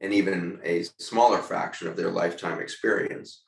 and 0.00 0.12
even 0.12 0.60
a 0.62 0.84
smaller 0.98 1.38
fraction 1.38 1.88
of 1.88 1.96
their 1.96 2.10
lifetime 2.10 2.60
experience. 2.60 3.43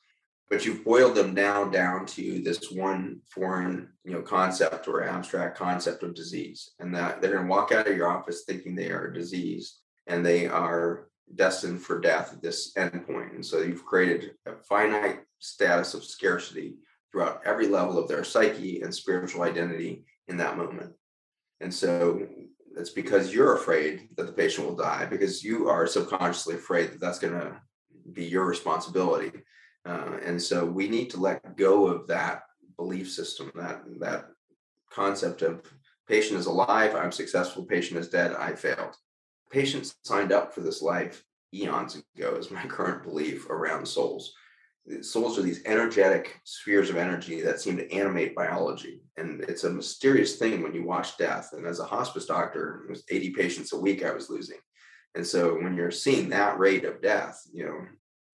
But 0.49 0.65
you've 0.65 0.85
boiled 0.85 1.15
them 1.15 1.35
down 1.35 1.71
down 1.71 2.05
to 2.07 2.41
this 2.41 2.71
one 2.71 3.19
foreign, 3.29 3.89
you 4.05 4.13
know, 4.13 4.21
concept 4.21 4.87
or 4.87 5.03
abstract 5.03 5.57
concept 5.57 6.03
of 6.03 6.15
disease, 6.15 6.71
and 6.79 6.95
that 6.95 7.21
they're 7.21 7.33
going 7.33 7.43
to 7.43 7.49
walk 7.49 7.73
out 7.73 7.87
of 7.87 7.97
your 7.97 8.09
office 8.09 8.43
thinking 8.43 8.73
they 8.73 8.89
are 8.91 9.07
a 9.07 9.13
disease 9.13 9.79
and 10.07 10.25
they 10.25 10.47
are 10.47 11.09
destined 11.35 11.81
for 11.81 11.99
death 11.99 12.31
at 12.33 12.41
this 12.41 12.73
endpoint. 12.75 13.35
And 13.35 13.45
so 13.45 13.61
you've 13.61 13.85
created 13.85 14.31
a 14.45 14.55
finite 14.55 15.19
status 15.39 15.93
of 15.93 16.05
scarcity 16.05 16.75
throughout 17.11 17.41
every 17.45 17.67
level 17.67 17.97
of 17.97 18.07
their 18.07 18.23
psyche 18.23 18.81
and 18.81 18.93
spiritual 18.93 19.41
identity 19.41 20.05
in 20.27 20.37
that 20.37 20.57
moment. 20.57 20.93
And 21.59 21.73
so 21.73 22.25
it's 22.77 22.91
because 22.91 23.33
you're 23.33 23.55
afraid 23.55 24.09
that 24.15 24.27
the 24.27 24.33
patient 24.33 24.67
will 24.67 24.75
die, 24.75 25.05
because 25.05 25.43
you 25.43 25.67
are 25.67 25.87
subconsciously 25.87 26.55
afraid 26.55 26.91
that 26.91 26.99
that's 26.99 27.19
going 27.19 27.33
to 27.33 27.59
be 28.13 28.25
your 28.25 28.45
responsibility. 28.45 29.31
Uh, 29.87 30.17
and 30.25 30.41
so 30.41 30.65
we 30.65 30.87
need 30.89 31.09
to 31.09 31.19
let 31.19 31.55
go 31.55 31.87
of 31.87 32.07
that 32.07 32.43
belief 32.75 33.09
system, 33.11 33.51
that 33.55 33.81
that 33.99 34.27
concept 34.91 35.41
of 35.41 35.61
patient 36.07 36.39
is 36.39 36.45
alive, 36.45 36.95
I'm 36.95 37.11
successful, 37.11 37.63
patient 37.63 37.99
is 37.99 38.09
dead, 38.09 38.33
I 38.33 38.53
failed 38.53 38.97
patients 39.49 39.95
signed 40.03 40.31
up 40.31 40.53
for 40.53 40.61
this 40.61 40.81
life 40.81 41.23
eons 41.53 42.01
ago, 42.15 42.35
is 42.35 42.51
my 42.51 42.63
current 42.67 43.03
belief 43.03 43.49
around 43.49 43.87
souls. 43.87 44.33
Souls 45.01 45.37
are 45.37 45.41
these 45.41 45.65
energetic 45.65 46.39
spheres 46.45 46.89
of 46.89 46.95
energy 46.95 47.41
that 47.41 47.59
seem 47.59 47.75
to 47.75 47.91
animate 47.91 48.33
biology. 48.33 49.01
And 49.17 49.41
it's 49.41 49.65
a 49.65 49.69
mysterious 49.69 50.37
thing 50.37 50.63
when 50.63 50.73
you 50.73 50.83
watch 50.83 51.17
death. 51.17 51.49
And 51.51 51.65
as 51.67 51.81
a 51.81 51.85
hospice 51.85 52.25
doctor, 52.25 52.83
it 52.85 52.91
was 52.91 53.03
80 53.09 53.31
patients 53.31 53.73
a 53.73 53.79
week 53.79 54.05
I 54.05 54.13
was 54.13 54.29
losing. 54.29 54.59
And 55.13 55.27
so 55.27 55.55
when 55.55 55.75
you're 55.75 55.91
seeing 55.91 56.29
that 56.29 56.57
rate 56.57 56.85
of 56.85 57.01
death, 57.01 57.41
you 57.51 57.65
know, 57.65 57.79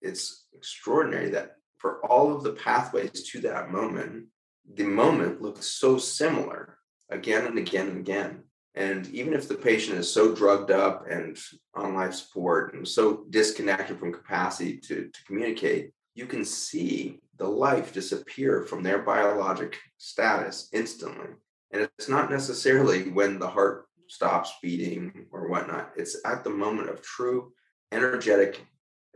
it's 0.04 0.46
extraordinary 0.54 1.30
that 1.30 1.56
for 1.78 2.04
all 2.06 2.34
of 2.34 2.42
the 2.42 2.52
pathways 2.52 3.28
to 3.30 3.40
that 3.40 3.70
moment, 3.70 4.26
the 4.74 4.84
moment 4.84 5.42
looks 5.42 5.66
so 5.66 5.98
similar 5.98 6.78
again 7.10 7.46
and 7.46 7.58
again 7.58 7.88
and 7.88 7.98
again. 7.98 8.44
And 8.74 9.06
even 9.08 9.34
if 9.34 9.48
the 9.48 9.54
patient 9.54 9.98
is 9.98 10.10
so 10.10 10.34
drugged 10.34 10.70
up 10.70 11.06
and 11.08 11.38
on 11.74 11.94
life 11.94 12.14
support 12.14 12.74
and 12.74 12.86
so 12.86 13.24
disconnected 13.30 13.98
from 13.98 14.12
capacity 14.12 14.78
to, 14.78 15.10
to 15.12 15.24
communicate, 15.26 15.92
you 16.14 16.26
can 16.26 16.44
see 16.44 17.20
the 17.36 17.48
life 17.48 17.92
disappear 17.92 18.62
from 18.62 18.82
their 18.82 18.98
biologic 18.98 19.78
status 19.98 20.68
instantly. 20.72 21.28
And 21.72 21.88
it's 21.98 22.08
not 22.08 22.30
necessarily 22.30 23.10
when 23.10 23.38
the 23.38 23.48
heart 23.48 23.86
stops 24.08 24.52
beating 24.62 25.26
or 25.30 25.48
whatnot, 25.48 25.92
it's 25.96 26.16
at 26.24 26.44
the 26.44 26.50
moment 26.50 26.90
of 26.90 27.02
true 27.02 27.52
energetic 27.92 28.64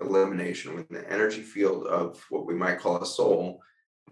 elimination 0.01 0.75
when 0.75 0.87
the 0.91 1.11
energy 1.11 1.43
field 1.43 1.87
of 1.87 2.25
what 2.31 2.47
we 2.47 2.55
might 2.55 2.79
call 2.79 3.03
a 3.03 3.07
soul 3.07 3.61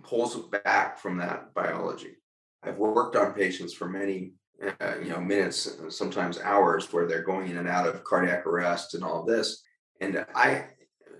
pulls 0.02 0.36
back 0.48 0.98
from 0.98 1.18
that 1.18 1.54
biology. 1.54 2.16
I've 2.62 2.78
worked 2.78 3.16
on 3.16 3.32
patients 3.32 3.74
for 3.74 3.88
many 3.88 4.32
uh, 4.62 4.94
you 5.02 5.10
know 5.10 5.20
minutes 5.20 5.78
sometimes 5.90 6.40
hours 6.40 6.92
where 6.92 7.06
they're 7.06 7.22
going 7.22 7.50
in 7.50 7.58
and 7.58 7.68
out 7.68 7.86
of 7.86 8.02
cardiac 8.04 8.46
arrest 8.46 8.94
and 8.94 9.04
all 9.04 9.24
this. 9.24 9.62
And 10.00 10.24
i 10.34 10.66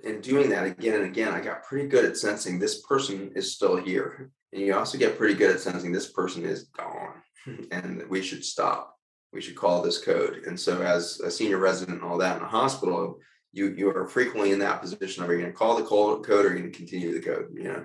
in 0.04 0.20
doing 0.20 0.50
that 0.50 0.64
again 0.64 0.94
and 0.94 1.04
again 1.04 1.32
i 1.32 1.40
got 1.40 1.64
pretty 1.64 1.88
good 1.88 2.04
at 2.04 2.16
sensing 2.16 2.58
this 2.58 2.82
person 2.82 3.32
is 3.34 3.54
still 3.54 3.76
here. 3.76 4.30
And 4.52 4.62
you 4.62 4.74
also 4.74 4.98
get 4.98 5.18
pretty 5.18 5.34
good 5.34 5.50
at 5.54 5.60
sensing 5.60 5.92
this 5.92 6.10
person 6.10 6.44
is 6.44 6.64
gone. 6.64 7.22
And 7.70 8.02
we 8.08 8.22
should 8.22 8.44
stop. 8.44 8.96
We 9.32 9.40
should 9.40 9.54
call 9.54 9.80
this 9.80 10.02
code. 10.02 10.42
And 10.46 10.58
so 10.58 10.82
as 10.82 11.20
a 11.20 11.30
senior 11.30 11.58
resident 11.58 12.00
and 12.00 12.10
all 12.10 12.18
that 12.18 12.38
in 12.38 12.42
a 12.42 12.48
hospital 12.48 13.20
you 13.56 13.74
you 13.76 13.88
are 13.90 14.06
frequently 14.06 14.52
in 14.52 14.58
that 14.58 14.80
position 14.80 15.22
of 15.22 15.30
are 15.30 15.34
you 15.34 15.40
going 15.40 15.52
to 15.52 15.56
call 15.56 15.76
the 15.76 15.82
code 15.82 16.24
or 16.28 16.48
are 16.48 16.54
you 16.54 16.60
going 16.60 16.72
to 16.72 16.76
continue 16.76 17.12
the 17.12 17.26
code 17.26 17.48
you 17.54 17.64
know 17.64 17.84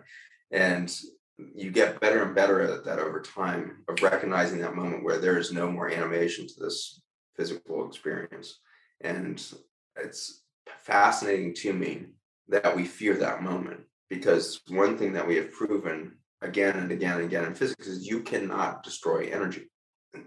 and 0.52 1.02
you 1.56 1.72
get 1.72 2.00
better 2.00 2.24
and 2.24 2.36
better 2.36 2.62
at 2.62 2.84
that 2.86 3.00
over 3.00 3.22
time 3.22 3.84
of 3.88 4.02
recognizing 4.02 4.60
that 4.60 4.76
moment 4.76 5.04
where 5.04 5.18
there 5.18 5.38
is 5.38 5.52
no 5.52 5.70
more 5.72 5.90
animation 5.90 6.48
to 6.48 6.54
this 6.60 7.02
physical 7.36 7.88
experience. 7.88 8.60
And 9.02 9.44
it's 9.96 10.44
fascinating 10.68 11.54
to 11.56 11.74
me 11.74 12.06
that 12.50 12.76
we 12.76 12.86
fear 12.86 13.16
that 13.18 13.44
moment 13.44 13.82
because 14.10 14.62
one 14.68 14.98
thing 14.98 15.14
that 15.14 15.28
we 15.28 15.36
have 15.38 15.52
proven 15.52 16.18
again 16.42 16.78
and 16.78 16.92
again 16.92 17.18
and 17.18 17.26
again 17.26 17.46
in 17.46 17.54
physics 17.54 17.88
is 17.88 18.08
you 18.08 18.22
cannot 18.22 18.84
destroy 18.84 19.30
energy. 19.32 19.70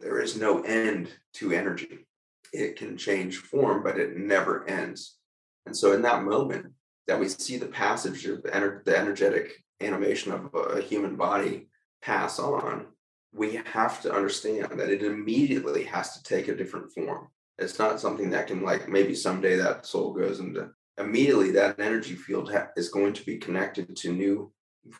There 0.00 0.20
is 0.20 0.36
no 0.36 0.62
end 0.62 1.10
to 1.34 1.52
energy. 1.52 2.06
It 2.52 2.76
can 2.76 2.96
change 2.96 3.36
form, 3.36 3.82
but 3.82 3.98
it 3.98 4.16
never 4.16 4.66
ends. 4.68 5.18
And 5.66 5.76
so, 5.76 5.92
in 5.92 6.02
that 6.02 6.24
moment, 6.24 6.66
that 7.06 7.20
we 7.20 7.28
see 7.28 7.56
the 7.56 7.66
passage 7.66 8.26
of 8.26 8.42
the, 8.42 8.50
ener- 8.50 8.84
the 8.84 8.96
energetic 8.96 9.52
animation 9.80 10.32
of 10.32 10.50
a 10.54 10.80
human 10.80 11.16
body 11.16 11.68
pass 12.02 12.38
on, 12.38 12.86
we 13.32 13.60
have 13.64 14.00
to 14.02 14.12
understand 14.12 14.78
that 14.78 14.90
it 14.90 15.02
immediately 15.02 15.84
has 15.84 16.16
to 16.16 16.22
take 16.22 16.48
a 16.48 16.54
different 16.54 16.92
form. 16.92 17.28
It's 17.58 17.78
not 17.78 18.00
something 18.00 18.30
that 18.30 18.46
can, 18.46 18.62
like, 18.62 18.88
maybe 18.88 19.14
someday 19.14 19.56
that 19.56 19.86
soul 19.86 20.12
goes 20.12 20.40
into 20.40 20.70
immediately 20.98 21.50
that 21.52 21.80
energy 21.80 22.14
field 22.14 22.52
ha- 22.52 22.68
is 22.76 22.88
going 22.88 23.12
to 23.14 23.24
be 23.24 23.38
connected 23.38 23.96
to 23.96 24.12
new 24.12 24.52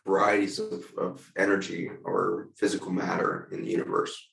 varieties 0.07 0.59
of, 0.59 0.85
of 0.99 1.31
energy 1.37 1.91
or 2.05 2.49
physical 2.57 2.91
matter 2.91 3.49
in 3.53 3.63
the 3.63 3.71
universe. 3.71 4.31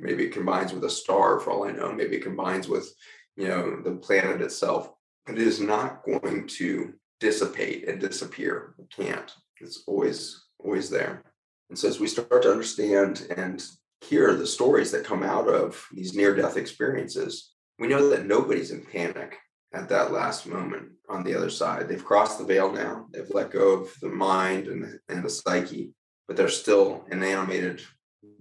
Maybe 0.00 0.24
it 0.24 0.32
combines 0.32 0.72
with 0.72 0.84
a 0.84 0.90
star, 0.90 1.38
for 1.38 1.50
all 1.50 1.68
I 1.68 1.72
know. 1.72 1.92
Maybe 1.92 2.16
it 2.16 2.22
combines 2.22 2.68
with, 2.68 2.92
you 3.36 3.48
know, 3.48 3.80
the 3.82 3.92
planet 3.92 4.40
itself. 4.40 4.90
It 5.28 5.38
is 5.38 5.60
not 5.60 6.04
going 6.04 6.46
to 6.58 6.94
dissipate 7.20 7.88
and 7.88 8.00
disappear. 8.00 8.74
It 8.78 8.90
can't. 8.94 9.32
It's 9.60 9.84
always 9.86 10.44
always 10.58 10.90
there. 10.90 11.22
And 11.70 11.78
so 11.78 11.88
as 11.88 12.00
we 12.00 12.06
start 12.06 12.42
to 12.42 12.50
understand 12.50 13.26
and 13.36 13.62
hear 14.00 14.34
the 14.34 14.46
stories 14.46 14.90
that 14.92 15.04
come 15.04 15.22
out 15.22 15.48
of 15.48 15.82
these 15.92 16.14
near 16.14 16.34
death 16.34 16.56
experiences, 16.56 17.52
we 17.78 17.88
know 17.88 18.08
that 18.10 18.26
nobody's 18.26 18.70
in 18.70 18.84
panic 18.84 19.36
at 19.72 19.88
that 19.88 20.12
last 20.12 20.46
moment 20.46 20.90
on 21.08 21.24
the 21.24 21.34
other 21.34 21.50
side. 21.50 21.88
They've 21.88 22.04
crossed 22.04 22.38
the 22.38 22.44
veil 22.44 22.72
now, 22.72 23.06
they've 23.12 23.30
let 23.30 23.50
go 23.50 23.72
of 23.72 23.92
the 24.00 24.08
mind 24.08 24.68
and, 24.68 24.98
and 25.08 25.24
the 25.24 25.30
psyche, 25.30 25.92
but 26.28 26.36
they're 26.36 26.48
still 26.48 27.04
an 27.10 27.22
animated 27.22 27.82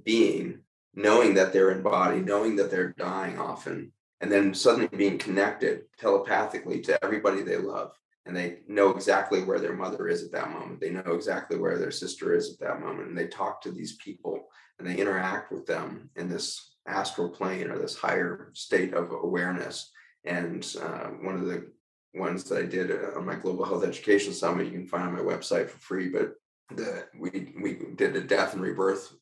being, 0.03 0.59
knowing 0.93 1.33
that 1.35 1.53
they're 1.53 1.71
in 1.71 1.81
body, 1.81 2.19
knowing 2.19 2.57
that 2.57 2.69
they're 2.69 2.93
dying 2.97 3.39
often, 3.39 3.91
and 4.23 4.31
then 4.31 4.53
suddenly 4.53 4.87
being 4.87 5.17
connected 5.17 5.81
telepathically 5.99 6.79
to 6.79 6.97
everybody 7.03 7.41
they 7.41 7.57
love. 7.57 7.91
And 8.25 8.33
they 8.33 8.59
know 8.69 8.91
exactly 8.91 9.43
where 9.43 9.59
their 9.59 9.75
mother 9.75 10.07
is 10.07 10.23
at 10.23 10.31
that 10.31 10.49
moment. 10.49 10.79
They 10.79 10.91
know 10.91 11.11
exactly 11.11 11.57
where 11.57 11.77
their 11.77 11.91
sister 11.91 12.33
is 12.33 12.53
at 12.53 12.59
that 12.61 12.79
moment. 12.79 13.09
And 13.09 13.17
they 13.17 13.27
talk 13.27 13.61
to 13.61 13.71
these 13.71 13.97
people 13.97 14.47
and 14.79 14.87
they 14.87 14.95
interact 14.95 15.51
with 15.51 15.65
them 15.65 16.09
in 16.15 16.29
this 16.29 16.73
astral 16.87 17.27
plane 17.27 17.69
or 17.69 17.77
this 17.77 17.97
higher 17.97 18.49
state 18.53 18.93
of 18.93 19.11
awareness. 19.11 19.91
And 20.23 20.65
uh, 20.81 21.07
one 21.19 21.35
of 21.35 21.45
the 21.45 21.69
ones 22.13 22.45
that 22.45 22.59
I 22.59 22.65
did 22.65 22.91
uh, 22.91 23.17
on 23.17 23.25
my 23.25 23.35
Global 23.35 23.65
Health 23.65 23.83
Education 23.83 24.31
Summit, 24.31 24.67
you 24.67 24.71
can 24.71 24.87
find 24.87 25.03
on 25.03 25.13
my 25.13 25.19
website 25.19 25.69
for 25.69 25.79
free. 25.79 26.07
But 26.07 26.35
the, 26.73 27.07
we 27.19 27.53
we 27.61 27.87
did 27.97 28.15
a 28.15 28.21
death 28.21 28.53
and 28.53 28.61
rebirth 28.61 29.13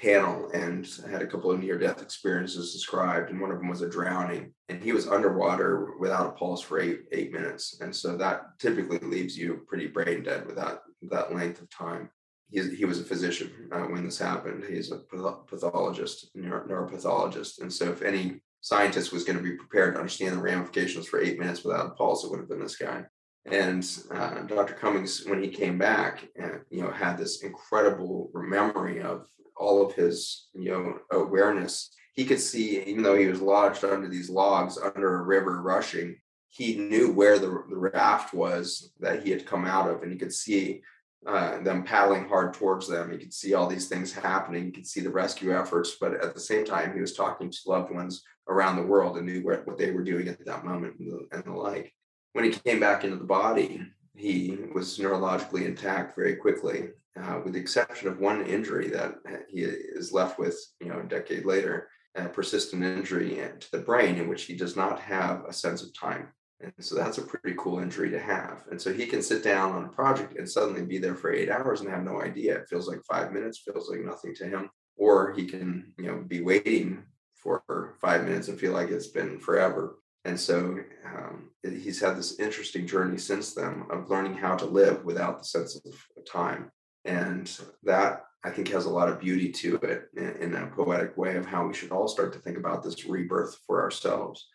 panel 0.00 0.50
and 0.54 0.88
had 1.10 1.22
a 1.22 1.26
couple 1.26 1.50
of 1.50 1.60
near 1.60 1.78
death 1.78 2.00
experiences 2.00 2.72
described, 2.72 3.30
and 3.30 3.40
one 3.40 3.50
of 3.50 3.58
them 3.58 3.68
was 3.68 3.82
a 3.82 3.88
drowning, 3.88 4.52
and 4.68 4.82
he 4.82 4.92
was 4.92 5.06
underwater 5.06 5.94
without 5.98 6.26
a 6.26 6.32
pulse 6.32 6.62
for 6.62 6.80
eight 6.80 7.00
eight 7.12 7.32
minutes, 7.32 7.78
and 7.80 7.94
so 7.94 8.16
that 8.16 8.58
typically 8.58 8.98
leaves 8.98 9.36
you 9.36 9.64
pretty 9.68 9.86
brain 9.86 10.22
dead 10.22 10.46
without 10.46 10.82
that 11.02 11.34
length 11.34 11.60
of 11.60 11.70
time. 11.70 12.10
He, 12.50 12.60
he 12.74 12.84
was 12.84 13.00
a 13.00 13.04
physician 13.04 13.68
uh, 13.72 13.82
when 13.82 14.04
this 14.04 14.18
happened. 14.18 14.64
He's 14.68 14.90
a 14.90 14.98
pathologist, 15.46 16.30
neuro, 16.34 16.66
neuropathologist, 16.66 17.60
and 17.60 17.72
so 17.72 17.90
if 17.90 18.02
any 18.02 18.40
scientist 18.62 19.12
was 19.12 19.24
going 19.24 19.38
to 19.38 19.42
be 19.42 19.56
prepared 19.56 19.94
to 19.94 20.00
understand 20.00 20.36
the 20.36 20.42
ramifications 20.42 21.06
for 21.06 21.20
eight 21.20 21.38
minutes 21.38 21.64
without 21.64 21.86
a 21.86 21.90
pulse, 21.90 22.24
it 22.24 22.30
would 22.30 22.40
have 22.40 22.48
been 22.48 22.60
this 22.60 22.76
guy. 22.76 23.04
And 23.46 23.86
uh, 24.12 24.42
Dr. 24.42 24.74
Cummings, 24.74 25.24
when 25.26 25.42
he 25.42 25.48
came 25.48 25.78
back, 25.78 26.28
uh, 26.42 26.58
you 26.70 26.82
know, 26.82 26.90
had 26.90 27.16
this 27.16 27.42
incredible 27.42 28.30
memory 28.34 29.00
of 29.00 29.26
all 29.56 29.84
of 29.84 29.94
his, 29.94 30.48
you 30.54 30.70
know, 30.70 30.98
awareness. 31.10 31.90
He 32.14 32.24
could 32.24 32.40
see, 32.40 32.82
even 32.82 33.02
though 33.02 33.16
he 33.16 33.26
was 33.26 33.40
lodged 33.40 33.84
under 33.84 34.08
these 34.08 34.28
logs 34.28 34.78
under 34.78 35.16
a 35.16 35.24
river 35.24 35.62
rushing, 35.62 36.16
he 36.48 36.76
knew 36.76 37.12
where 37.12 37.38
the, 37.38 37.64
the 37.70 37.76
raft 37.76 38.34
was 38.34 38.92
that 39.00 39.22
he 39.22 39.30
had 39.30 39.46
come 39.46 39.64
out 39.64 39.88
of, 39.88 40.02
and 40.02 40.10
he 40.12 40.18
could 40.18 40.34
see 40.34 40.82
uh, 41.26 41.60
them 41.62 41.84
paddling 41.84 42.28
hard 42.28 42.54
towards 42.54 42.88
them. 42.88 43.12
He 43.12 43.18
could 43.18 43.32
see 43.32 43.54
all 43.54 43.66
these 43.66 43.88
things 43.88 44.12
happening. 44.12 44.64
He 44.66 44.72
could 44.72 44.86
see 44.86 45.00
the 45.00 45.10
rescue 45.10 45.56
efforts, 45.56 45.96
but 46.00 46.14
at 46.14 46.34
the 46.34 46.40
same 46.40 46.64
time, 46.64 46.94
he 46.94 47.00
was 47.00 47.14
talking 47.14 47.50
to 47.50 47.58
loved 47.66 47.92
ones 47.92 48.22
around 48.48 48.76
the 48.76 48.82
world 48.82 49.16
and 49.16 49.26
knew 49.26 49.42
where, 49.42 49.62
what 49.64 49.78
they 49.78 49.92
were 49.92 50.02
doing 50.02 50.28
at 50.28 50.44
that 50.44 50.64
moment 50.64 50.98
and 50.98 51.10
the, 51.10 51.36
and 51.36 51.44
the 51.44 51.52
like. 51.52 51.94
When 52.32 52.44
he 52.44 52.50
came 52.50 52.80
back 52.80 53.04
into 53.04 53.16
the 53.16 53.24
body, 53.24 53.82
he 54.16 54.58
was 54.74 54.98
neurologically 54.98 55.64
intact 55.64 56.14
very 56.14 56.36
quickly, 56.36 56.90
uh, 57.20 57.40
with 57.44 57.54
the 57.54 57.60
exception 57.60 58.08
of 58.08 58.20
one 58.20 58.46
injury 58.46 58.88
that 58.88 59.14
he 59.48 59.62
is 59.62 60.12
left 60.12 60.38
with, 60.38 60.56
you 60.80 60.88
know, 60.88 61.00
a 61.00 61.04
decade 61.04 61.44
later, 61.44 61.88
a 62.14 62.28
persistent 62.28 62.84
injury 62.84 63.40
to 63.58 63.70
the 63.72 63.78
brain 63.78 64.16
in 64.16 64.28
which 64.28 64.44
he 64.44 64.56
does 64.56 64.76
not 64.76 65.00
have 65.00 65.44
a 65.48 65.52
sense 65.52 65.82
of 65.82 65.94
time. 65.98 66.28
And 66.60 66.72
so 66.78 66.94
that's 66.94 67.18
a 67.18 67.22
pretty 67.22 67.56
cool 67.58 67.78
injury 67.78 68.10
to 68.10 68.20
have. 68.20 68.64
And 68.70 68.80
so 68.80 68.92
he 68.92 69.06
can 69.06 69.22
sit 69.22 69.42
down 69.42 69.72
on 69.72 69.84
a 69.84 69.88
project 69.88 70.36
and 70.36 70.48
suddenly 70.48 70.82
be 70.82 70.98
there 70.98 71.14
for 71.14 71.32
eight 71.32 71.50
hours 71.50 71.80
and 71.80 71.88
have 71.88 72.04
no 72.04 72.20
idea. 72.20 72.58
It 72.58 72.68
feels 72.68 72.86
like 72.86 73.02
five 73.04 73.32
minutes, 73.32 73.58
feels 73.58 73.88
like 73.88 74.00
nothing 74.00 74.34
to 74.36 74.46
him. 74.46 74.70
Or 74.96 75.32
he 75.32 75.46
can, 75.46 75.94
you 75.98 76.06
know, 76.06 76.22
be 76.26 76.42
waiting 76.42 77.04
for 77.34 77.96
five 77.98 78.24
minutes 78.24 78.48
and 78.48 78.60
feel 78.60 78.74
like 78.74 78.90
it's 78.90 79.06
been 79.06 79.40
forever. 79.40 79.96
And 80.24 80.38
so 80.38 80.78
um, 81.06 81.50
he's 81.62 82.00
had 82.00 82.16
this 82.16 82.38
interesting 82.38 82.86
journey 82.86 83.18
since 83.18 83.54
then 83.54 83.84
of 83.90 84.10
learning 84.10 84.34
how 84.34 84.56
to 84.56 84.66
live 84.66 85.04
without 85.04 85.38
the 85.38 85.44
sense 85.44 85.76
of 85.76 86.26
time. 86.26 86.70
And 87.04 87.50
that 87.84 88.24
I 88.44 88.50
think 88.50 88.68
has 88.68 88.84
a 88.84 88.90
lot 88.90 89.08
of 89.08 89.20
beauty 89.20 89.50
to 89.50 89.76
it 89.76 90.08
in, 90.16 90.52
in 90.52 90.54
a 90.54 90.66
poetic 90.66 91.16
way 91.16 91.36
of 91.36 91.46
how 91.46 91.66
we 91.66 91.74
should 91.74 91.90
all 91.90 92.08
start 92.08 92.32
to 92.34 92.38
think 92.38 92.58
about 92.58 92.82
this 92.82 93.06
rebirth 93.06 93.58
for 93.66 93.82
ourselves. 93.82 94.46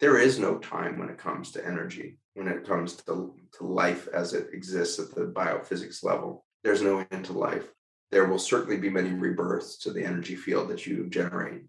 There 0.00 0.18
is 0.18 0.38
no 0.38 0.58
time 0.58 0.98
when 0.98 1.08
it 1.08 1.18
comes 1.18 1.52
to 1.52 1.64
energy, 1.64 2.18
when 2.34 2.48
it 2.48 2.66
comes 2.66 2.96
to, 2.96 3.34
to 3.58 3.64
life 3.64 4.08
as 4.12 4.34
it 4.34 4.48
exists 4.52 4.98
at 4.98 5.14
the 5.14 5.26
biophysics 5.26 6.04
level. 6.04 6.44
There's 6.64 6.82
no 6.82 7.06
end 7.10 7.24
to 7.26 7.32
life. 7.32 7.72
There 8.10 8.26
will 8.26 8.38
certainly 8.38 8.76
be 8.76 8.90
many 8.90 9.10
rebirths 9.10 9.78
to 9.78 9.92
the 9.92 10.04
energy 10.04 10.36
field 10.36 10.68
that 10.68 10.86
you 10.86 11.08
generate 11.08 11.62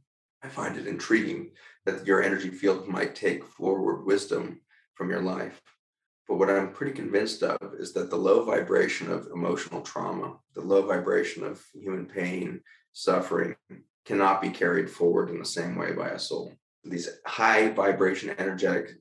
I 0.44 0.50
find 0.50 0.78
it 0.78 0.88
intriguing 0.88 1.52
that 1.88 2.06
your 2.06 2.22
energy 2.22 2.50
field 2.50 2.88
might 2.88 3.16
take 3.16 3.46
forward 3.46 4.06
wisdom 4.06 4.60
from 4.96 5.10
your 5.10 5.22
life. 5.22 5.62
But 6.28 6.36
what 6.36 6.50
I'm 6.50 6.74
pretty 6.74 6.92
convinced 6.92 7.42
of 7.44 7.76
is 7.80 7.94
that 7.94 8.10
the 8.10 8.18
low 8.18 8.44
vibration 8.44 9.10
of 9.10 9.28
emotional 9.34 9.82
trauma, 9.82 10.38
the 10.54 10.62
low 10.62 10.86
vibration 10.86 11.46
of 11.46 11.64
human 11.74 12.06
pain, 12.06 12.60
suffering, 12.92 13.56
cannot 14.06 14.42
be 14.42 14.50
carried 14.50 14.90
forward 14.90 15.30
in 15.30 15.40
the 15.40 15.46
same 15.46 15.78
way 15.78 15.94
by 15.94 16.10
a 16.10 16.20
soul. 16.20 16.54
These 16.84 17.10
high 17.26 17.70
vibration, 17.70 18.36
energetic, 18.38 18.92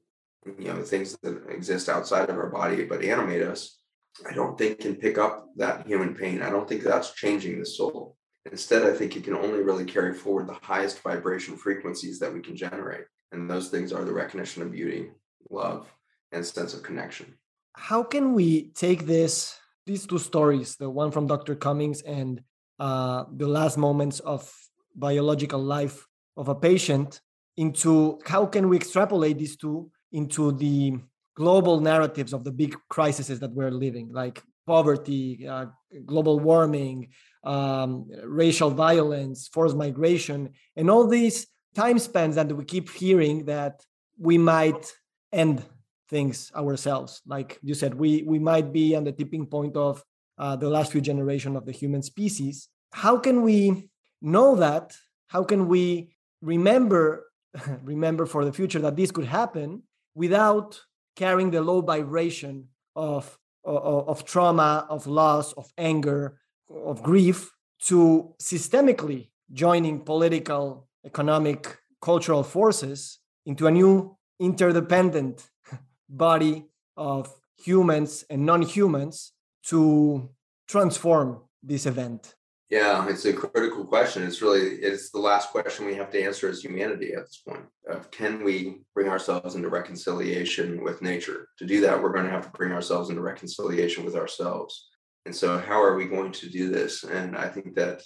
you 0.46 0.68
know, 0.68 0.80
things 0.82 1.16
that 1.22 1.48
exist 1.48 1.88
outside 1.88 2.30
of 2.30 2.36
our 2.36 2.50
body 2.50 2.84
but 2.84 3.02
animate 3.02 3.42
us, 3.42 3.80
I 4.28 4.32
don't 4.32 4.56
think 4.56 4.78
can 4.78 4.94
pick 4.94 5.18
up 5.18 5.48
that 5.56 5.86
human 5.86 6.14
pain. 6.14 6.40
I 6.40 6.50
don't 6.50 6.68
think 6.68 6.82
that's 6.82 7.14
changing 7.14 7.58
the 7.58 7.66
soul. 7.66 8.15
Instead, 8.52 8.84
I 8.84 8.92
think 8.92 9.16
it 9.16 9.24
can 9.24 9.34
only 9.34 9.62
really 9.62 9.84
carry 9.84 10.14
forward 10.14 10.46
the 10.46 10.58
highest 10.62 11.02
vibration 11.02 11.56
frequencies 11.56 12.18
that 12.20 12.32
we 12.32 12.40
can 12.40 12.56
generate. 12.56 13.06
And 13.32 13.50
those 13.50 13.68
things 13.68 13.92
are 13.92 14.04
the 14.04 14.12
recognition 14.12 14.62
of 14.62 14.70
beauty, 14.70 15.10
love, 15.50 15.92
and 16.32 16.44
sense 16.44 16.74
of 16.74 16.82
connection. 16.82 17.34
How 17.74 18.02
can 18.02 18.34
we 18.34 18.70
take 18.70 19.04
this, 19.06 19.58
these 19.84 20.06
two 20.06 20.18
stories, 20.18 20.76
the 20.76 20.88
one 20.88 21.10
from 21.10 21.26
Dr. 21.26 21.54
Cummings 21.54 22.02
and 22.02 22.40
uh, 22.78 23.24
the 23.34 23.48
last 23.48 23.76
moments 23.76 24.20
of 24.20 24.50
biological 24.94 25.60
life 25.60 26.06
of 26.36 26.48
a 26.48 26.54
patient, 26.54 27.20
into 27.56 28.18
how 28.26 28.46
can 28.46 28.68
we 28.68 28.76
extrapolate 28.76 29.38
these 29.38 29.56
two 29.56 29.90
into 30.12 30.52
the 30.52 30.98
global 31.34 31.80
narratives 31.80 32.32
of 32.32 32.44
the 32.44 32.52
big 32.52 32.76
crises 32.88 33.40
that 33.40 33.52
we're 33.52 33.70
living, 33.70 34.10
like 34.12 34.42
poverty, 34.66 35.46
uh, 35.46 35.66
global 36.04 36.40
warming, 36.40 37.08
um, 37.46 38.08
racial 38.24 38.70
violence, 38.70 39.48
forced 39.48 39.76
migration, 39.76 40.50
and 40.74 40.90
all 40.90 41.06
these 41.06 41.46
time 41.74 41.98
spans 41.98 42.34
that 42.34 42.52
we 42.52 42.64
keep 42.64 42.90
hearing 42.90 43.44
that 43.46 43.84
we 44.18 44.36
might 44.36 44.92
end 45.32 45.64
things 46.08 46.50
ourselves. 46.56 47.22
Like 47.26 47.58
you 47.62 47.74
said, 47.74 47.94
we 47.94 48.22
we 48.22 48.38
might 48.38 48.72
be 48.72 48.96
on 48.96 49.04
the 49.04 49.12
tipping 49.12 49.46
point 49.46 49.76
of 49.76 50.02
uh, 50.38 50.56
the 50.56 50.68
last 50.68 50.92
few 50.92 51.00
generations 51.00 51.56
of 51.56 51.66
the 51.66 51.72
human 51.72 52.02
species. 52.02 52.68
How 52.92 53.16
can 53.16 53.42
we 53.42 53.90
know 54.20 54.56
that? 54.56 54.94
How 55.28 55.44
can 55.44 55.68
we 55.68 56.16
remember 56.42 57.26
remember 57.82 58.26
for 58.26 58.44
the 58.44 58.52
future 58.52 58.80
that 58.80 58.96
this 58.96 59.10
could 59.10 59.26
happen 59.26 59.82
without 60.14 60.80
carrying 61.14 61.50
the 61.50 61.62
low 61.62 61.80
vibration 61.80 62.68
of 62.96 63.38
of, 63.64 64.08
of 64.08 64.24
trauma, 64.24 64.86
of 64.88 65.06
loss, 65.06 65.52
of 65.54 65.70
anger, 65.76 66.38
of 66.70 67.02
grief 67.02 67.52
to 67.86 68.34
systemically 68.40 69.28
joining 69.52 70.00
political, 70.00 70.88
economic, 71.04 71.78
cultural 72.00 72.42
forces 72.42 73.18
into 73.44 73.66
a 73.66 73.70
new 73.70 74.16
interdependent 74.40 75.48
body 76.08 76.66
of 76.96 77.32
humans 77.56 78.24
and 78.28 78.44
non-humans 78.44 79.32
to 79.64 80.28
transform 80.68 81.40
this 81.62 81.86
event. 81.86 82.34
Yeah 82.70 83.08
it's 83.08 83.24
a 83.24 83.32
critical 83.32 83.84
question. 83.84 84.24
It's 84.24 84.42
really 84.42 84.60
it's 84.60 85.10
the 85.10 85.20
last 85.20 85.50
question 85.50 85.86
we 85.86 85.94
have 85.94 86.10
to 86.10 86.22
answer 86.22 86.48
as 86.48 86.64
humanity 86.64 87.12
at 87.14 87.22
this 87.22 87.42
point. 87.46 87.64
Of 87.88 88.10
can 88.10 88.42
we 88.42 88.82
bring 88.94 89.08
ourselves 89.08 89.54
into 89.54 89.68
reconciliation 89.68 90.82
with 90.82 91.00
nature? 91.00 91.48
To 91.58 91.64
do 91.64 91.80
that 91.82 92.00
we're 92.02 92.12
going 92.12 92.24
to 92.24 92.30
have 92.30 92.46
to 92.50 92.58
bring 92.58 92.72
ourselves 92.72 93.08
into 93.08 93.22
reconciliation 93.22 94.04
with 94.04 94.16
ourselves 94.16 94.88
and 95.26 95.34
so, 95.34 95.58
how 95.58 95.82
are 95.82 95.96
we 95.96 96.06
going 96.06 96.32
to 96.32 96.48
do 96.48 96.70
this? 96.70 97.04
And 97.04 97.36
I 97.36 97.48
think 97.48 97.74
that, 97.74 98.02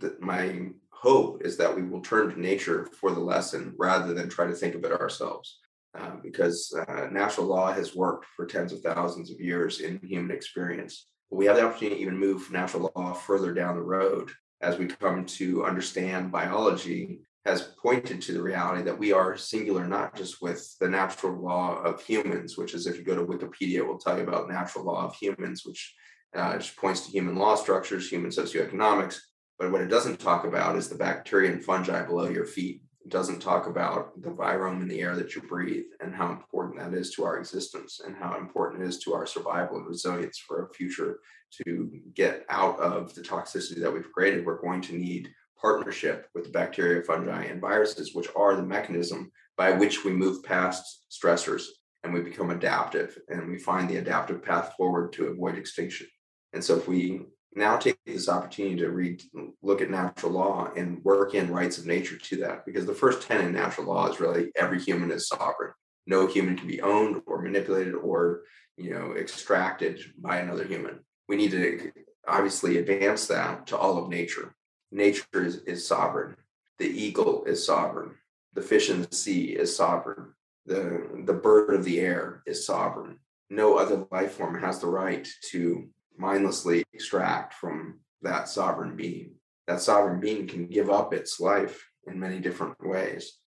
that 0.00 0.20
my 0.20 0.70
hope 0.90 1.42
is 1.44 1.56
that 1.58 1.74
we 1.74 1.82
will 1.82 2.00
turn 2.00 2.30
to 2.30 2.40
nature 2.40 2.88
for 2.98 3.12
the 3.12 3.20
lesson 3.20 3.74
rather 3.76 4.14
than 4.14 4.28
try 4.28 4.46
to 4.46 4.54
think 4.54 4.74
of 4.74 4.84
it 4.84 4.92
ourselves. 4.92 5.58
Uh, 5.98 6.16
because 6.22 6.74
uh, 6.88 7.06
natural 7.12 7.46
law 7.46 7.70
has 7.70 7.94
worked 7.94 8.24
for 8.34 8.46
tens 8.46 8.72
of 8.72 8.80
thousands 8.80 9.30
of 9.30 9.38
years 9.38 9.80
in 9.80 10.00
human 10.02 10.30
experience. 10.30 11.08
But 11.30 11.36
we 11.36 11.44
have 11.44 11.56
the 11.56 11.66
opportunity 11.66 11.96
to 11.96 12.02
even 12.02 12.16
move 12.16 12.50
natural 12.50 12.90
law 12.96 13.12
further 13.12 13.52
down 13.52 13.76
the 13.76 13.82
road 13.82 14.30
as 14.62 14.78
we 14.78 14.86
come 14.86 15.26
to 15.26 15.66
understand 15.66 16.32
biology 16.32 17.20
has 17.44 17.74
pointed 17.82 18.22
to 18.22 18.32
the 18.32 18.42
reality 18.42 18.82
that 18.84 18.98
we 18.98 19.12
are 19.12 19.36
singular, 19.36 19.86
not 19.86 20.14
just 20.14 20.40
with 20.40 20.74
the 20.78 20.88
natural 20.88 21.36
law 21.38 21.82
of 21.82 22.00
humans, 22.00 22.56
which 22.56 22.72
is 22.72 22.86
if 22.86 22.96
you 22.96 23.04
go 23.04 23.16
to 23.16 23.26
Wikipedia, 23.26 23.78
it 23.78 23.86
will 23.86 23.98
tell 23.98 24.16
you 24.16 24.22
about 24.22 24.48
natural 24.48 24.84
law 24.84 25.04
of 25.04 25.14
humans, 25.16 25.62
which 25.66 25.94
uh, 26.34 26.56
it 26.58 26.72
points 26.76 27.02
to 27.02 27.12
human 27.12 27.36
law 27.36 27.54
structures, 27.54 28.08
human 28.08 28.30
socioeconomics, 28.30 29.18
But 29.58 29.70
what 29.70 29.82
it 29.82 29.88
doesn't 29.88 30.18
talk 30.18 30.44
about 30.44 30.76
is 30.76 30.88
the 30.88 30.94
bacteria 30.96 31.52
and 31.52 31.64
fungi 31.64 32.02
below 32.04 32.28
your 32.28 32.46
feet. 32.46 32.82
It 33.04 33.10
doesn't 33.10 33.40
talk 33.40 33.66
about 33.66 34.20
the 34.22 34.30
virome 34.30 34.80
in 34.80 34.88
the 34.88 35.00
air 35.00 35.14
that 35.16 35.34
you 35.34 35.42
breathe 35.42 35.84
and 36.00 36.14
how 36.14 36.30
important 36.30 36.78
that 36.78 36.94
is 36.94 37.12
to 37.14 37.24
our 37.24 37.38
existence 37.38 38.00
and 38.04 38.16
how 38.16 38.36
important 38.38 38.82
it 38.82 38.88
is 38.88 38.98
to 39.00 39.12
our 39.12 39.26
survival 39.26 39.76
and 39.76 39.86
resilience 39.86 40.38
for 40.38 40.64
a 40.64 40.74
future 40.74 41.18
to 41.64 41.90
get 42.14 42.44
out 42.48 42.78
of 42.78 43.14
the 43.14 43.20
toxicity 43.20 43.80
that 43.80 43.92
we've 43.92 44.12
created. 44.12 44.46
We're 44.46 44.60
going 44.60 44.80
to 44.82 44.96
need 44.96 45.30
partnership 45.60 46.28
with 46.34 46.44
the 46.44 46.50
bacteria, 46.50 47.02
fungi, 47.02 47.44
and 47.44 47.60
viruses, 47.60 48.14
which 48.14 48.28
are 48.34 48.56
the 48.56 48.62
mechanism 48.62 49.30
by 49.56 49.72
which 49.72 50.04
we 50.04 50.12
move 50.12 50.42
past 50.42 51.04
stressors 51.10 51.64
and 52.02 52.12
we 52.12 52.20
become 52.20 52.50
adaptive 52.50 53.16
and 53.28 53.48
we 53.48 53.58
find 53.58 53.88
the 53.88 53.96
adaptive 53.96 54.42
path 54.42 54.74
forward 54.76 55.12
to 55.12 55.26
avoid 55.26 55.56
extinction. 55.56 56.06
And 56.52 56.62
so 56.62 56.76
if 56.76 56.88
we 56.88 57.22
now 57.54 57.76
take 57.76 57.98
this 58.06 58.28
opportunity 58.28 58.76
to 58.76 58.90
read, 58.90 59.22
look 59.62 59.80
at 59.80 59.90
natural 59.90 60.32
law 60.32 60.70
and 60.76 61.02
work 61.04 61.34
in 61.34 61.50
rights 61.50 61.78
of 61.78 61.86
nature 61.86 62.16
to 62.16 62.36
that, 62.38 62.64
because 62.64 62.86
the 62.86 62.94
first 62.94 63.26
10 63.26 63.44
in 63.44 63.52
natural 63.52 63.86
law 63.86 64.08
is 64.08 64.20
really 64.20 64.50
every 64.56 64.80
human 64.80 65.10
is 65.10 65.28
sovereign. 65.28 65.72
No 66.06 66.26
human 66.26 66.56
can 66.56 66.66
be 66.66 66.80
owned 66.80 67.22
or 67.26 67.42
manipulated 67.42 67.94
or, 67.94 68.42
you 68.76 68.90
know, 68.90 69.14
extracted 69.14 70.00
by 70.18 70.38
another 70.38 70.64
human. 70.64 71.00
We 71.28 71.36
need 71.36 71.52
to 71.52 71.92
obviously 72.26 72.78
advance 72.78 73.26
that 73.28 73.66
to 73.68 73.76
all 73.76 73.98
of 73.98 74.08
nature. 74.08 74.54
Nature 74.90 75.24
is, 75.34 75.56
is 75.58 75.86
sovereign. 75.86 76.36
The 76.78 76.88
eagle 76.88 77.44
is 77.44 77.64
sovereign. 77.64 78.12
The 78.54 78.62
fish 78.62 78.90
in 78.90 79.02
the 79.02 79.14
sea 79.14 79.44
is 79.44 79.74
sovereign. 79.74 80.34
The, 80.66 81.22
the 81.24 81.32
bird 81.32 81.74
of 81.74 81.84
the 81.84 82.00
air 82.00 82.42
is 82.46 82.66
sovereign. 82.66 83.18
No 83.50 83.76
other 83.76 84.06
life 84.10 84.32
form 84.32 84.60
has 84.60 84.80
the 84.80 84.86
right 84.86 85.28
to 85.50 85.88
mindlessly 86.16 86.84
extract 86.92 87.54
from 87.54 88.00
that 88.22 88.48
sovereign 88.48 88.96
being. 88.96 89.34
That 89.66 89.80
sovereign 89.80 90.20
being 90.20 90.46
can 90.46 90.66
give 90.66 90.90
up 90.90 91.12
its 91.14 91.40
life 91.40 91.88
in 92.06 92.18
many 92.18 92.38
different 92.40 92.76
ways 92.80 93.38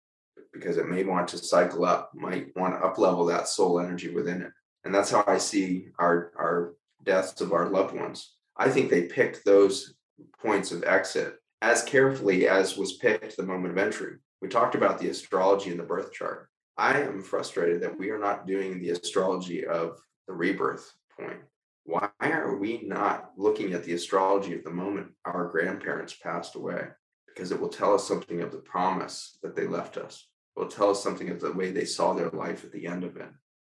because 0.53 0.77
it 0.77 0.89
may 0.89 1.05
want 1.05 1.29
to 1.29 1.39
cycle 1.39 1.85
up, 1.85 2.13
might 2.15 2.55
want 2.57 2.75
to 2.75 2.87
up 2.87 2.99
level 2.99 3.27
that 3.27 3.49
soul 3.49 3.81
energy 3.81 4.11
within 4.15 4.43
it. 4.43 4.53
And 4.85 4.95
that's 4.95 5.11
how 5.11 5.25
I 5.27 5.39
see 5.39 5.89
our, 5.99 6.33
our 6.37 6.75
deaths 7.03 7.41
of 7.41 7.53
our 7.53 7.69
loved 7.69 7.95
ones. 7.95 8.35
I 8.57 8.69
think 8.69 8.91
they 8.91 9.05
picked 9.05 9.45
those 9.45 9.95
points 10.41 10.71
of 10.71 10.85
exit 10.85 11.37
as 11.63 11.83
carefully 11.83 12.47
as 12.49 12.77
was 12.77 12.95
picked 12.95 13.37
the 13.37 13.43
moment 13.43 13.73
of 13.73 13.79
entry. 13.79 14.17
We 14.41 14.49
talked 14.49 14.75
about 14.75 14.99
the 14.99 15.09
astrology 15.09 15.71
in 15.71 15.79
the 15.79 15.83
birth 15.83 16.13
chart. 16.13 16.49
I 16.77 17.01
am 17.01 17.23
frustrated 17.23 17.81
that 17.83 17.99
we 17.99 18.11
are 18.11 18.19
not 18.19 18.47
doing 18.47 18.81
the 18.81 18.91
astrology 18.91 19.65
of 19.67 19.99
the 20.29 20.35
rebirth 20.35 20.93
point 21.19 21.41
why 21.85 22.09
are 22.23 22.57
we 22.57 22.83
not 22.83 23.33
looking 23.37 23.75
at 23.75 23.85
the 23.85 23.93
astrology 23.93 24.55
of 24.55 24.65
the 24.65 24.71
moment 24.71 25.09
our 25.25 25.49
grandparents 25.49 26.15
passed 26.15 26.55
away? 26.55 26.89
Because 27.27 27.53
it 27.53 27.61
will 27.61 27.69
tell 27.69 27.95
us 27.95 28.09
something 28.09 28.41
of 28.41 28.53
the 28.53 28.59
promise 28.59 29.39
that 29.43 29.55
they 29.55 29.67
left 29.67 29.97
us. 29.97 30.27
It 30.57 30.61
will 30.61 30.69
tell 30.69 30.91
us 30.91 31.03
something 31.03 31.31
of 31.31 31.41
the 31.41 31.53
way 31.53 31.71
they 31.71 31.85
saw 31.85 32.15
their 32.15 32.31
life 32.31 32.65
at 32.65 32.73
the 32.73 32.87
end 32.87 33.05
of 33.05 33.17
it 33.17 33.29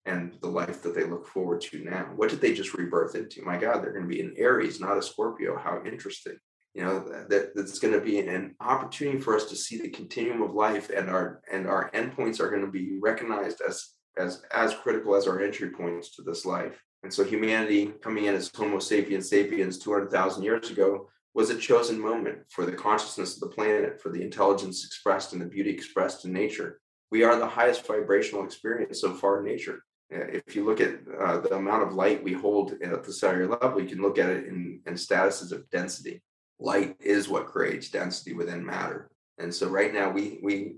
and 0.05 0.35
the 0.41 0.47
life 0.47 0.81
that 0.81 0.95
they 0.95 1.03
look 1.03 1.27
forward 1.27 1.61
to 1.61 1.83
now. 1.83 2.09
What 2.15 2.29
did 2.29 2.41
they 2.41 2.53
just 2.53 2.73
rebirth 2.73 3.15
into? 3.15 3.43
My 3.43 3.57
God, 3.57 3.83
they're 3.83 3.93
going 3.93 4.09
to 4.09 4.15
be 4.15 4.21
an 4.21 4.33
Aries, 4.37 4.79
not 4.79 4.97
a 4.97 5.01
Scorpio. 5.01 5.57
How 5.57 5.83
interesting. 5.85 6.37
You 6.73 6.83
know, 6.83 6.99
that 7.29 7.55
that's 7.55 7.79
going 7.79 7.93
to 7.93 8.01
be 8.01 8.19
an 8.19 8.55
opportunity 8.59 9.19
for 9.19 9.35
us 9.35 9.45
to 9.45 9.55
see 9.55 9.77
the 9.77 9.89
continuum 9.89 10.41
of 10.41 10.53
life 10.53 10.89
and 10.89 11.09
our 11.09 11.41
and 11.51 11.67
our 11.67 11.91
endpoints 11.91 12.39
are 12.39 12.49
going 12.49 12.65
to 12.65 12.71
be 12.71 12.99
recognized 13.01 13.61
as 13.67 13.89
as 14.17 14.43
as 14.53 14.75
critical 14.75 15.15
as 15.15 15.27
our 15.27 15.41
entry 15.41 15.71
points 15.71 16.15
to 16.15 16.21
this 16.21 16.45
life 16.45 16.79
and 17.03 17.13
so 17.13 17.23
humanity 17.23 17.93
coming 18.01 18.25
in 18.25 18.35
as 18.35 18.51
Homo 18.53 18.79
sapiens 18.79 19.29
sapiens 19.29 19.77
200,000 19.79 20.43
years 20.43 20.69
ago 20.69 21.09
was 21.33 21.49
a 21.49 21.57
chosen 21.57 21.99
moment 21.99 22.39
for 22.49 22.65
the 22.65 22.71
consciousness 22.71 23.35
of 23.35 23.41
the 23.41 23.55
planet, 23.55 24.01
for 24.01 24.09
the 24.09 24.21
intelligence 24.21 24.85
expressed 24.85 25.33
and 25.33 25.41
the 25.41 25.45
beauty 25.45 25.69
expressed 25.69 26.25
in 26.25 26.33
nature. 26.33 26.81
We 27.11 27.23
are 27.23 27.37
the 27.37 27.47
highest 27.47 27.85
vibrational 27.87 28.43
experience 28.43 29.01
so 29.01 29.13
far 29.13 29.39
in 29.39 29.45
nature. 29.45 29.83
Uh, 30.13 30.25
if 30.25 30.55
you 30.55 30.65
look 30.65 30.81
at 30.81 30.95
uh, 31.19 31.39
the 31.39 31.55
amount 31.55 31.83
of 31.83 31.93
light 31.93 32.23
we 32.23 32.33
hold 32.33 32.73
at 32.81 33.03
the 33.03 33.13
cellular 33.13 33.57
level, 33.61 33.81
you 33.81 33.87
can 33.87 34.01
look 34.01 34.17
at 34.17 34.29
it 34.29 34.47
in, 34.47 34.81
in 34.85 34.95
statuses 34.95 35.51
of 35.51 35.69
density. 35.69 36.21
Light 36.59 36.97
is 36.99 37.29
what 37.29 37.47
creates 37.47 37.89
density 37.89 38.33
within 38.33 38.65
matter. 38.65 39.09
And 39.37 39.53
so 39.53 39.69
right 39.69 39.93
now 39.93 40.09
we, 40.09 40.39
we 40.43 40.73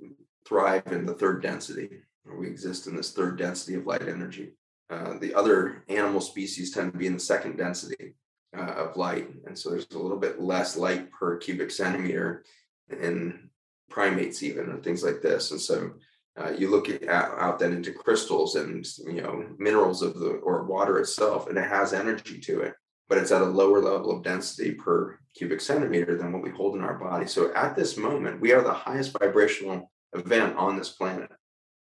thrive 0.45 0.83
in 0.87 1.05
the 1.05 1.13
third 1.13 1.41
density, 1.41 1.89
or 2.25 2.37
we 2.37 2.47
exist 2.47 2.87
in 2.87 2.95
this 2.95 3.13
third 3.13 3.37
density 3.37 3.75
of 3.75 3.87
light 3.87 4.07
energy. 4.07 4.51
Uh, 4.91 5.17
the 5.19 5.33
other 5.33 5.83
animal 5.87 6.19
species 6.19 6.71
tend 6.71 6.91
to 6.91 6.97
be 6.97 7.07
in 7.07 7.13
the 7.13 7.19
second 7.19 7.55
density 7.55 8.13
uh, 8.57 8.73
of 8.73 8.97
light. 8.97 9.29
And 9.47 9.57
so 9.57 9.69
there's 9.69 9.87
a 9.91 9.97
little 9.97 10.17
bit 10.17 10.41
less 10.41 10.75
light 10.75 11.09
per 11.11 11.37
cubic 11.37 11.71
centimeter 11.71 12.43
in 12.89 13.49
primates, 13.89 14.43
even, 14.43 14.69
and 14.69 14.83
things 14.83 15.03
like 15.03 15.21
this. 15.21 15.51
And 15.51 15.61
so 15.61 15.93
uh, 16.39 16.51
you 16.51 16.69
look 16.69 16.89
at, 16.89 17.07
out 17.09 17.59
then 17.59 17.73
into 17.73 17.93
crystals 17.93 18.55
and 18.55 18.85
you 19.05 19.21
know 19.21 19.45
minerals 19.57 20.01
of 20.01 20.19
the 20.19 20.29
or 20.29 20.63
water 20.63 20.99
itself, 20.99 21.47
and 21.47 21.57
it 21.57 21.67
has 21.67 21.93
energy 21.93 22.39
to 22.39 22.61
it, 22.61 22.73
but 23.09 23.17
it's 23.17 23.31
at 23.31 23.41
a 23.41 23.45
lower 23.45 23.81
level 23.81 24.11
of 24.11 24.23
density 24.23 24.73
per 24.73 25.19
cubic 25.35 25.61
centimeter 25.61 26.17
than 26.17 26.31
what 26.31 26.41
we 26.41 26.49
hold 26.49 26.75
in 26.75 26.81
our 26.81 26.97
body. 26.97 27.27
So 27.27 27.53
at 27.53 27.75
this 27.75 27.97
moment, 27.97 28.41
we 28.41 28.53
are 28.53 28.61
the 28.61 28.73
highest 28.73 29.17
vibrational 29.17 29.91
event 30.13 30.57
on 30.57 30.77
this 30.77 30.89
planet. 30.89 31.31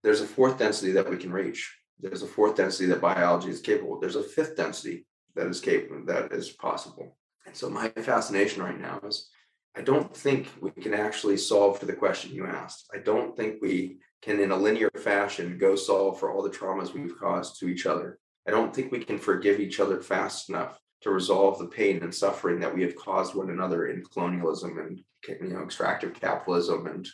There's 0.03 0.21
a 0.21 0.27
fourth 0.27 0.59
density 0.59 0.93
that 0.93 1.11
we 1.11 1.17
can 1.17 1.33
reach, 1.33 1.78
there's 2.01 2.23
a 2.23 2.27
fourth 2.27 2.57
density 2.57 2.87
that 2.87 3.01
biology 3.01 3.51
is 3.51 3.61
capable. 3.61 3.99
There's 3.99 4.17
a 4.17 4.23
fifth 4.23 4.57
density 4.57 5.07
that 5.35 5.47
is 5.47 5.61
capable, 5.61 6.05
that 6.07 6.33
is 6.33 6.51
possible. 6.51 7.17
And 7.47 7.57
so 7.57 7.69
my 7.69 7.89
fascination 7.89 8.63
right 8.63 8.79
now 8.79 9.01
is 9.07 9.29
I 9.77 9.83
don't 9.83 10.15
think 10.15 10.49
we 10.61 10.71
can 10.71 10.95
actually 10.95 11.37
solve 11.37 11.79
for 11.79 11.87
the 11.87 11.93
question 11.93 12.35
you 12.35 12.47
asked. 12.47 12.89
I 12.95 12.99
don't 12.99 13.37
think 13.37 13.63
we 13.63 13.99
can, 14.23 14.41
in 14.41 14.51
a 14.51 14.57
linear 14.57 14.91
fashion, 14.97 15.59
go 15.59 15.77
solve 15.77 16.19
for 16.19 16.33
all 16.33 16.43
the 16.43 16.51
traumas 16.51 16.93
we've 16.93 17.19
caused 17.19 17.61
to 17.61 17.69
each 17.69 17.87
other. 17.87 18.19
I 18.47 18.51
don't 18.51 18.75
think 18.75 18.91
we 18.91 19.05
can 19.05 19.19
forgive 19.19 19.61
each 19.61 19.79
other 19.79 20.01
fast 20.01 20.49
enough 20.49 20.79
to 21.03 21.11
resolve 21.11 21.59
the 21.59 21.67
pain 21.67 22.03
and 22.03 22.15
suffering 22.15 22.59
that 22.61 22.75
we 22.75 22.83
have 22.83 22.97
caused 22.97 23.35
one 23.35 23.51
another 23.51 23.87
in 23.87 24.03
colonialism 24.05 24.79
and 24.79 25.01
you 25.29 25.55
know 25.55 25.63
extractive 25.63 26.15
capitalism 26.15 26.87
and 26.87 27.07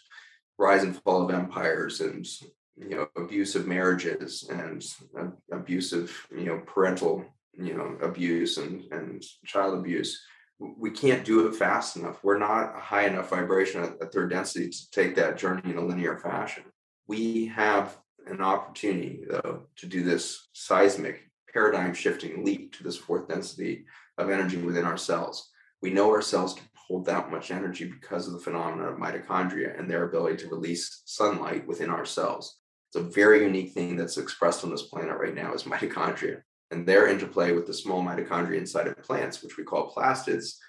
rise 0.58 0.84
and 0.84 0.96
fall 1.02 1.22
of 1.22 1.34
empires 1.34 2.00
and 2.00 2.26
you 2.76 2.96
know 2.96 3.08
abusive 3.16 3.66
marriages 3.66 4.48
and 4.50 4.84
uh, 5.18 5.28
abusive 5.52 6.26
you 6.36 6.44
know 6.44 6.58
parental 6.66 7.24
you 7.52 7.74
know 7.74 7.96
abuse 8.02 8.58
and 8.58 8.84
and 8.92 9.22
child 9.44 9.78
abuse. 9.78 10.20
We 10.58 10.90
can't 10.90 11.24
do 11.24 11.46
it 11.46 11.56
fast 11.56 11.96
enough. 11.96 12.22
We're 12.22 12.38
not 12.38 12.76
a 12.76 12.80
high 12.80 13.06
enough 13.06 13.30
vibration 13.30 13.82
at, 13.82 14.00
at 14.00 14.12
third 14.12 14.30
density 14.30 14.70
to 14.70 14.90
take 14.90 15.16
that 15.16 15.36
journey 15.36 15.62
in 15.64 15.78
a 15.78 15.84
linear 15.84 16.16
fashion. 16.18 16.64
We 17.08 17.46
have 17.46 17.98
an 18.26 18.40
opportunity 18.40 19.24
though 19.28 19.66
to 19.76 19.86
do 19.86 20.02
this 20.02 20.48
seismic 20.52 21.22
paradigm 21.52 21.92
shifting 21.92 22.44
leap 22.44 22.72
to 22.76 22.84
this 22.84 22.96
fourth 22.96 23.28
density 23.28 23.84
of 24.16 24.30
energy 24.30 24.56
within 24.56 24.84
ourselves. 24.84 25.50
We 25.82 25.90
know 25.90 26.10
ourselves 26.12 26.54
can 26.54 26.68
hold 26.74 27.04
that 27.06 27.30
much 27.30 27.50
energy 27.50 27.84
because 27.84 28.26
of 28.26 28.32
the 28.32 28.40
phenomena 28.40 28.90
of 28.90 28.98
mitochondria 28.98 29.78
and 29.78 29.90
their 29.90 30.04
ability 30.04 30.36
to 30.38 30.48
release 30.48 31.02
sunlight 31.04 31.66
within 31.66 31.90
our 31.90 32.04
cells 32.04 32.58
it's 32.94 33.04
a 33.04 33.10
very 33.10 33.42
unique 33.42 33.72
thing 33.72 33.96
that's 33.96 34.18
expressed 34.18 34.62
on 34.62 34.70
this 34.70 34.82
planet 34.82 35.18
right 35.18 35.34
now 35.34 35.52
is 35.52 35.64
mitochondria 35.64 36.42
and 36.70 36.86
their 36.86 37.08
interplay 37.08 37.50
with 37.50 37.66
the 37.66 37.74
small 37.74 38.02
mitochondria 38.02 38.58
inside 38.58 38.86
of 38.86 39.02
plants, 39.02 39.42
which 39.42 39.56
we 39.56 39.64
call 39.64 39.90
plastids, 39.90 40.60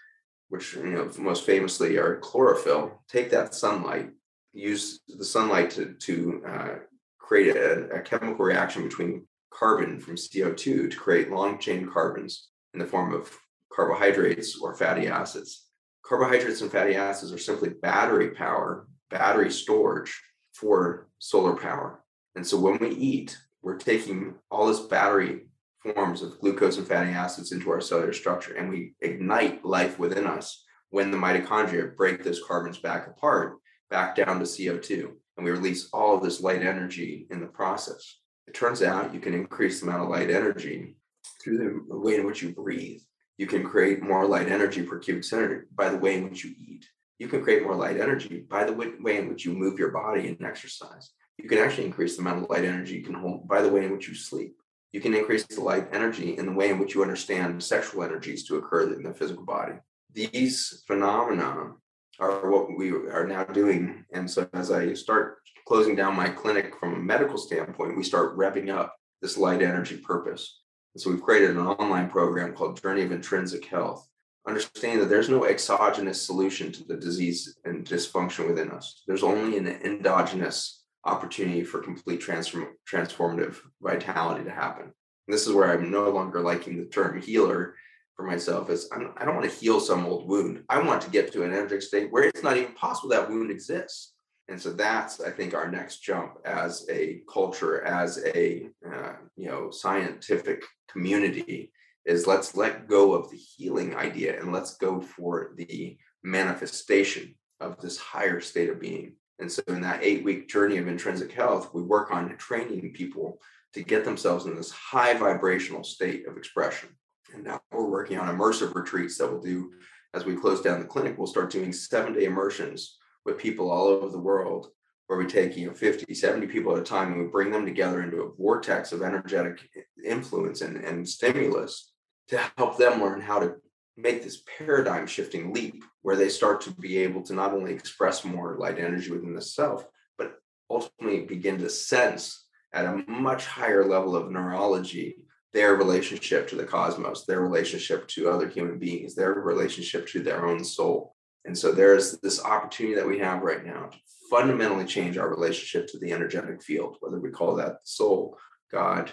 which 0.50 0.74
you 0.74 0.86
know 0.86 1.12
most 1.20 1.46
famously 1.46 1.98
are 1.98 2.18
chlorophyll. 2.18 3.04
Take 3.08 3.30
that 3.30 3.54
sunlight, 3.54 4.10
use 4.54 5.00
the 5.08 5.24
sunlight 5.24 5.70
to 5.72 5.94
to 5.94 6.44
uh, 6.48 6.76
create 7.20 7.56
a, 7.56 7.90
a 7.90 8.02
chemical 8.02 8.44
reaction 8.44 8.84
between 8.84 9.28
carbon 9.52 10.00
from 10.00 10.16
CO2 10.16 10.58
to 10.90 10.98
create 10.98 11.32
long 11.32 11.60
chain 11.60 11.88
carbons 11.88 12.50
in 12.74 12.80
the 12.80 12.88
form 12.88 13.14
of 13.14 13.32
carbohydrates 13.72 14.60
or 14.60 14.76
fatty 14.76 15.08
acids. 15.08 15.68
Carbohydrates 16.04 16.62
and 16.62 16.72
fatty 16.72 16.96
acids 16.96 17.32
are 17.32 17.38
simply 17.38 17.70
battery 17.70 18.32
power, 18.32 18.88
battery 19.12 19.52
storage 19.52 20.20
for 20.54 21.08
solar 21.20 21.56
power. 21.56 22.02
And 22.36 22.46
so 22.46 22.60
when 22.60 22.78
we 22.80 22.90
eat, 22.90 23.38
we're 23.62 23.78
taking 23.78 24.36
all 24.52 24.68
this 24.68 24.82
battery 24.82 25.48
forms 25.82 26.22
of 26.22 26.40
glucose 26.40 26.78
and 26.78 26.88
fatty 26.88 27.12
acids 27.12 27.52
into 27.52 27.72
our 27.72 27.82
cellular 27.82 28.14
structure, 28.14 28.56
and 28.56 28.70
we 28.70 28.94
ignite 29.02 29.64
life 29.64 29.98
within 30.00 30.26
us 30.26 30.64
when 30.90 31.12
the 31.12 31.18
mitochondria 31.18 31.96
break 31.96 32.24
those 32.24 32.44
carbons 32.46 32.78
back 32.78 33.08
apart, 33.08 33.58
back 33.90 34.16
down 34.16 34.40
to 34.40 34.46
CO2, 34.46 35.12
and 35.38 35.46
we 35.46 35.52
release 35.52 35.90
all 35.94 36.16
of 36.16 36.24
this 36.24 36.42
light 36.42 36.62
energy 36.62 37.28
in 37.30 37.40
the 37.40 37.48
process. 37.48 38.20
It 38.48 38.54
turns 38.54 38.82
out 38.82 39.14
you 39.14 39.20
can 39.20 39.34
increase 39.34 39.80
the 39.80 39.88
amount 39.88 40.04
of 40.04 40.10
light 40.10 40.30
energy 40.30 40.96
through 41.44 41.86
the 41.90 41.98
way 41.98 42.16
in 42.16 42.26
which 42.26 42.42
you 42.42 42.54
breathe. 42.54 43.02
You 43.38 43.48
can 43.48 43.64
create 43.64 44.02
more 44.02 44.26
light 44.26 44.50
energy 44.50 44.84
per 44.84 45.00
cubic 45.00 45.24
centimeter 45.24 45.68
by 45.76 45.90
the 45.90 45.98
way 45.98 46.16
in 46.16 46.30
which 46.30 46.44
you 46.44 46.54
eat. 46.58 46.86
You 47.20 47.28
can 47.28 47.44
create 47.44 47.64
more 47.64 47.76
light 47.76 48.00
energy 48.00 48.46
by 48.50 48.64
the 48.66 48.74
way 48.74 49.18
in 49.18 49.30
which 49.30 49.46
you 49.46 49.54
move 49.54 49.80
your 49.80 49.92
body 49.92 50.28
and 50.28 50.42
exercise 50.44 51.12
you 51.38 51.50
can 51.50 51.58
actually 51.60 51.86
increase 51.86 52.16
the 52.16 52.22
amount 52.22 52.44
of 52.44 52.50
light 52.50 52.66
energy 52.66 52.96
you 52.96 53.04
can 53.04 53.14
hold 53.14 53.48
by 53.48 53.62
the 53.62 53.70
way 53.70 53.86
in 53.86 53.92
which 53.92 54.08
you 54.08 54.16
sleep. 54.16 54.56
You 54.92 55.02
can 55.02 55.14
increase 55.14 55.46
the 55.46 55.62
light 55.62 55.90
energy 55.92 56.38
in 56.38 56.46
the 56.46 56.54
way 56.54 56.70
in 56.70 56.80
which 56.80 56.96
you 56.96 57.02
understand 57.02 57.62
sexual 57.62 58.04
energies 58.04 58.46
to 58.46 58.56
occur 58.56 58.94
in 58.94 59.04
the 59.04 59.14
physical 59.14 59.44
body. 59.44 59.74
these 60.14 60.84
phenomena 60.88 61.74
are 62.20 62.50
what 62.50 62.78
we 62.78 62.92
are 62.92 63.28
now 63.28 63.44
doing. 63.44 64.06
And 64.14 64.30
so 64.30 64.48
as 64.54 64.72
I 64.72 64.94
start 64.94 65.40
closing 65.68 65.96
down 65.96 66.16
my 66.16 66.30
clinic 66.30 66.74
from 66.80 66.94
a 66.94 67.00
medical 67.00 67.38
standpoint, 67.38 67.98
we 67.98 68.04
start 68.04 68.38
revving 68.38 68.70
up 68.70 68.96
this 69.22 69.38
light 69.38 69.62
energy 69.62 69.98
purpose. 69.98 70.62
And 70.94 71.02
so 71.02 71.10
we've 71.10 71.22
created 71.22 71.52
an 71.52 71.60
online 71.60 72.10
program 72.10 72.54
called 72.54 72.82
Journey 72.82 73.02
of 73.02 73.12
Intrinsic 73.12 73.66
Health. 73.66 74.08
Understanding 74.48 75.00
that 75.00 75.10
there's 75.10 75.28
no 75.28 75.46
exogenous 75.46 76.22
solution 76.22 76.72
to 76.72 76.84
the 76.84 76.96
disease 76.96 77.58
and 77.66 77.84
dysfunction 77.84 78.48
within 78.48 78.70
us. 78.72 79.02
There's 79.08 79.24
only 79.24 79.58
an 79.58 79.68
endogenous 79.68 80.85
opportunity 81.06 81.64
for 81.64 81.80
complete 81.80 82.20
transform- 82.20 82.76
transformative 82.90 83.58
vitality 83.82 84.44
to 84.44 84.52
happen. 84.52 84.84
And 84.84 85.34
this 85.34 85.48
is 85.48 85.54
where 85.54 85.72
I'm 85.72 85.92
no 85.92 86.10
longer 86.10 86.42
liking 86.42 86.78
the 86.78 86.86
term 86.86 87.22
healer 87.22 87.76
for 88.16 88.24
myself 88.24 88.70
is 88.70 88.88
I'm, 88.92 89.12
I 89.18 89.22
do 89.22 89.26
not 89.28 89.36
want 89.36 89.52
to 89.52 89.58
heal 89.58 89.80
some 89.80 90.06
old 90.06 90.28
wound. 90.28 90.64
I 90.70 90.82
want 90.82 91.02
to 91.02 91.10
get 91.10 91.32
to 91.34 91.44
an 91.44 91.52
energetic 91.52 91.82
state 91.82 92.12
where 92.12 92.24
it's 92.24 92.44
not 92.44 92.58
even 92.58 92.74
possible 92.74 93.10
that 93.10 93.30
wound 93.30 93.52
exists. 93.52 94.14
And 94.48 94.62
so 94.62 94.72
that's, 94.72 95.22
I 95.22 95.32
think, 95.32 95.54
our 95.54 95.70
next 95.70 96.02
jump 96.04 96.36
as 96.46 96.86
a 96.90 97.22
culture, 97.32 97.84
as 97.84 98.24
a 98.24 98.70
uh, 98.88 99.14
you 99.36 99.48
know 99.48 99.72
scientific 99.72 100.64
community, 100.90 101.72
is 102.06 102.28
let's 102.28 102.56
let 102.56 102.88
go 102.88 103.14
of 103.14 103.32
the 103.32 103.38
healing 103.38 103.96
idea 103.96 104.40
and 104.40 104.54
let's 104.54 104.78
go 104.78 105.02
for 105.02 105.54
the 105.58 105.98
manifestation 106.24 107.36
of 107.60 107.82
this 107.82 107.98
higher 107.98 108.40
state 108.40 108.70
of 108.70 108.80
being. 108.80 109.16
And 109.40 109.52
so, 109.52 109.62
in 109.68 109.82
that 109.82 110.04
eight 110.04 110.24
week 110.24 110.48
journey 110.48 110.78
of 110.78 110.88
intrinsic 110.88 111.32
health, 111.32 111.74
we 111.74 111.82
work 111.82 112.12
on 112.12 112.36
training 112.38 112.94
people 112.94 113.40
to 113.74 113.84
get 113.84 114.06
themselves 114.06 114.46
in 114.46 114.56
this 114.56 114.72
high 114.72 115.14
vibrational 115.14 115.84
state 115.84 116.28
of 116.28 116.38
expression. 116.38 116.90
And 117.34 117.44
now 117.44 117.60
we're 117.72 117.90
working 117.90 118.18
on 118.18 118.34
immersive 118.34 118.74
retreats 118.74 119.18
that 119.18 119.30
we'll 119.30 119.42
do 119.42 119.74
as 120.14 120.24
we 120.24 120.36
close 120.36 120.62
down 120.62 120.80
the 120.80 120.86
clinic. 120.86 121.18
We'll 121.18 121.28
start 121.28 121.52
doing 121.52 121.74
seven 121.74 122.14
day 122.14 122.26
immersions 122.26 122.98
with 123.26 123.38
people 123.38 123.70
all 123.70 123.88
over 123.88 124.10
the 124.10 124.20
world 124.20 124.70
where 125.08 125.20
we 125.20 125.26
take 125.26 125.56
you 125.56 125.68
know 125.68 125.74
50 125.74 126.14
70 126.14 126.48
people 126.48 126.76
at 126.76 126.82
a 126.82 126.84
time 126.84 127.12
and 127.12 127.22
we 127.22 127.28
bring 127.28 127.52
them 127.52 127.66
together 127.66 128.02
into 128.02 128.22
a 128.22 128.32
vortex 128.34 128.92
of 128.92 129.02
energetic 129.02 129.68
influence 130.04 130.62
and, 130.62 130.78
and 130.78 131.08
stimulus 131.08 131.92
to 132.30 132.40
help 132.58 132.78
them 132.78 133.02
learn 133.02 133.22
how 133.22 133.40
to 133.40 133.56
make 133.98 134.24
this 134.24 134.44
paradigm 134.58 135.08
shifting 135.08 135.54
leap 135.54 135.84
where 136.02 136.16
they 136.16 136.30
start 136.30 136.62
to 136.62 136.72
be 136.72 136.98
able 136.98 137.22
to 137.22 137.34
not 137.34 137.54
only 137.54 137.74
express 137.74 138.26
more 138.26 138.58
light 138.60 138.78
energy 138.78 139.12
within 139.12 139.34
the 139.34 139.42
self 139.42 139.88
but 140.18 140.40
ultimately 140.70 141.22
begin 141.22 141.58
to 141.58 141.70
sense 141.70 142.46
at 142.74 142.86
a 142.86 143.04
much 143.08 143.46
higher 143.46 143.86
level 143.86 144.16
of 144.16 144.30
neurology 144.30 145.16
their 145.56 145.76
relationship 145.76 146.50
to 146.50 146.56
the 146.58 146.66
cosmos, 146.66 147.24
their 147.24 147.40
relationship 147.40 148.06
to 148.10 148.30
other 148.30 148.50
human 148.50 148.78
beings, 148.78 149.16
their 149.16 149.32
relationship 149.32 150.06
to 150.06 150.20
their 150.20 150.46
own 150.46 150.66
soul. 150.66 151.16
And 151.46 151.58
so 151.58 151.72
there's 151.72 152.20
this 152.20 152.44
opportunity 152.44 152.94
that 152.96 153.08
we 153.08 153.20
have 153.20 153.42
right 153.42 153.66
now 153.66 153.86
to 153.86 153.98
fundamentally 154.30 154.84
change 154.84 155.18
our 155.18 155.30
relationship 155.30 155.88
to 155.92 155.98
the 155.98 156.12
energetic 156.12 156.62
field, 156.62 156.98
whether 157.00 157.22
we 157.22 157.30
call 157.30 157.56
that 157.56 157.78
soul, 157.84 158.38
God, 158.70 159.12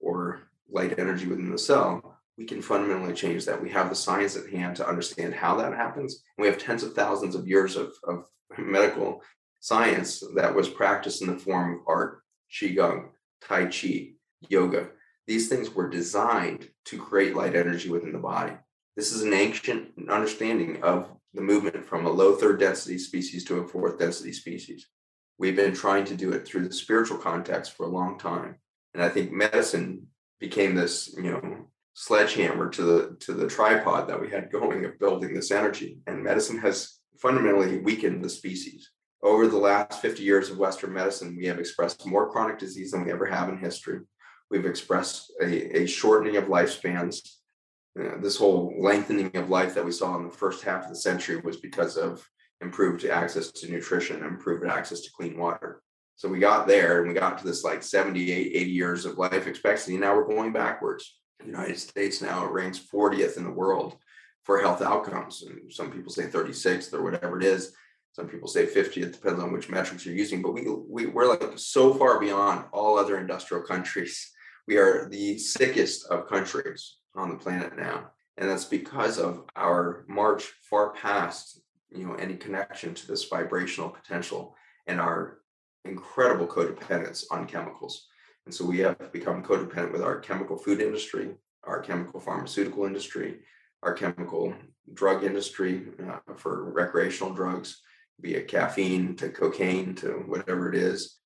or 0.00 0.44
light 0.70 0.98
energy 0.98 1.26
within 1.26 1.50
the 1.50 1.58
cell. 1.58 2.18
We 2.38 2.44
can 2.44 2.62
fundamentally 2.62 3.14
change 3.14 3.44
that. 3.44 3.62
We 3.62 3.70
have 3.70 3.88
the 3.88 3.94
science 3.94 4.36
at 4.36 4.50
hand 4.50 4.76
to 4.76 4.88
understand 4.88 5.34
how 5.34 5.56
that 5.56 5.74
happens. 5.74 6.22
And 6.36 6.42
we 6.42 6.48
have 6.48 6.58
tens 6.58 6.82
of 6.82 6.94
thousands 6.94 7.34
of 7.34 7.46
years 7.46 7.76
of, 7.76 7.92
of 8.04 8.26
medical 8.58 9.22
science 9.60 10.22
that 10.34 10.54
was 10.54 10.68
practiced 10.68 11.22
in 11.22 11.28
the 11.28 11.38
form 11.38 11.74
of 11.74 11.80
art, 11.86 12.22
qigong, 12.50 13.08
tai 13.46 13.66
chi, 13.66 14.12
yoga, 14.48 14.88
these 15.26 15.48
things 15.48 15.72
were 15.74 15.88
designed 15.88 16.68
to 16.86 16.98
create 16.98 17.36
light 17.36 17.54
energy 17.54 17.88
within 17.88 18.12
the 18.12 18.18
body. 18.18 18.54
This 18.96 19.12
is 19.12 19.22
an 19.22 19.32
ancient 19.32 19.90
understanding 20.10 20.82
of 20.82 21.08
the 21.32 21.40
movement 21.40 21.84
from 21.84 22.04
a 22.04 22.10
low 22.10 22.34
third 22.34 22.58
density 22.58 22.98
species 22.98 23.44
to 23.44 23.58
a 23.58 23.68
fourth 23.68 23.98
density 23.98 24.32
species. 24.32 24.88
We've 25.38 25.56
been 25.56 25.74
trying 25.74 26.04
to 26.06 26.14
do 26.14 26.32
it 26.32 26.46
through 26.46 26.68
the 26.68 26.74
spiritual 26.74 27.18
context 27.18 27.72
for 27.72 27.84
a 27.84 27.90
long 27.90 28.18
time. 28.18 28.56
And 28.94 29.02
I 29.02 29.08
think 29.08 29.32
medicine 29.32 30.08
became 30.40 30.74
this, 30.74 31.14
you 31.16 31.22
know, 31.22 31.66
sledgehammer 31.94 32.68
to 32.70 32.82
the 32.82 33.16
to 33.20 33.32
the 33.32 33.46
tripod 33.46 34.08
that 34.08 34.20
we 34.20 34.30
had 34.30 34.50
going 34.50 34.84
of 34.84 34.98
building 34.98 35.34
this 35.34 35.50
energy. 35.50 35.98
And 36.06 36.22
medicine 36.22 36.58
has 36.58 36.98
fundamentally 37.18 37.78
weakened 37.78 38.24
the 38.24 38.28
species. 38.28 38.90
Over 39.22 39.46
the 39.46 39.58
last 39.58 40.00
50 40.00 40.22
years 40.22 40.50
of 40.50 40.58
Western 40.58 40.92
medicine, 40.92 41.36
we 41.36 41.46
have 41.46 41.60
expressed 41.60 42.06
more 42.06 42.30
chronic 42.30 42.58
disease 42.58 42.90
than 42.90 43.04
we 43.04 43.12
ever 43.12 43.26
have 43.26 43.48
in 43.48 43.58
history. 43.58 44.00
We've 44.50 44.66
expressed 44.66 45.32
a, 45.40 45.82
a 45.82 45.86
shortening 45.86 46.36
of 46.36 46.44
lifespans. 46.44 47.20
Uh, 47.98 48.16
this 48.20 48.36
whole 48.36 48.74
lengthening 48.80 49.36
of 49.36 49.50
life 49.50 49.74
that 49.74 49.84
we 49.84 49.92
saw 49.92 50.16
in 50.16 50.24
the 50.24 50.34
first 50.34 50.64
half 50.64 50.84
of 50.84 50.88
the 50.90 50.96
century 50.96 51.36
was 51.36 51.58
because 51.58 51.96
of 51.96 52.26
improved 52.60 53.04
access 53.04 53.52
to 53.52 53.70
nutrition, 53.70 54.24
improved 54.24 54.66
access 54.66 55.02
to 55.02 55.10
clean 55.12 55.38
water. 55.38 55.82
So 56.16 56.28
we 56.28 56.38
got 56.38 56.66
there 56.66 57.00
and 57.00 57.08
we 57.08 57.14
got 57.14 57.38
to 57.38 57.44
this 57.44 57.64
like 57.64 57.82
78, 57.82 58.52
80 58.54 58.70
years 58.70 59.04
of 59.04 59.18
life 59.18 59.46
expectancy. 59.46 59.96
Now 59.96 60.16
we're 60.16 60.28
going 60.28 60.52
backwards. 60.52 61.18
United 61.46 61.78
States 61.78 62.22
now 62.22 62.46
ranks 62.46 62.78
40th 62.78 63.36
in 63.36 63.44
the 63.44 63.50
world 63.50 63.96
for 64.44 64.60
health 64.60 64.82
outcomes. 64.82 65.42
And 65.42 65.72
some 65.72 65.90
people 65.90 66.12
say 66.12 66.24
36th 66.24 66.92
or 66.92 67.02
whatever 67.02 67.38
it 67.38 67.44
is. 67.44 67.74
Some 68.12 68.28
people 68.28 68.48
say 68.48 68.66
50. 68.66 69.02
It 69.02 69.12
depends 69.12 69.40
on 69.40 69.52
which 69.52 69.70
metrics 69.70 70.04
you're 70.04 70.14
using. 70.14 70.42
But 70.42 70.52
we, 70.52 70.66
we 70.88 71.06
we're 71.06 71.28
like 71.28 71.52
so 71.56 71.94
far 71.94 72.20
beyond 72.20 72.66
all 72.72 72.98
other 72.98 73.18
industrial 73.18 73.62
countries 73.62 74.32
we 74.66 74.76
are 74.76 75.08
the 75.08 75.38
sickest 75.38 76.06
of 76.06 76.28
countries 76.28 76.96
on 77.14 77.30
the 77.30 77.36
planet 77.36 77.76
now. 77.76 78.10
And 78.36 78.48
that's 78.48 78.64
because 78.64 79.18
of 79.18 79.44
our 79.56 80.04
march 80.08 80.44
far 80.62 80.92
past, 80.94 81.60
you 81.90 82.06
know, 82.06 82.14
any 82.14 82.36
connection 82.36 82.94
to 82.94 83.06
this 83.06 83.24
vibrational 83.24 83.90
potential 83.90 84.56
and 84.86 85.00
our 85.00 85.38
incredible 85.84 86.46
codependence 86.46 87.24
on 87.30 87.46
chemicals. 87.46 88.06
And 88.46 88.54
so 88.54 88.64
we 88.64 88.78
have 88.80 89.12
become 89.12 89.42
codependent 89.42 89.92
with 89.92 90.02
our 90.02 90.18
chemical 90.18 90.56
food 90.56 90.80
industry, 90.80 91.34
our 91.64 91.80
chemical 91.80 92.20
pharmaceutical 92.20 92.84
industry, 92.84 93.40
our 93.82 93.94
chemical 93.94 94.54
drug 94.94 95.24
industry 95.24 95.88
uh, 96.08 96.18
for 96.36 96.72
recreational 96.72 97.32
drugs, 97.32 97.82
be 98.20 98.34
it 98.34 98.48
caffeine 98.48 99.16
to 99.16 99.28
cocaine 99.28 99.94
to 99.96 100.24
whatever 100.26 100.72
it 100.72 100.78
is 100.78 101.18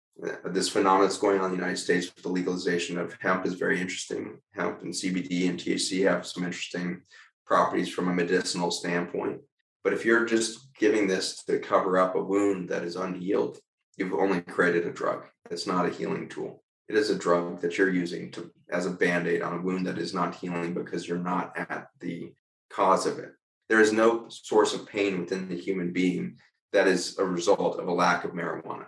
this 0.44 0.68
phenomenon 0.68 1.02
that's 1.02 1.18
going 1.18 1.38
on 1.38 1.46
in 1.46 1.50
the 1.50 1.56
United 1.56 1.76
States 1.76 2.12
with 2.14 2.22
the 2.22 2.30
legalization 2.30 2.98
of 2.98 3.16
hemp 3.20 3.46
is 3.46 3.54
very 3.54 3.80
interesting. 3.80 4.38
Hemp 4.54 4.82
and 4.82 4.92
CBD 4.92 5.48
and 5.48 5.58
THC 5.58 6.08
have 6.08 6.26
some 6.26 6.44
interesting 6.44 7.02
properties 7.44 7.88
from 7.88 8.08
a 8.08 8.14
medicinal 8.14 8.70
standpoint. 8.70 9.40
But 9.84 9.92
if 9.92 10.04
you're 10.04 10.24
just 10.24 10.74
giving 10.74 11.06
this 11.06 11.44
to 11.44 11.58
cover 11.58 11.98
up 11.98 12.14
a 12.14 12.22
wound 12.22 12.70
that 12.70 12.82
is 12.82 12.96
unhealed, 12.96 13.58
you've 13.96 14.14
only 14.14 14.40
created 14.40 14.86
a 14.86 14.92
drug. 14.92 15.26
It's 15.50 15.66
not 15.66 15.86
a 15.86 15.90
healing 15.90 16.28
tool. 16.28 16.62
It 16.88 16.96
is 16.96 17.10
a 17.10 17.18
drug 17.18 17.60
that 17.60 17.78
you're 17.78 17.90
using 17.90 18.30
to 18.32 18.50
as 18.70 18.86
a 18.86 18.90
band-aid 18.90 19.42
on 19.42 19.58
a 19.58 19.62
wound 19.62 19.86
that 19.86 19.98
is 19.98 20.14
not 20.14 20.36
healing 20.36 20.72
because 20.74 21.06
you're 21.08 21.18
not 21.18 21.56
at 21.56 21.88
the 22.00 22.32
cause 22.70 23.06
of 23.06 23.18
it. 23.18 23.32
There 23.68 23.80
is 23.80 23.92
no 23.92 24.26
source 24.28 24.74
of 24.74 24.86
pain 24.86 25.20
within 25.20 25.48
the 25.48 25.56
human 25.56 25.92
being 25.92 26.36
that 26.72 26.86
is 26.86 27.18
a 27.18 27.24
result 27.24 27.78
of 27.80 27.88
a 27.88 27.92
lack 27.92 28.24
of 28.24 28.32
marijuana 28.32 28.86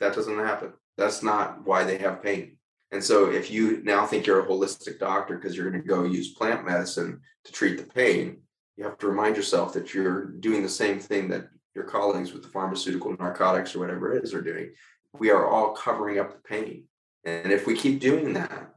that 0.00 0.14
doesn't 0.14 0.38
happen. 0.38 0.72
That's 0.96 1.22
not 1.22 1.66
why 1.66 1.84
they 1.84 1.98
have 1.98 2.22
pain. 2.22 2.56
And 2.92 3.02
so 3.02 3.30
if 3.30 3.50
you 3.50 3.82
now 3.82 4.06
think 4.06 4.26
you're 4.26 4.44
a 4.44 4.46
holistic 4.46 4.98
doctor 4.98 5.36
because 5.36 5.56
you're 5.56 5.70
going 5.70 5.82
to 5.82 5.88
go 5.88 6.04
use 6.04 6.34
plant 6.34 6.64
medicine 6.64 7.20
to 7.44 7.52
treat 7.52 7.78
the 7.78 7.84
pain, 7.84 8.38
you 8.76 8.84
have 8.84 8.98
to 8.98 9.08
remind 9.08 9.36
yourself 9.36 9.72
that 9.72 9.92
you're 9.92 10.26
doing 10.26 10.62
the 10.62 10.68
same 10.68 11.00
thing 11.00 11.28
that 11.28 11.48
your 11.74 11.84
colleagues 11.84 12.32
with 12.32 12.42
the 12.42 12.48
pharmaceutical 12.48 13.14
narcotics 13.18 13.74
or 13.74 13.80
whatever 13.80 14.14
it 14.14 14.24
is 14.24 14.32
are 14.32 14.42
doing. 14.42 14.72
We 15.18 15.30
are 15.30 15.48
all 15.48 15.72
covering 15.72 16.18
up 16.18 16.32
the 16.32 16.48
pain. 16.48 16.84
And 17.26 17.52
if 17.52 17.66
we 17.66 17.76
keep 17.76 18.00
doing 18.00 18.32
that, 18.32 18.72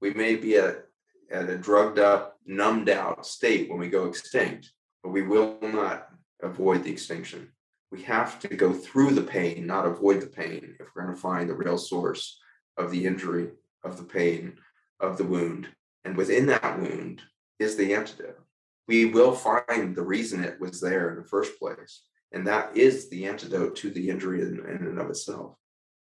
we 0.00 0.14
may 0.14 0.36
be 0.36 0.56
at, 0.58 0.84
at 1.32 1.50
a 1.50 1.58
drugged 1.58 1.98
up, 1.98 2.38
numbed 2.46 2.88
out 2.88 3.26
state 3.26 3.68
when 3.68 3.80
we 3.80 3.88
go 3.88 4.04
extinct, 4.04 4.70
but 5.02 5.10
we 5.10 5.22
will 5.22 5.58
not 5.60 6.08
avoid 6.40 6.84
the 6.84 6.92
extinction 6.92 7.50
we 7.94 8.02
have 8.02 8.40
to 8.40 8.48
go 8.48 8.72
through 8.72 9.12
the 9.12 9.22
pain, 9.22 9.68
not 9.68 9.86
avoid 9.86 10.20
the 10.20 10.26
pain, 10.26 10.74
if 10.80 10.88
we're 10.94 11.02
going 11.02 11.14
to 11.14 11.20
find 11.20 11.48
the 11.48 11.54
real 11.54 11.78
source 11.78 12.40
of 12.76 12.90
the 12.90 13.06
injury, 13.06 13.50
of 13.84 13.96
the 13.96 14.02
pain, 14.02 14.58
of 14.98 15.16
the 15.16 15.22
wound. 15.22 15.68
And 16.04 16.16
within 16.16 16.46
that 16.46 16.80
wound 16.80 17.22
is 17.60 17.76
the 17.76 17.94
antidote. 17.94 18.40
We 18.88 19.04
will 19.04 19.32
find 19.32 19.94
the 19.94 20.02
reason 20.02 20.42
it 20.42 20.60
was 20.60 20.80
there 20.80 21.10
in 21.10 21.16
the 21.18 21.28
first 21.28 21.56
place. 21.56 22.02
And 22.32 22.44
that 22.48 22.76
is 22.76 23.08
the 23.10 23.26
antidote 23.26 23.76
to 23.76 23.90
the 23.90 24.10
injury 24.10 24.42
in, 24.42 24.58
in 24.68 24.88
and 24.88 24.98
of 24.98 25.08
itself. 25.08 25.54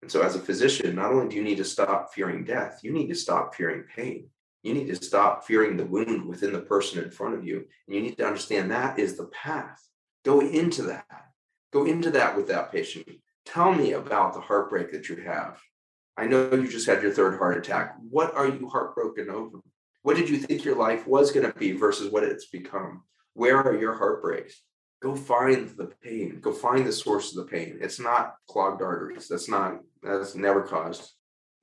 And 0.07 0.11
so, 0.13 0.21
as 0.21 0.37
a 0.37 0.39
physician, 0.39 0.95
not 0.95 1.11
only 1.11 1.27
do 1.27 1.35
you 1.35 1.43
need 1.43 1.57
to 1.57 1.65
stop 1.65 2.13
fearing 2.13 2.45
death, 2.45 2.79
you 2.81 2.93
need 2.93 3.09
to 3.09 3.15
stop 3.15 3.53
fearing 3.53 3.83
pain. 3.93 4.29
You 4.63 4.73
need 4.73 4.87
to 4.87 4.95
stop 4.95 5.43
fearing 5.45 5.75
the 5.75 5.85
wound 5.85 6.25
within 6.25 6.53
the 6.53 6.61
person 6.61 7.03
in 7.03 7.11
front 7.11 7.35
of 7.35 7.45
you. 7.45 7.65
And 7.87 7.95
you 7.95 8.01
need 8.01 8.17
to 8.17 8.25
understand 8.25 8.71
that 8.71 8.99
is 8.99 9.17
the 9.17 9.25
path. 9.25 9.85
Go 10.23 10.39
into 10.39 10.83
that 10.83 11.05
Go 11.73 11.85
into 11.85 12.09
that 12.11 12.37
with 12.37 12.47
that 12.47 12.71
patient. 12.71 13.05
Tell 13.45 13.73
me 13.73 13.91
about 13.91 14.33
the 14.33 14.39
heartbreak 14.39 14.91
that 14.93 15.09
you 15.09 15.17
have. 15.17 15.59
I 16.15 16.25
know 16.25 16.51
you 16.51 16.69
just 16.69 16.87
had 16.87 17.01
your 17.01 17.11
third 17.11 17.37
heart 17.37 17.57
attack. 17.57 17.95
What 18.09 18.33
are 18.33 18.47
you 18.47 18.69
heartbroken 18.69 19.29
over? 19.29 19.59
What 20.03 20.15
did 20.15 20.29
you 20.29 20.37
think 20.37 20.63
your 20.63 20.77
life 20.77 21.05
was 21.05 21.31
going 21.31 21.51
to 21.51 21.59
be 21.59 21.73
versus 21.73 22.11
what 22.11 22.23
it's 22.23 22.45
become? 22.45 23.03
Where 23.33 23.57
are 23.57 23.77
your 23.77 23.93
heartbreaks? 23.93 24.61
Go 25.01 25.15
find 25.15 25.69
the 25.77 25.91
pain. 26.01 26.39
Go 26.41 26.51
find 26.51 26.85
the 26.85 26.91
source 26.91 27.35
of 27.35 27.45
the 27.45 27.51
pain. 27.51 27.77
It's 27.81 27.99
not 27.99 28.35
clogged 28.49 28.81
arteries. 28.81 29.27
That's 29.27 29.47
not, 29.47 29.79
that's 30.01 30.35
never 30.35 30.63
caused 30.63 31.11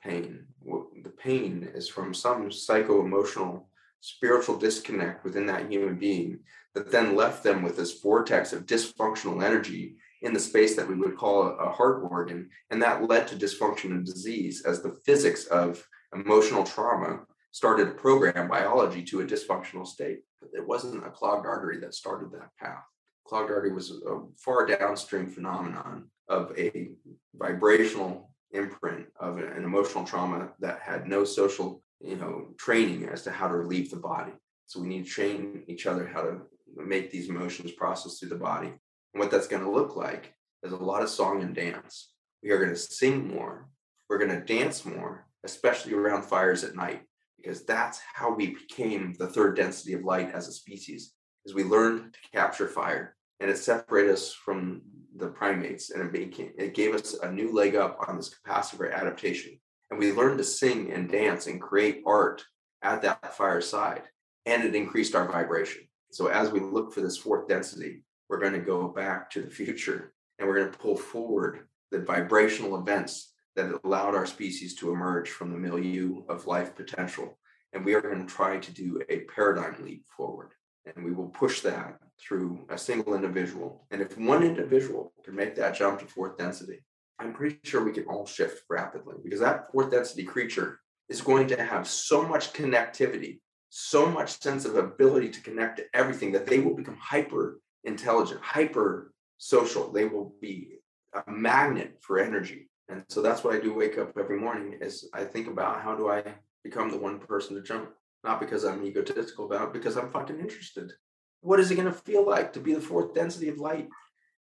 pain. 0.03 0.47
The 0.65 1.11
pain 1.11 1.69
is 1.75 1.89
from 1.89 2.15
some 2.15 2.53
psycho 2.53 3.05
emotional, 3.05 3.69
spiritual 4.01 4.57
disconnect 4.57 5.25
within 5.25 5.47
that 5.47 5.71
human 5.71 5.97
being 5.97 6.41
that 6.75 6.93
then 6.93 7.17
left 7.17 7.43
them 7.43 7.63
with 7.63 7.77
this 7.77 8.01
vortex 8.01 8.53
of 8.53 8.67
dysfunctional 8.67 9.43
energy 9.43 9.97
in 10.23 10.33
the 10.33 10.41
space 10.41 10.77
that 10.77 10.89
we 10.89 10.95
would 10.95 11.17
call 11.17 11.57
a, 11.59 11.71
heart 11.71 12.03
organ. 12.11 12.49
And 12.71 12.83
that 12.83 13.09
led 13.09 13.29
to 13.29 13.37
dysfunction 13.37 13.91
and 13.91 14.05
disease 14.05 14.65
as 14.65 14.81
the 14.81 14.97
physics 15.05 15.47
of 15.47 15.87
emotional 16.15 16.65
trauma 16.65 17.21
started 17.53 17.87
to 17.87 17.93
program 17.93 18.49
biology 18.49 19.03
to 19.05 19.21
a 19.21 19.27
dysfunctional 19.27 19.87
state. 19.87 20.21
But 20.41 20.51
it 20.55 20.67
wasn't 20.67 21.07
a 21.07 21.11
clogged 21.11 21.47
artery 21.47 21.79
that 21.81 21.95
started 21.95 22.33
that 22.33 22.51
path. 22.61 22.85
Clogged 23.25 23.51
artery 23.51 23.73
was 23.73 23.91
a 23.91 24.21
far 24.37 24.67
downstream 24.67 25.27
phenomenon 25.27 26.11
of 26.29 26.53
a 26.59 26.91
vibrational 27.35 28.31
imprint 28.53 29.07
of 29.19 29.39
an 29.39 29.65
emotional 29.65 30.05
trauma 30.05 30.51
that 30.61 30.79
had 30.81 31.09
no 31.09 31.25
social 31.25 31.83
you 32.01 32.15
know 32.17 32.49
training 32.57 33.09
as 33.09 33.23
to 33.23 33.31
how 33.31 33.49
to 33.49 33.57
relieve 33.57 33.91
the 33.91 33.97
body 33.97 34.31
so 34.67 34.81
we 34.81 34.87
need 34.87 35.05
to 35.05 35.11
train 35.11 35.65
each 35.67 35.87
other 35.87 36.07
how 36.07 36.23
to 36.23 36.41
make 36.77 37.11
these 37.11 37.29
emotions 37.29 37.73
process 37.73 38.19
through 38.19 38.29
the 38.29 38.37
body 38.37 38.69
and 39.15 39.21
what 39.21 39.31
that's 39.31 39.47
going 39.47 39.63
to 39.63 39.71
look 39.71 39.97
like 39.97 40.35
is 40.65 40.73
a 40.73 40.77
lot 40.77 41.03
of 41.03 41.09
song 41.09 41.43
and 41.43 41.55
dance. 41.55 42.13
We 42.43 42.51
are 42.51 42.59
going 42.59 42.71
to 42.71 42.77
sing 42.77 43.29
more. 43.29 43.69
We're 44.09 44.19
going 44.19 44.31
to 44.31 44.45
dance 44.45 44.85
more, 44.85 45.27
especially 45.45 45.95
around 45.95 46.25
fires 46.25 46.65
at 46.65 46.75
night, 46.75 47.03
because 47.37 47.65
that's 47.65 48.01
how 48.15 48.35
we 48.35 48.55
became 48.55 49.15
the 49.19 49.29
third 49.29 49.57
density 49.57 49.93
of 49.93 50.03
light 50.03 50.33
as 50.33 50.49
a 50.49 50.53
species, 50.53 51.13
is 51.45 51.55
we 51.55 51.65
learned 51.65 52.13
to 52.13 52.19
capture 52.33 52.69
fire 52.69 53.17
and 53.41 53.51
it 53.51 53.59
separated 53.59 54.13
us 54.13 54.33
from 54.33 54.83
the 55.17 55.29
primates 55.29 55.91
and 55.91 56.03
it, 56.03 56.13
became, 56.13 56.53
it 56.57 56.75
gave 56.75 56.95
us 56.95 57.15
a 57.23 57.31
new 57.31 57.53
leg 57.53 57.77
up 57.77 57.99
on 58.09 58.17
this 58.17 58.35
capacity 58.35 58.77
for 58.77 58.91
adaptation. 58.91 59.59
And 59.91 59.99
we 59.99 60.13
learned 60.13 60.39
to 60.39 60.45
sing 60.45 60.93
and 60.93 61.11
dance 61.11 61.47
and 61.47 61.61
create 61.61 62.03
art 62.07 62.45
at 62.83 63.03
that 63.03 63.35
fireside 63.35 64.03
and 64.47 64.65
it 64.65 64.75
increased 64.75 65.15
our 65.15 65.31
vibration. 65.31 65.83
So 66.11 66.29
as 66.29 66.51
we 66.51 66.61
look 66.61 66.93
for 66.93 67.01
this 67.01 67.17
fourth 67.17 67.49
density, 67.49 68.03
we're 68.29 68.41
going 68.41 68.53
to 68.53 68.59
go 68.61 68.89
back 68.89 69.31
to 69.31 69.43
the 69.43 69.51
future 69.51 70.13
and 70.39 70.49
we're 70.49 70.59
going 70.59 70.73
to 70.73 70.79
pull 70.79 70.97
forward 70.97 71.67
the 71.91 72.01
vibrational 72.01 72.79
events 72.79 73.33
that 73.57 73.81
allowed 73.85 74.15
our 74.15 74.27
species 74.27 74.75
to 74.75 74.91
emerge 74.91 75.31
from 75.31 75.53
the 75.53 75.59
milieu 75.59 76.23
of 76.29 76.47
life 76.47 76.75
potential. 76.75 77.39
And 77.73 77.85
we 77.85 77.95
are 77.95 78.01
going 78.01 78.27
to 78.27 78.33
try 78.33 78.59
to 78.59 78.73
do 78.73 79.03
a 79.09 79.21
paradigm 79.21 79.83
leap 79.85 80.05
forward. 80.17 80.53
And 80.87 81.05
we 81.05 81.13
will 81.13 81.29
push 81.29 81.61
that 81.61 81.99
through 82.21 82.67
a 82.69 82.79
single 82.79 83.15
individual. 83.15 83.87
And 83.91 84.03
if 84.03 84.19
one 84.19 84.43
individual 84.43 85.13
can 85.25 85.35
make 85.35 85.55
that 85.57 85.75
jump 85.75 86.01
to 86.01 86.07
fourth 86.07 86.37
density, 86.37 86.81
I'm 87.19 87.33
pretty 87.33 87.59
sure 87.65 87.85
we 87.85 87.93
can 87.93 88.05
all 88.05 88.27
shift 88.27 88.65
rapidly 88.69 89.15
because 89.23 89.41
that 89.41 89.71
fourth 89.73 89.91
density 89.91 90.25
creature 90.25 90.81
is 91.09 91.21
going 91.21 91.49
to 91.49 91.63
have 91.63 91.87
so 91.87 92.27
much 92.27 92.53
connectivity, 92.53 93.41
so 93.71 94.07
much 94.07 94.41
sense 94.41 94.65
of 94.65 94.77
ability 94.77 95.31
to 95.31 95.41
connect 95.43 95.79
to 95.79 95.85
everything 95.95 96.33
that 96.33 96.47
they 96.47 96.59
will 96.59 96.75
become 96.75 96.97
hyper 97.01 97.61
intelligent, 97.85 98.41
hyper 98.43 99.13
social. 99.39 99.93
They 99.93 100.07
will 100.07 100.35
be 100.41 100.79
a 101.15 101.31
magnet 101.31 101.99
for 102.01 102.19
energy. 102.19 102.69
And 102.89 103.05
so 103.09 103.23
that's 103.23 103.45
what 103.45 103.55
I 103.55 103.61
do 103.61 103.75
wake 103.75 103.99
up 103.99 104.17
every 104.19 104.39
morning 104.39 104.79
is 104.81 105.09
I 105.15 105.25
think 105.25 105.47
about 105.47 105.83
how 105.83 105.95
do 105.95 106.09
I 106.09 106.23
become 106.63 106.91
the 106.91 106.99
one 106.99 107.19
person 107.19 107.57
to 107.57 107.63
jump? 107.63 107.91
Not 108.25 108.41
because 108.41 108.65
I'm 108.65 108.85
egotistical 108.85 109.47
about 109.47 109.69
it, 109.69 109.73
because 109.73 109.97
I'm 109.97 110.11
fucking 110.11 110.41
interested. 110.41 110.93
What 111.41 111.61
is 111.61 111.71
it 111.71 111.77
going 111.77 111.93
to 111.93 111.93
feel 111.93 112.27
like 112.27 112.53
to 112.55 112.61
be 112.61 112.75
the 112.75 112.81
fourth 112.81 113.15
density 113.15 113.49
of 113.49 113.59
light? 113.59 113.89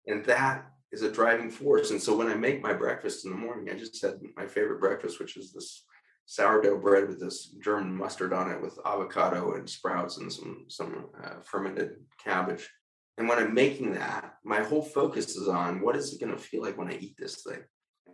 And 0.07 0.25
that 0.27 0.67
is 0.93 1.03
a 1.03 1.11
driving 1.11 1.51
force. 1.51 1.91
And 1.91 2.01
so 2.01 2.17
when 2.17 2.29
I 2.29 2.35
make 2.35 2.63
my 2.63 2.73
breakfast 2.73 3.25
in 3.25 3.33
the 3.33 3.37
morning, 3.37 3.69
I 3.69 3.79
just 3.79 4.01
had 4.01 4.21
my 4.37 4.47
favorite 4.47 4.81
breakfast, 4.81 5.19
which 5.19 5.37
is 5.37 5.53
this 5.53 5.85
sourdough 6.27 6.79
bread 6.79 7.09
with 7.09 7.21
this 7.21 7.49
German 7.63 7.95
mustard 7.95 8.33
on 8.33 8.51
it 8.51 8.63
with 8.63 8.79
avocado 8.87 9.55
and 9.55 9.69
sprouts 9.69 10.19
and 10.19 10.33
some 10.33 10.65
some 10.69 11.07
uh, 11.23 11.41
fermented 11.43 11.97
cabbage 12.23 12.71
and 13.19 13.29
when 13.29 13.39
I'm 13.39 13.55
making 13.55 13.93
that, 13.95 14.37
my 14.45 14.63
whole 14.63 14.83
focus 14.83 15.37
is 15.37 15.49
on 15.49 15.81
what 15.81 15.97
is 15.97 16.13
it 16.13 16.21
going 16.21 16.35
to 16.35 16.43
feel 16.43 16.63
like 16.63 16.79
when 16.79 16.89
I 16.89 16.97
eat 16.97 17.17
this 17.19 17.43
thing? 17.43 17.63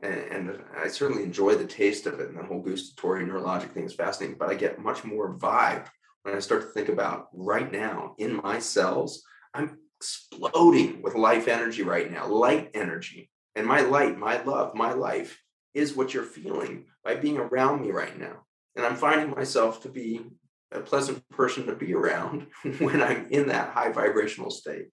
And, 0.02 0.62
I 0.76 0.88
certainly 0.88 1.24
enjoy 1.24 1.56
the 1.56 1.66
taste 1.66 2.06
of 2.06 2.20
it. 2.20 2.28
And 2.28 2.38
the 2.38 2.44
whole 2.44 2.62
gustatory 2.62 3.24
neurologic 3.24 3.72
thing 3.72 3.84
is 3.84 3.94
fascinating, 3.94 4.36
but 4.38 4.48
I 4.48 4.54
get 4.54 4.78
much 4.78 5.04
more 5.04 5.36
vibe 5.36 5.86
when 6.22 6.36
I 6.36 6.40
start 6.40 6.62
to 6.62 6.68
think 6.68 6.88
about 6.88 7.28
right 7.32 7.70
now 7.70 8.14
in 8.18 8.40
my 8.42 8.58
cells, 8.58 9.22
I'm 9.54 9.78
exploding 9.98 11.02
with 11.02 11.14
life 11.14 11.48
energy 11.48 11.82
right 11.82 12.10
now, 12.10 12.28
light 12.28 12.70
energy. 12.74 13.30
And 13.56 13.66
my 13.66 13.80
light, 13.80 14.18
my 14.18 14.42
love, 14.42 14.74
my 14.74 14.92
life 14.92 15.40
is 15.74 15.96
what 15.96 16.14
you're 16.14 16.22
feeling 16.22 16.84
by 17.02 17.14
being 17.16 17.38
around 17.38 17.80
me 17.80 17.90
right 17.90 18.18
now. 18.18 18.44
And 18.76 18.86
I'm 18.86 18.96
finding 18.96 19.30
myself 19.30 19.82
to 19.82 19.88
be 19.88 20.26
a 20.70 20.80
pleasant 20.80 21.28
person 21.30 21.66
to 21.66 21.74
be 21.74 21.94
around 21.94 22.46
when 22.78 23.02
I'm 23.02 23.26
in 23.30 23.48
that 23.48 23.70
high 23.70 23.90
vibrational 23.90 24.50
state. 24.50 24.88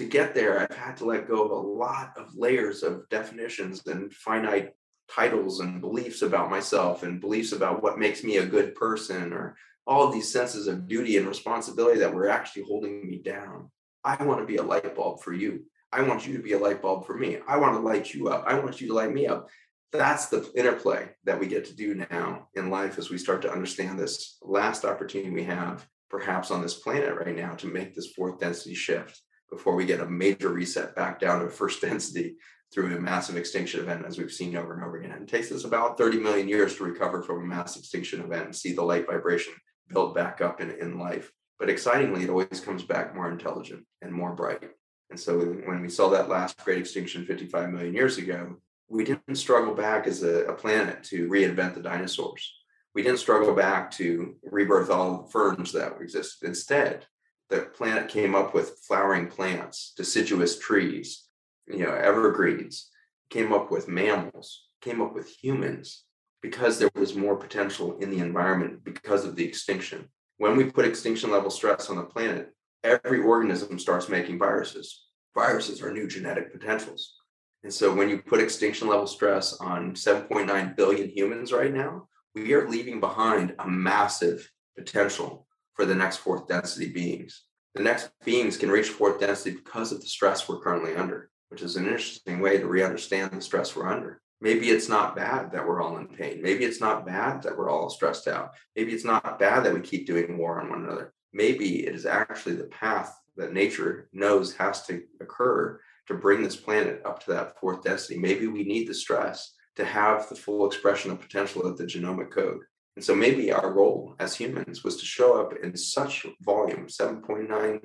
To 0.00 0.06
get 0.06 0.34
there, 0.34 0.58
I've 0.58 0.74
had 0.74 0.96
to 0.96 1.04
let 1.04 1.28
go 1.28 1.44
of 1.44 1.50
a 1.50 1.68
lot 1.68 2.14
of 2.16 2.34
layers 2.34 2.82
of 2.82 3.06
definitions 3.10 3.86
and 3.86 4.10
finite 4.10 4.70
titles 5.14 5.60
and 5.60 5.82
beliefs 5.82 6.22
about 6.22 6.48
myself 6.48 7.02
and 7.02 7.20
beliefs 7.20 7.52
about 7.52 7.82
what 7.82 7.98
makes 7.98 8.24
me 8.24 8.38
a 8.38 8.46
good 8.46 8.74
person 8.74 9.30
or 9.34 9.56
all 9.86 10.06
of 10.06 10.14
these 10.14 10.32
senses 10.32 10.68
of 10.68 10.88
duty 10.88 11.18
and 11.18 11.28
responsibility 11.28 11.98
that 12.00 12.14
were 12.14 12.30
actually 12.30 12.62
holding 12.62 13.06
me 13.06 13.18
down. 13.18 13.70
I 14.02 14.24
want 14.24 14.40
to 14.40 14.46
be 14.46 14.56
a 14.56 14.62
light 14.62 14.96
bulb 14.96 15.20
for 15.20 15.34
you. 15.34 15.66
I 15.92 16.00
want 16.00 16.26
you 16.26 16.34
to 16.34 16.42
be 16.42 16.54
a 16.54 16.58
light 16.58 16.80
bulb 16.80 17.04
for 17.04 17.18
me. 17.18 17.36
I 17.46 17.58
want 17.58 17.74
to 17.74 17.80
light 17.80 18.14
you 18.14 18.28
up. 18.28 18.44
I 18.46 18.58
want 18.58 18.80
you 18.80 18.88
to 18.88 18.94
light 18.94 19.12
me 19.12 19.26
up 19.26 19.50
that's 19.92 20.26
the 20.26 20.48
interplay 20.54 21.10
that 21.24 21.40
we 21.40 21.48
get 21.48 21.64
to 21.64 21.74
do 21.74 22.06
now 22.10 22.46
in 22.54 22.70
life 22.70 22.96
as 22.96 23.10
we 23.10 23.18
start 23.18 23.42
to 23.42 23.52
understand 23.52 23.98
this 23.98 24.38
last 24.40 24.84
opportunity 24.84 25.30
we 25.30 25.42
have 25.42 25.84
perhaps 26.08 26.52
on 26.52 26.62
this 26.62 26.74
planet 26.74 27.16
right 27.16 27.36
now 27.36 27.54
to 27.54 27.66
make 27.66 27.92
this 27.92 28.12
fourth 28.12 28.38
density 28.38 28.74
shift 28.74 29.20
before 29.50 29.74
we 29.74 29.84
get 29.84 30.00
a 30.00 30.06
major 30.06 30.48
reset 30.50 30.94
back 30.94 31.20
down 31.20 31.40
to 31.40 31.50
first 31.50 31.80
density 31.80 32.36
through 32.72 32.96
a 32.96 33.00
massive 33.00 33.36
extinction 33.36 33.80
event 33.80 34.06
as 34.06 34.18
we've 34.18 34.32
seen 34.32 34.56
over 34.56 34.74
and 34.74 34.84
over 34.84 34.96
again. 34.96 35.22
It 35.22 35.28
takes 35.28 35.50
us 35.50 35.64
about 35.64 35.98
30 35.98 36.18
million 36.18 36.48
years 36.48 36.76
to 36.76 36.84
recover 36.84 37.22
from 37.22 37.42
a 37.42 37.46
mass 37.46 37.76
extinction 37.76 38.20
event 38.20 38.44
and 38.44 38.56
see 38.56 38.72
the 38.72 38.82
light 38.82 39.06
vibration 39.06 39.54
build 39.88 40.14
back 40.14 40.40
up 40.40 40.60
in, 40.60 40.70
in 40.70 40.98
life. 40.98 41.32
But 41.58 41.68
excitingly, 41.68 42.22
it 42.22 42.30
always 42.30 42.60
comes 42.60 42.84
back 42.84 43.14
more 43.14 43.30
intelligent 43.30 43.84
and 44.00 44.12
more 44.12 44.34
bright. 44.34 44.70
And 45.10 45.18
so 45.18 45.38
when 45.40 45.82
we 45.82 45.88
saw 45.88 46.08
that 46.10 46.28
last 46.28 46.56
great 46.64 46.78
extinction 46.78 47.26
55 47.26 47.70
million 47.70 47.92
years 47.92 48.18
ago, 48.18 48.56
we 48.88 49.04
didn't 49.04 49.34
struggle 49.34 49.74
back 49.74 50.06
as 50.06 50.22
a, 50.22 50.46
a, 50.46 50.52
planet 50.52 51.02
to 51.04 51.28
reinvent 51.28 51.74
the 51.74 51.82
dinosaurs. 51.82 52.52
We 52.94 53.02
didn't 53.02 53.18
struggle 53.18 53.54
back 53.54 53.90
to 53.92 54.36
rebirth 54.42 54.90
all 54.90 55.22
the 55.22 55.30
ferns 55.30 55.72
that 55.72 56.00
existed. 56.00 56.48
Instead, 56.48 57.06
the 57.50 57.62
planet 57.76 58.08
came 58.08 58.34
up 58.34 58.54
with 58.54 58.78
flowering 58.86 59.26
plants, 59.26 59.92
deciduous 59.96 60.58
trees, 60.58 61.28
you 61.66 61.84
know, 61.84 61.92
evergreens, 61.92 62.90
came 63.28 63.52
up 63.52 63.70
with 63.70 63.88
mammals, 63.88 64.66
came 64.80 65.00
up 65.00 65.14
with 65.14 65.28
humans 65.28 66.04
because 66.42 66.78
there 66.78 66.90
was 66.94 67.14
more 67.14 67.36
potential 67.36 67.98
in 67.98 68.10
the 68.10 68.18
environment 68.18 68.82
because 68.84 69.24
of 69.24 69.36
the 69.36 69.44
extinction. 69.44 70.08
When 70.38 70.56
we 70.56 70.64
put 70.64 70.86
extinction 70.86 71.30
level 71.30 71.50
stress 71.50 71.90
on 71.90 71.96
the 71.96 72.04
planet, 72.04 72.54
every 72.82 73.20
organism 73.20 73.78
starts 73.78 74.08
making 74.08 74.38
viruses. 74.38 75.06
Viruses 75.34 75.82
are 75.82 75.92
new 75.92 76.08
genetic 76.08 76.50
potentials 76.50 77.20
and 77.62 77.72
so 77.72 77.94
when 77.94 78.08
you 78.08 78.22
put 78.22 78.40
extinction 78.40 78.88
level 78.88 79.06
stress 79.06 79.54
on 79.54 79.92
7.9 79.92 80.76
billion 80.76 81.08
humans 81.08 81.52
right 81.52 81.72
now, 81.72 82.08
we 82.34 82.54
are 82.54 82.68
leaving 82.68 83.00
behind 83.00 83.54
a 83.58 83.68
massive 83.68 84.50
potential 84.76 85.46
for 85.74 85.84
the 85.84 85.94
next 85.94 86.18
fourth 86.18 86.48
density 86.48 86.92
beings. 86.92 87.44
The 87.74 87.82
next 87.82 88.10
beings 88.24 88.56
can 88.56 88.70
reach 88.70 88.88
fourth 88.88 89.20
density 89.20 89.56
because 89.56 89.92
of 89.92 90.00
the 90.00 90.06
stress 90.06 90.48
we're 90.48 90.60
currently 90.60 90.96
under, 90.96 91.30
which 91.48 91.62
is 91.62 91.76
an 91.76 91.84
interesting 91.84 92.40
way 92.40 92.58
to 92.58 92.66
re-understand 92.66 93.30
the 93.30 93.40
stress 93.40 93.76
we're 93.76 93.88
under. 93.88 94.20
Maybe 94.40 94.70
it's 94.70 94.88
not 94.88 95.14
bad 95.14 95.52
that 95.52 95.66
we're 95.66 95.82
all 95.82 95.98
in 95.98 96.08
pain. 96.08 96.40
Maybe 96.42 96.64
it's 96.64 96.80
not 96.80 97.06
bad 97.06 97.42
that 97.42 97.56
we're 97.56 97.70
all 97.70 97.90
stressed 97.90 98.26
out. 98.26 98.52
Maybe 98.74 98.92
it's 98.92 99.04
not 99.04 99.38
bad 99.38 99.64
that 99.64 99.74
we 99.74 99.80
keep 99.80 100.06
doing 100.06 100.38
war 100.38 100.60
on 100.60 100.70
one 100.70 100.84
another. 100.84 101.12
Maybe 101.32 101.86
it 101.86 101.94
is 101.94 102.06
actually 102.06 102.56
the 102.56 102.64
path 102.64 103.16
that 103.36 103.52
nature 103.52 104.08
knows 104.12 104.54
has 104.56 104.84
to 104.86 105.02
occur 105.20 105.78
to 106.08 106.14
bring 106.14 106.42
this 106.42 106.56
planet 106.56 107.02
up 107.04 107.22
to 107.24 107.30
that 107.32 107.60
fourth 107.60 107.84
density. 107.84 108.18
Maybe 108.18 108.46
we 108.46 108.64
need 108.64 108.88
the 108.88 108.94
stress 108.94 109.52
to 109.76 109.84
have 109.84 110.28
the 110.28 110.34
full 110.34 110.66
expression 110.66 111.10
of 111.10 111.20
potential 111.20 111.62
of 111.62 111.78
the 111.78 111.84
genomic 111.84 112.30
code. 112.30 112.62
And 112.96 113.04
so 113.04 113.14
maybe 113.14 113.52
our 113.52 113.72
role 113.72 114.14
as 114.18 114.34
humans 114.34 114.82
was 114.84 114.96
to 114.98 115.06
show 115.06 115.40
up 115.40 115.54
in 115.62 115.76
such 115.76 116.26
volume 116.42 116.86
7.9 116.86 117.80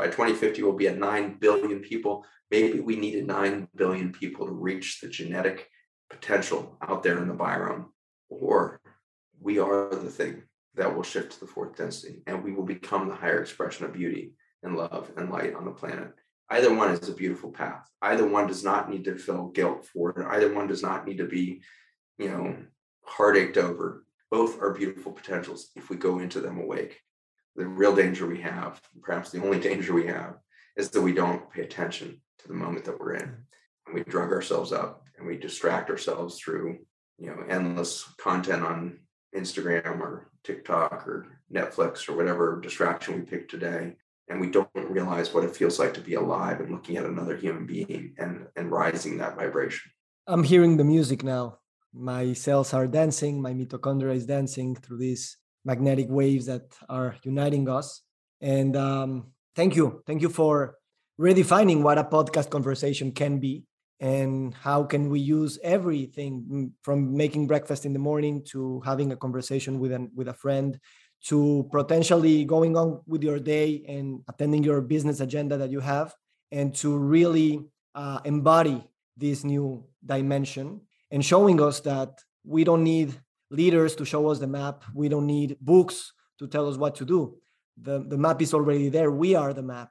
by 0.00 0.06
2050 0.06 0.62
will 0.62 0.72
be 0.72 0.88
at 0.88 0.98
9 0.98 1.36
billion 1.40 1.80
people. 1.80 2.24
Maybe 2.50 2.80
we 2.80 2.96
needed 2.96 3.26
9 3.26 3.68
billion 3.76 4.12
people 4.12 4.46
to 4.46 4.52
reach 4.52 5.00
the 5.00 5.08
genetic 5.08 5.68
potential 6.08 6.78
out 6.80 7.02
there 7.02 7.18
in 7.18 7.28
the 7.28 7.34
biome. 7.34 7.86
Or 8.30 8.80
we 9.38 9.58
are 9.58 9.90
the 9.90 10.10
thing 10.10 10.44
that 10.74 10.96
will 10.96 11.02
shift 11.02 11.32
to 11.32 11.40
the 11.40 11.46
fourth 11.46 11.76
density 11.76 12.22
and 12.26 12.42
we 12.42 12.52
will 12.52 12.64
become 12.64 13.08
the 13.08 13.14
higher 13.14 13.42
expression 13.42 13.84
of 13.84 13.92
beauty 13.92 14.32
and 14.62 14.76
love 14.76 15.10
and 15.18 15.30
light 15.30 15.54
on 15.54 15.66
the 15.66 15.70
planet. 15.70 16.12
Either 16.48 16.74
one 16.74 16.90
is 16.90 17.08
a 17.08 17.12
beautiful 17.12 17.50
path. 17.50 17.86
Either 18.00 18.26
one 18.26 18.46
does 18.46 18.64
not 18.64 18.90
need 18.90 19.04
to 19.04 19.16
feel 19.16 19.48
guilt 19.48 19.86
for 19.92 20.10
it. 20.10 20.26
Either 20.26 20.52
one 20.52 20.66
does 20.66 20.82
not 20.82 21.06
need 21.06 21.18
to 21.18 21.26
be, 21.26 21.62
you 22.18 22.28
know, 22.28 22.56
heartached 23.04 23.56
over. 23.56 24.04
Both 24.30 24.60
are 24.62 24.72
beautiful 24.72 25.12
potentials 25.12 25.70
if 25.76 25.90
we 25.90 25.96
go 25.96 26.20
into 26.20 26.40
them 26.40 26.58
awake. 26.58 27.00
The 27.56 27.66
real 27.66 27.94
danger 27.94 28.26
we 28.26 28.40
have, 28.40 28.80
perhaps 29.02 29.30
the 29.30 29.42
only 29.42 29.60
danger 29.68 29.92
we 29.92 30.06
have, 30.06 30.36
is 30.76 30.90
that 30.90 31.02
we 31.02 31.12
don't 31.12 31.50
pay 31.50 31.62
attention 31.62 32.20
to 32.38 32.48
the 32.48 32.54
moment 32.54 32.84
that 32.84 32.98
we're 32.98 33.14
in. 33.14 33.22
Mm-hmm. 33.22 33.86
And 33.86 33.94
we 33.94 34.04
drug 34.04 34.32
ourselves 34.32 34.72
up 34.72 35.04
and 35.18 35.26
we 35.26 35.36
distract 35.36 35.90
ourselves 35.90 36.38
through, 36.38 36.78
you 37.18 37.26
know, 37.26 37.44
endless 37.48 38.04
content 38.18 38.62
on 38.62 39.00
Instagram 39.36 40.00
or 40.00 40.30
TikTok 40.44 41.06
or 41.06 41.38
Netflix 41.52 42.08
or 42.08 42.16
whatever 42.16 42.60
distraction 42.60 43.14
we 43.16 43.20
pick 43.22 43.48
today. 43.48 43.94
And 44.28 44.40
we 44.40 44.48
don't 44.48 44.68
realize 44.74 45.34
what 45.34 45.44
it 45.44 45.56
feels 45.56 45.78
like 45.78 45.92
to 45.94 46.00
be 46.00 46.14
alive 46.14 46.60
and 46.60 46.70
looking 46.70 46.96
at 46.96 47.04
another 47.04 47.36
human 47.36 47.66
being 47.66 48.14
and, 48.16 48.46
and 48.54 48.70
rising 48.70 49.18
that 49.18 49.36
vibration. 49.36 49.90
I'm 50.26 50.44
hearing 50.44 50.76
the 50.76 50.84
music 50.84 51.24
now. 51.24 51.58
My 51.92 52.32
cells 52.32 52.72
are 52.72 52.86
dancing, 52.86 53.42
my 53.42 53.52
mitochondria 53.52 54.14
is 54.14 54.26
dancing 54.26 54.76
through 54.76 54.98
these 54.98 55.36
magnetic 55.64 56.06
waves 56.08 56.46
that 56.46 56.62
are 56.88 57.16
uniting 57.22 57.68
us. 57.68 58.02
And 58.40 58.76
um, 58.76 59.32
thank 59.54 59.76
you. 59.76 60.02
Thank 60.06 60.22
you 60.22 60.28
for 60.28 60.76
redefining 61.20 61.82
what 61.82 61.98
a 61.98 62.04
podcast 62.04 62.50
conversation 62.50 63.12
can 63.12 63.38
be 63.38 63.64
and 64.00 64.54
how 64.54 64.82
can 64.84 65.10
we 65.10 65.20
use 65.20 65.58
everything 65.62 66.72
from 66.82 67.14
making 67.14 67.46
breakfast 67.46 67.84
in 67.84 67.92
the 67.92 67.98
morning 67.98 68.42
to 68.48 68.80
having 68.80 69.12
a 69.12 69.16
conversation 69.16 69.78
with 69.78 69.92
an 69.92 70.10
with 70.14 70.28
a 70.28 70.32
friend 70.32 70.80
to 71.26 71.68
potentially 71.70 72.46
going 72.46 72.76
on 72.76 73.00
with 73.06 73.22
your 73.22 73.38
day 73.38 73.84
and 73.86 74.20
attending 74.26 74.64
your 74.64 74.80
business 74.80 75.20
agenda 75.20 75.58
that 75.58 75.70
you 75.70 75.80
have 75.80 76.14
and 76.50 76.74
to 76.74 76.96
really 76.96 77.60
uh, 77.94 78.20
embody 78.24 78.82
this 79.18 79.44
new 79.44 79.84
dimension 80.06 80.80
and 81.10 81.24
showing 81.24 81.60
us 81.60 81.80
that 81.80 82.20
we 82.44 82.64
don't 82.64 82.84
need 82.84 83.14
leaders 83.50 83.96
to 83.96 84.04
show 84.04 84.28
us 84.28 84.38
the 84.38 84.46
map 84.46 84.84
we 84.94 85.08
don't 85.08 85.26
need 85.26 85.56
books 85.60 86.12
to 86.38 86.46
tell 86.46 86.68
us 86.68 86.76
what 86.76 86.94
to 86.94 87.04
do 87.04 87.36
the, 87.80 88.04
the 88.06 88.18
map 88.18 88.40
is 88.42 88.54
already 88.54 88.88
there 88.88 89.10
we 89.10 89.34
are 89.34 89.52
the 89.52 89.62
map 89.62 89.90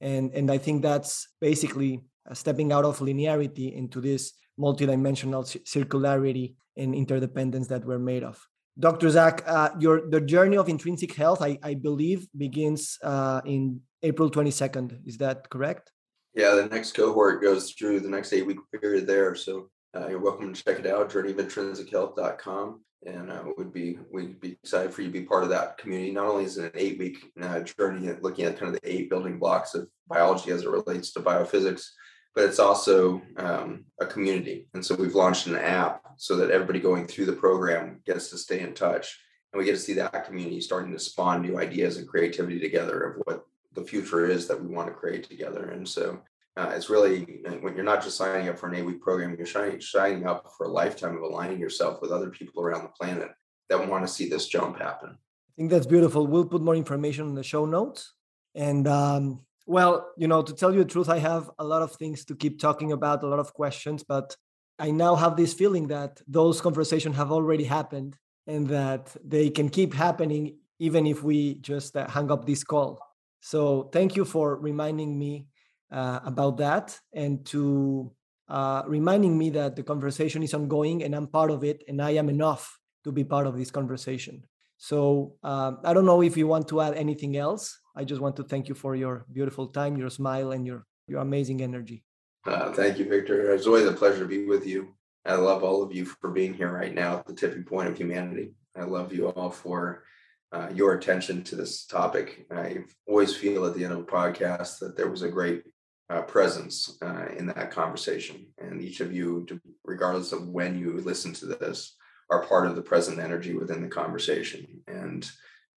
and 0.00 0.32
and 0.34 0.50
i 0.50 0.58
think 0.58 0.82
that's 0.82 1.28
basically 1.40 2.02
stepping 2.32 2.72
out 2.72 2.84
of 2.84 2.98
linearity 2.98 3.74
into 3.74 4.00
this 4.00 4.32
multidimensional 4.58 5.44
circularity 5.64 6.54
and 6.76 6.94
interdependence 6.94 7.68
that 7.68 7.84
we're 7.84 7.98
made 7.98 8.22
of. 8.22 8.46
Dr. 8.78 9.10
Zach, 9.10 9.42
uh, 9.46 9.70
your 9.78 10.08
the 10.08 10.20
journey 10.20 10.56
of 10.56 10.68
intrinsic 10.68 11.14
health, 11.14 11.42
I, 11.42 11.58
I 11.62 11.74
believe, 11.74 12.28
begins 12.36 12.98
uh, 13.02 13.40
in 13.44 13.80
April 14.02 14.30
22nd. 14.30 15.06
Is 15.06 15.18
that 15.18 15.50
correct? 15.50 15.92
Yeah, 16.34 16.54
the 16.54 16.66
next 16.66 16.92
cohort 16.92 17.42
goes 17.42 17.72
through 17.72 18.00
the 18.00 18.08
next 18.08 18.32
eight 18.32 18.46
week 18.46 18.58
period 18.80 19.06
there. 19.06 19.34
So 19.34 19.70
uh, 19.96 20.08
you're 20.08 20.20
welcome 20.20 20.52
to 20.52 20.62
check 20.62 20.78
it 20.78 20.86
out, 20.86 21.10
journeyofintrinsichealth.com. 21.10 22.80
And 23.06 23.30
uh, 23.30 23.44
we'd 23.56 23.72
be 23.72 23.98
we'd 24.12 24.38
be 24.40 24.58
excited 24.62 24.92
for 24.92 25.00
you 25.00 25.08
to 25.08 25.12
be 25.12 25.22
part 25.22 25.42
of 25.42 25.48
that 25.48 25.78
community. 25.78 26.12
Not 26.12 26.26
only 26.26 26.44
is 26.44 26.58
it 26.58 26.66
an 26.66 26.70
eight 26.74 26.98
week 26.98 27.32
uh, 27.40 27.60
journey 27.60 28.12
looking 28.20 28.44
at 28.44 28.58
kind 28.58 28.74
of 28.74 28.80
the 28.80 28.92
eight 28.92 29.08
building 29.08 29.38
blocks 29.38 29.74
of 29.74 29.88
biology 30.06 30.50
as 30.50 30.62
it 30.62 30.68
relates 30.68 31.12
to 31.12 31.20
biophysics, 31.20 31.86
but 32.34 32.44
it's 32.44 32.58
also 32.58 33.22
um, 33.38 33.84
a 34.00 34.06
community. 34.06 34.68
And 34.74 34.84
so 34.84 34.94
we've 34.94 35.14
launched 35.14 35.46
an 35.46 35.56
app 35.56 36.02
so 36.18 36.36
that 36.36 36.50
everybody 36.50 36.78
going 36.78 37.06
through 37.06 37.26
the 37.26 37.32
program 37.32 38.00
gets 38.04 38.28
to 38.30 38.38
stay 38.38 38.60
in 38.60 38.74
touch. 38.74 39.18
And 39.52 39.58
we 39.58 39.64
get 39.64 39.72
to 39.72 39.80
see 39.80 39.94
that 39.94 40.26
community 40.26 40.60
starting 40.60 40.92
to 40.92 40.98
spawn 40.98 41.40
new 41.40 41.58
ideas 41.58 41.96
and 41.96 42.06
creativity 42.06 42.60
together 42.60 43.02
of 43.02 43.22
what 43.24 43.46
the 43.72 43.82
future 43.82 44.26
is 44.26 44.46
that 44.46 44.62
we 44.62 44.72
want 44.72 44.88
to 44.88 44.94
create 44.94 45.28
together. 45.28 45.70
And 45.70 45.88
so 45.88 46.20
uh, 46.56 46.72
it's 46.74 46.90
really 46.90 47.42
when 47.60 47.74
you're 47.74 47.84
not 47.84 48.02
just 48.02 48.16
signing 48.16 48.48
up 48.48 48.58
for 48.58 48.68
an 48.68 48.74
eight 48.74 48.84
week 48.84 49.00
program, 49.00 49.36
you're 49.36 49.80
signing, 49.80 50.26
up 50.26 50.52
for 50.56 50.66
a 50.66 50.68
lifetime 50.68 51.16
of 51.16 51.22
aligning 51.22 51.58
yourself 51.58 52.02
with 52.02 52.10
other 52.10 52.30
people 52.30 52.62
around 52.62 52.82
the 52.82 52.88
planet 52.88 53.30
that 53.68 53.88
want 53.88 54.06
to 54.06 54.12
see 54.12 54.28
this 54.28 54.48
jump 54.48 54.78
happen. 54.78 55.10
I 55.10 55.52
think 55.56 55.70
that's 55.70 55.86
beautiful. 55.86 56.26
We'll 56.26 56.46
put 56.46 56.62
more 56.62 56.74
information 56.74 57.28
in 57.28 57.34
the 57.34 57.42
show 57.42 57.66
notes. 57.66 58.14
And 58.54 58.86
um, 58.88 59.40
well, 59.66 60.10
you 60.16 60.26
know, 60.26 60.42
to 60.42 60.52
tell 60.52 60.72
you 60.74 60.82
the 60.82 60.90
truth, 60.90 61.08
I 61.08 61.18
have 61.18 61.50
a 61.58 61.64
lot 61.64 61.82
of 61.82 61.92
things 61.92 62.24
to 62.26 62.34
keep 62.34 62.58
talking 62.58 62.92
about, 62.92 63.22
a 63.22 63.28
lot 63.28 63.38
of 63.38 63.54
questions, 63.54 64.02
but 64.02 64.36
I 64.78 64.90
now 64.90 65.14
have 65.14 65.36
this 65.36 65.54
feeling 65.54 65.86
that 65.88 66.20
those 66.26 66.60
conversations 66.60 67.16
have 67.16 67.30
already 67.30 67.64
happened 67.64 68.16
and 68.46 68.66
that 68.68 69.14
they 69.24 69.50
can 69.50 69.68
keep 69.68 69.94
happening 69.94 70.56
even 70.80 71.06
if 71.06 71.22
we 71.22 71.54
just 71.56 71.94
uh, 71.96 72.08
hang 72.08 72.30
up 72.30 72.46
this 72.46 72.64
call. 72.64 72.98
So 73.40 73.90
thank 73.92 74.16
you 74.16 74.24
for 74.24 74.56
reminding 74.56 75.18
me 75.18 75.46
uh, 75.92 76.20
about 76.24 76.56
that 76.58 76.98
and 77.12 77.44
to 77.46 78.12
uh, 78.48 78.82
reminding 78.86 79.36
me 79.36 79.50
that 79.50 79.76
the 79.76 79.82
conversation 79.82 80.42
is 80.42 80.54
ongoing 80.54 81.02
and 81.04 81.14
I'm 81.14 81.26
part 81.26 81.50
of 81.50 81.64
it 81.64 81.84
and 81.88 82.02
I 82.02 82.10
am 82.12 82.28
enough 82.28 82.78
to 83.04 83.12
be 83.12 83.24
part 83.24 83.46
of 83.46 83.56
this 83.56 83.70
conversation. 83.70 84.44
So 84.76 85.34
uh, 85.42 85.72
I 85.84 85.92
don't 85.92 86.06
know 86.06 86.22
if 86.22 86.36
you 86.36 86.46
want 86.46 86.68
to 86.68 86.80
add 86.80 86.94
anything 86.94 87.36
else. 87.36 87.78
I 87.94 88.04
just 88.04 88.20
want 88.20 88.36
to 88.36 88.44
thank 88.44 88.68
you 88.68 88.74
for 88.74 88.96
your 88.96 89.26
beautiful 89.32 89.66
time, 89.68 89.96
your 89.96 90.10
smile, 90.10 90.52
and 90.52 90.66
your 90.66 90.86
your 91.06 91.20
amazing 91.20 91.60
energy. 91.60 92.04
Uh, 92.46 92.72
thank 92.72 92.98
you, 92.98 93.06
Victor. 93.08 93.52
It's 93.52 93.66
always 93.66 93.86
a 93.86 93.92
pleasure 93.92 94.20
to 94.20 94.26
be 94.26 94.46
with 94.46 94.66
you. 94.66 94.94
I 95.26 95.34
love 95.34 95.62
all 95.62 95.82
of 95.82 95.94
you 95.94 96.06
for 96.06 96.30
being 96.30 96.54
here 96.54 96.72
right 96.72 96.94
now 96.94 97.18
at 97.18 97.26
the 97.26 97.34
tipping 97.34 97.64
point 97.64 97.88
of 97.88 97.98
humanity. 97.98 98.54
I 98.76 98.84
love 98.84 99.12
you 99.12 99.28
all 99.28 99.50
for 99.50 100.04
uh, 100.52 100.68
your 100.74 100.94
attention 100.94 101.42
to 101.44 101.56
this 101.56 101.84
topic. 101.84 102.46
I 102.50 102.84
always 103.06 103.36
feel 103.36 103.66
at 103.66 103.74
the 103.74 103.84
end 103.84 103.92
of 103.92 103.98
a 103.98 104.04
podcast 104.04 104.78
that 104.78 104.96
there 104.96 105.10
was 105.10 105.22
a 105.22 105.28
great 105.28 105.64
uh, 106.10 106.22
presence 106.22 106.98
uh, 107.02 107.26
in 107.38 107.46
that 107.46 107.70
conversation. 107.70 108.46
And 108.58 108.82
each 108.82 109.00
of 109.00 109.12
you, 109.12 109.46
regardless 109.84 110.32
of 110.32 110.48
when 110.48 110.78
you 110.78 110.98
listen 110.98 111.32
to 111.34 111.46
this, 111.46 111.96
are 112.30 112.44
part 112.46 112.66
of 112.66 112.76
the 112.76 112.82
present 112.82 113.18
energy 113.18 113.54
within 113.54 113.82
the 113.82 113.88
conversation. 113.88 114.82
And 114.86 115.28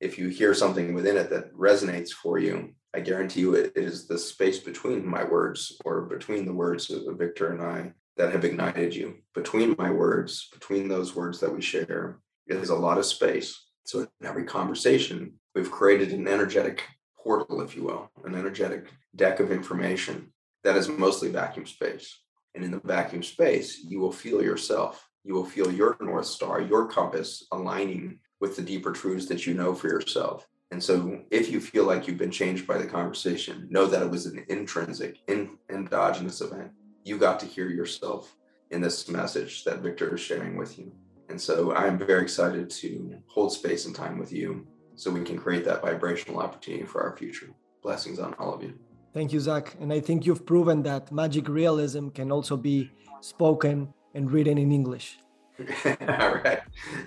if 0.00 0.18
you 0.18 0.28
hear 0.28 0.54
something 0.54 0.94
within 0.94 1.16
it 1.16 1.30
that 1.30 1.52
resonates 1.54 2.10
for 2.10 2.38
you, 2.38 2.74
I 2.94 3.00
guarantee 3.00 3.40
you 3.40 3.54
it 3.54 3.72
is 3.74 4.06
the 4.06 4.18
space 4.18 4.58
between 4.58 5.06
my 5.06 5.24
words 5.24 5.78
or 5.84 6.02
between 6.02 6.44
the 6.44 6.52
words 6.52 6.90
of 6.90 7.16
Victor 7.16 7.52
and 7.52 7.62
I 7.62 7.92
that 8.16 8.32
have 8.32 8.44
ignited 8.44 8.94
you. 8.94 9.18
Between 9.34 9.74
my 9.78 9.90
words, 9.90 10.48
between 10.52 10.88
those 10.88 11.14
words 11.14 11.40
that 11.40 11.54
we 11.54 11.62
share, 11.62 12.18
is 12.46 12.70
a 12.70 12.74
lot 12.74 12.98
of 12.98 13.06
space. 13.06 13.64
So 13.84 14.00
in 14.00 14.26
every 14.26 14.44
conversation, 14.44 15.34
we've 15.54 15.70
created 15.70 16.12
an 16.12 16.28
energetic 16.28 16.84
portal, 17.22 17.60
if 17.60 17.76
you 17.76 17.84
will, 17.84 18.10
an 18.24 18.34
energetic 18.34 18.92
deck 19.16 19.40
of 19.40 19.52
information 19.52 20.32
that 20.64 20.76
is 20.76 20.88
mostly 20.88 21.30
vacuum 21.30 21.66
space. 21.66 22.18
And 22.54 22.64
in 22.64 22.70
the 22.70 22.80
vacuum 22.84 23.22
space, 23.22 23.84
you 23.84 24.00
will 24.00 24.12
feel 24.12 24.42
yourself 24.42 25.08
you 25.24 25.34
will 25.34 25.44
feel 25.44 25.70
your 25.70 25.96
North 26.00 26.26
Star, 26.26 26.60
your 26.60 26.86
compass 26.86 27.46
aligning 27.52 28.18
with 28.40 28.56
the 28.56 28.62
deeper 28.62 28.92
truths 28.92 29.26
that 29.26 29.46
you 29.46 29.54
know 29.54 29.74
for 29.74 29.88
yourself. 29.88 30.46
And 30.72 30.82
so, 30.82 31.20
if 31.30 31.50
you 31.50 31.60
feel 31.60 31.84
like 31.84 32.08
you've 32.08 32.18
been 32.18 32.30
changed 32.30 32.66
by 32.66 32.78
the 32.78 32.86
conversation, 32.86 33.68
know 33.70 33.86
that 33.86 34.02
it 34.02 34.10
was 34.10 34.26
an 34.26 34.44
intrinsic, 34.48 35.18
in, 35.28 35.58
endogenous 35.70 36.40
event. 36.40 36.70
You 37.04 37.18
got 37.18 37.38
to 37.40 37.46
hear 37.46 37.68
yourself 37.68 38.34
in 38.70 38.80
this 38.80 39.08
message 39.08 39.64
that 39.64 39.80
Victor 39.80 40.14
is 40.14 40.20
sharing 40.20 40.56
with 40.56 40.78
you. 40.78 40.92
And 41.28 41.40
so, 41.40 41.72
I'm 41.74 41.98
very 41.98 42.22
excited 42.22 42.70
to 42.70 43.18
hold 43.26 43.52
space 43.52 43.86
and 43.86 43.94
time 43.94 44.18
with 44.18 44.32
you 44.32 44.66
so 45.02 45.10
we 45.10 45.22
can 45.24 45.36
create 45.36 45.64
that 45.64 45.82
vibrational 45.82 46.40
opportunity 46.40 46.84
for 46.84 47.02
our 47.02 47.16
future. 47.16 47.48
Blessings 47.82 48.18
on 48.18 48.34
all 48.34 48.54
of 48.54 48.62
you. 48.62 48.78
Thank 49.12 49.32
you, 49.32 49.40
Zach. 49.40 49.76
And 49.80 49.92
I 49.92 50.00
think 50.00 50.24
you've 50.24 50.46
proven 50.46 50.82
that 50.84 51.12
magic 51.12 51.48
realism 51.48 52.08
can 52.08 52.30
also 52.30 52.56
be 52.56 52.90
spoken 53.20 53.92
and 54.14 54.30
written 54.30 54.58
in 54.58 54.72
English. 54.72 55.18
All 55.86 56.34
right. 56.44 56.60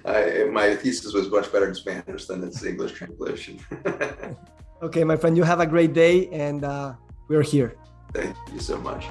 I, 0.05 0.47
my 0.51 0.75
thesis 0.75 1.13
was 1.13 1.29
much 1.29 1.51
better 1.51 1.67
in 1.67 1.75
Spanish 1.75 2.25
than 2.25 2.43
its 2.43 2.63
English 2.63 2.93
translation. 2.93 3.59
okay, 4.81 5.03
my 5.03 5.15
friend, 5.15 5.35
you 5.35 5.43
have 5.43 5.59
a 5.59 5.65
great 5.65 5.93
day, 5.93 6.27
and 6.27 6.63
uh, 6.63 6.93
we're 7.27 7.41
here. 7.41 7.75
Thank 8.13 8.35
you 8.53 8.59
so 8.59 8.77
much. 8.77 9.07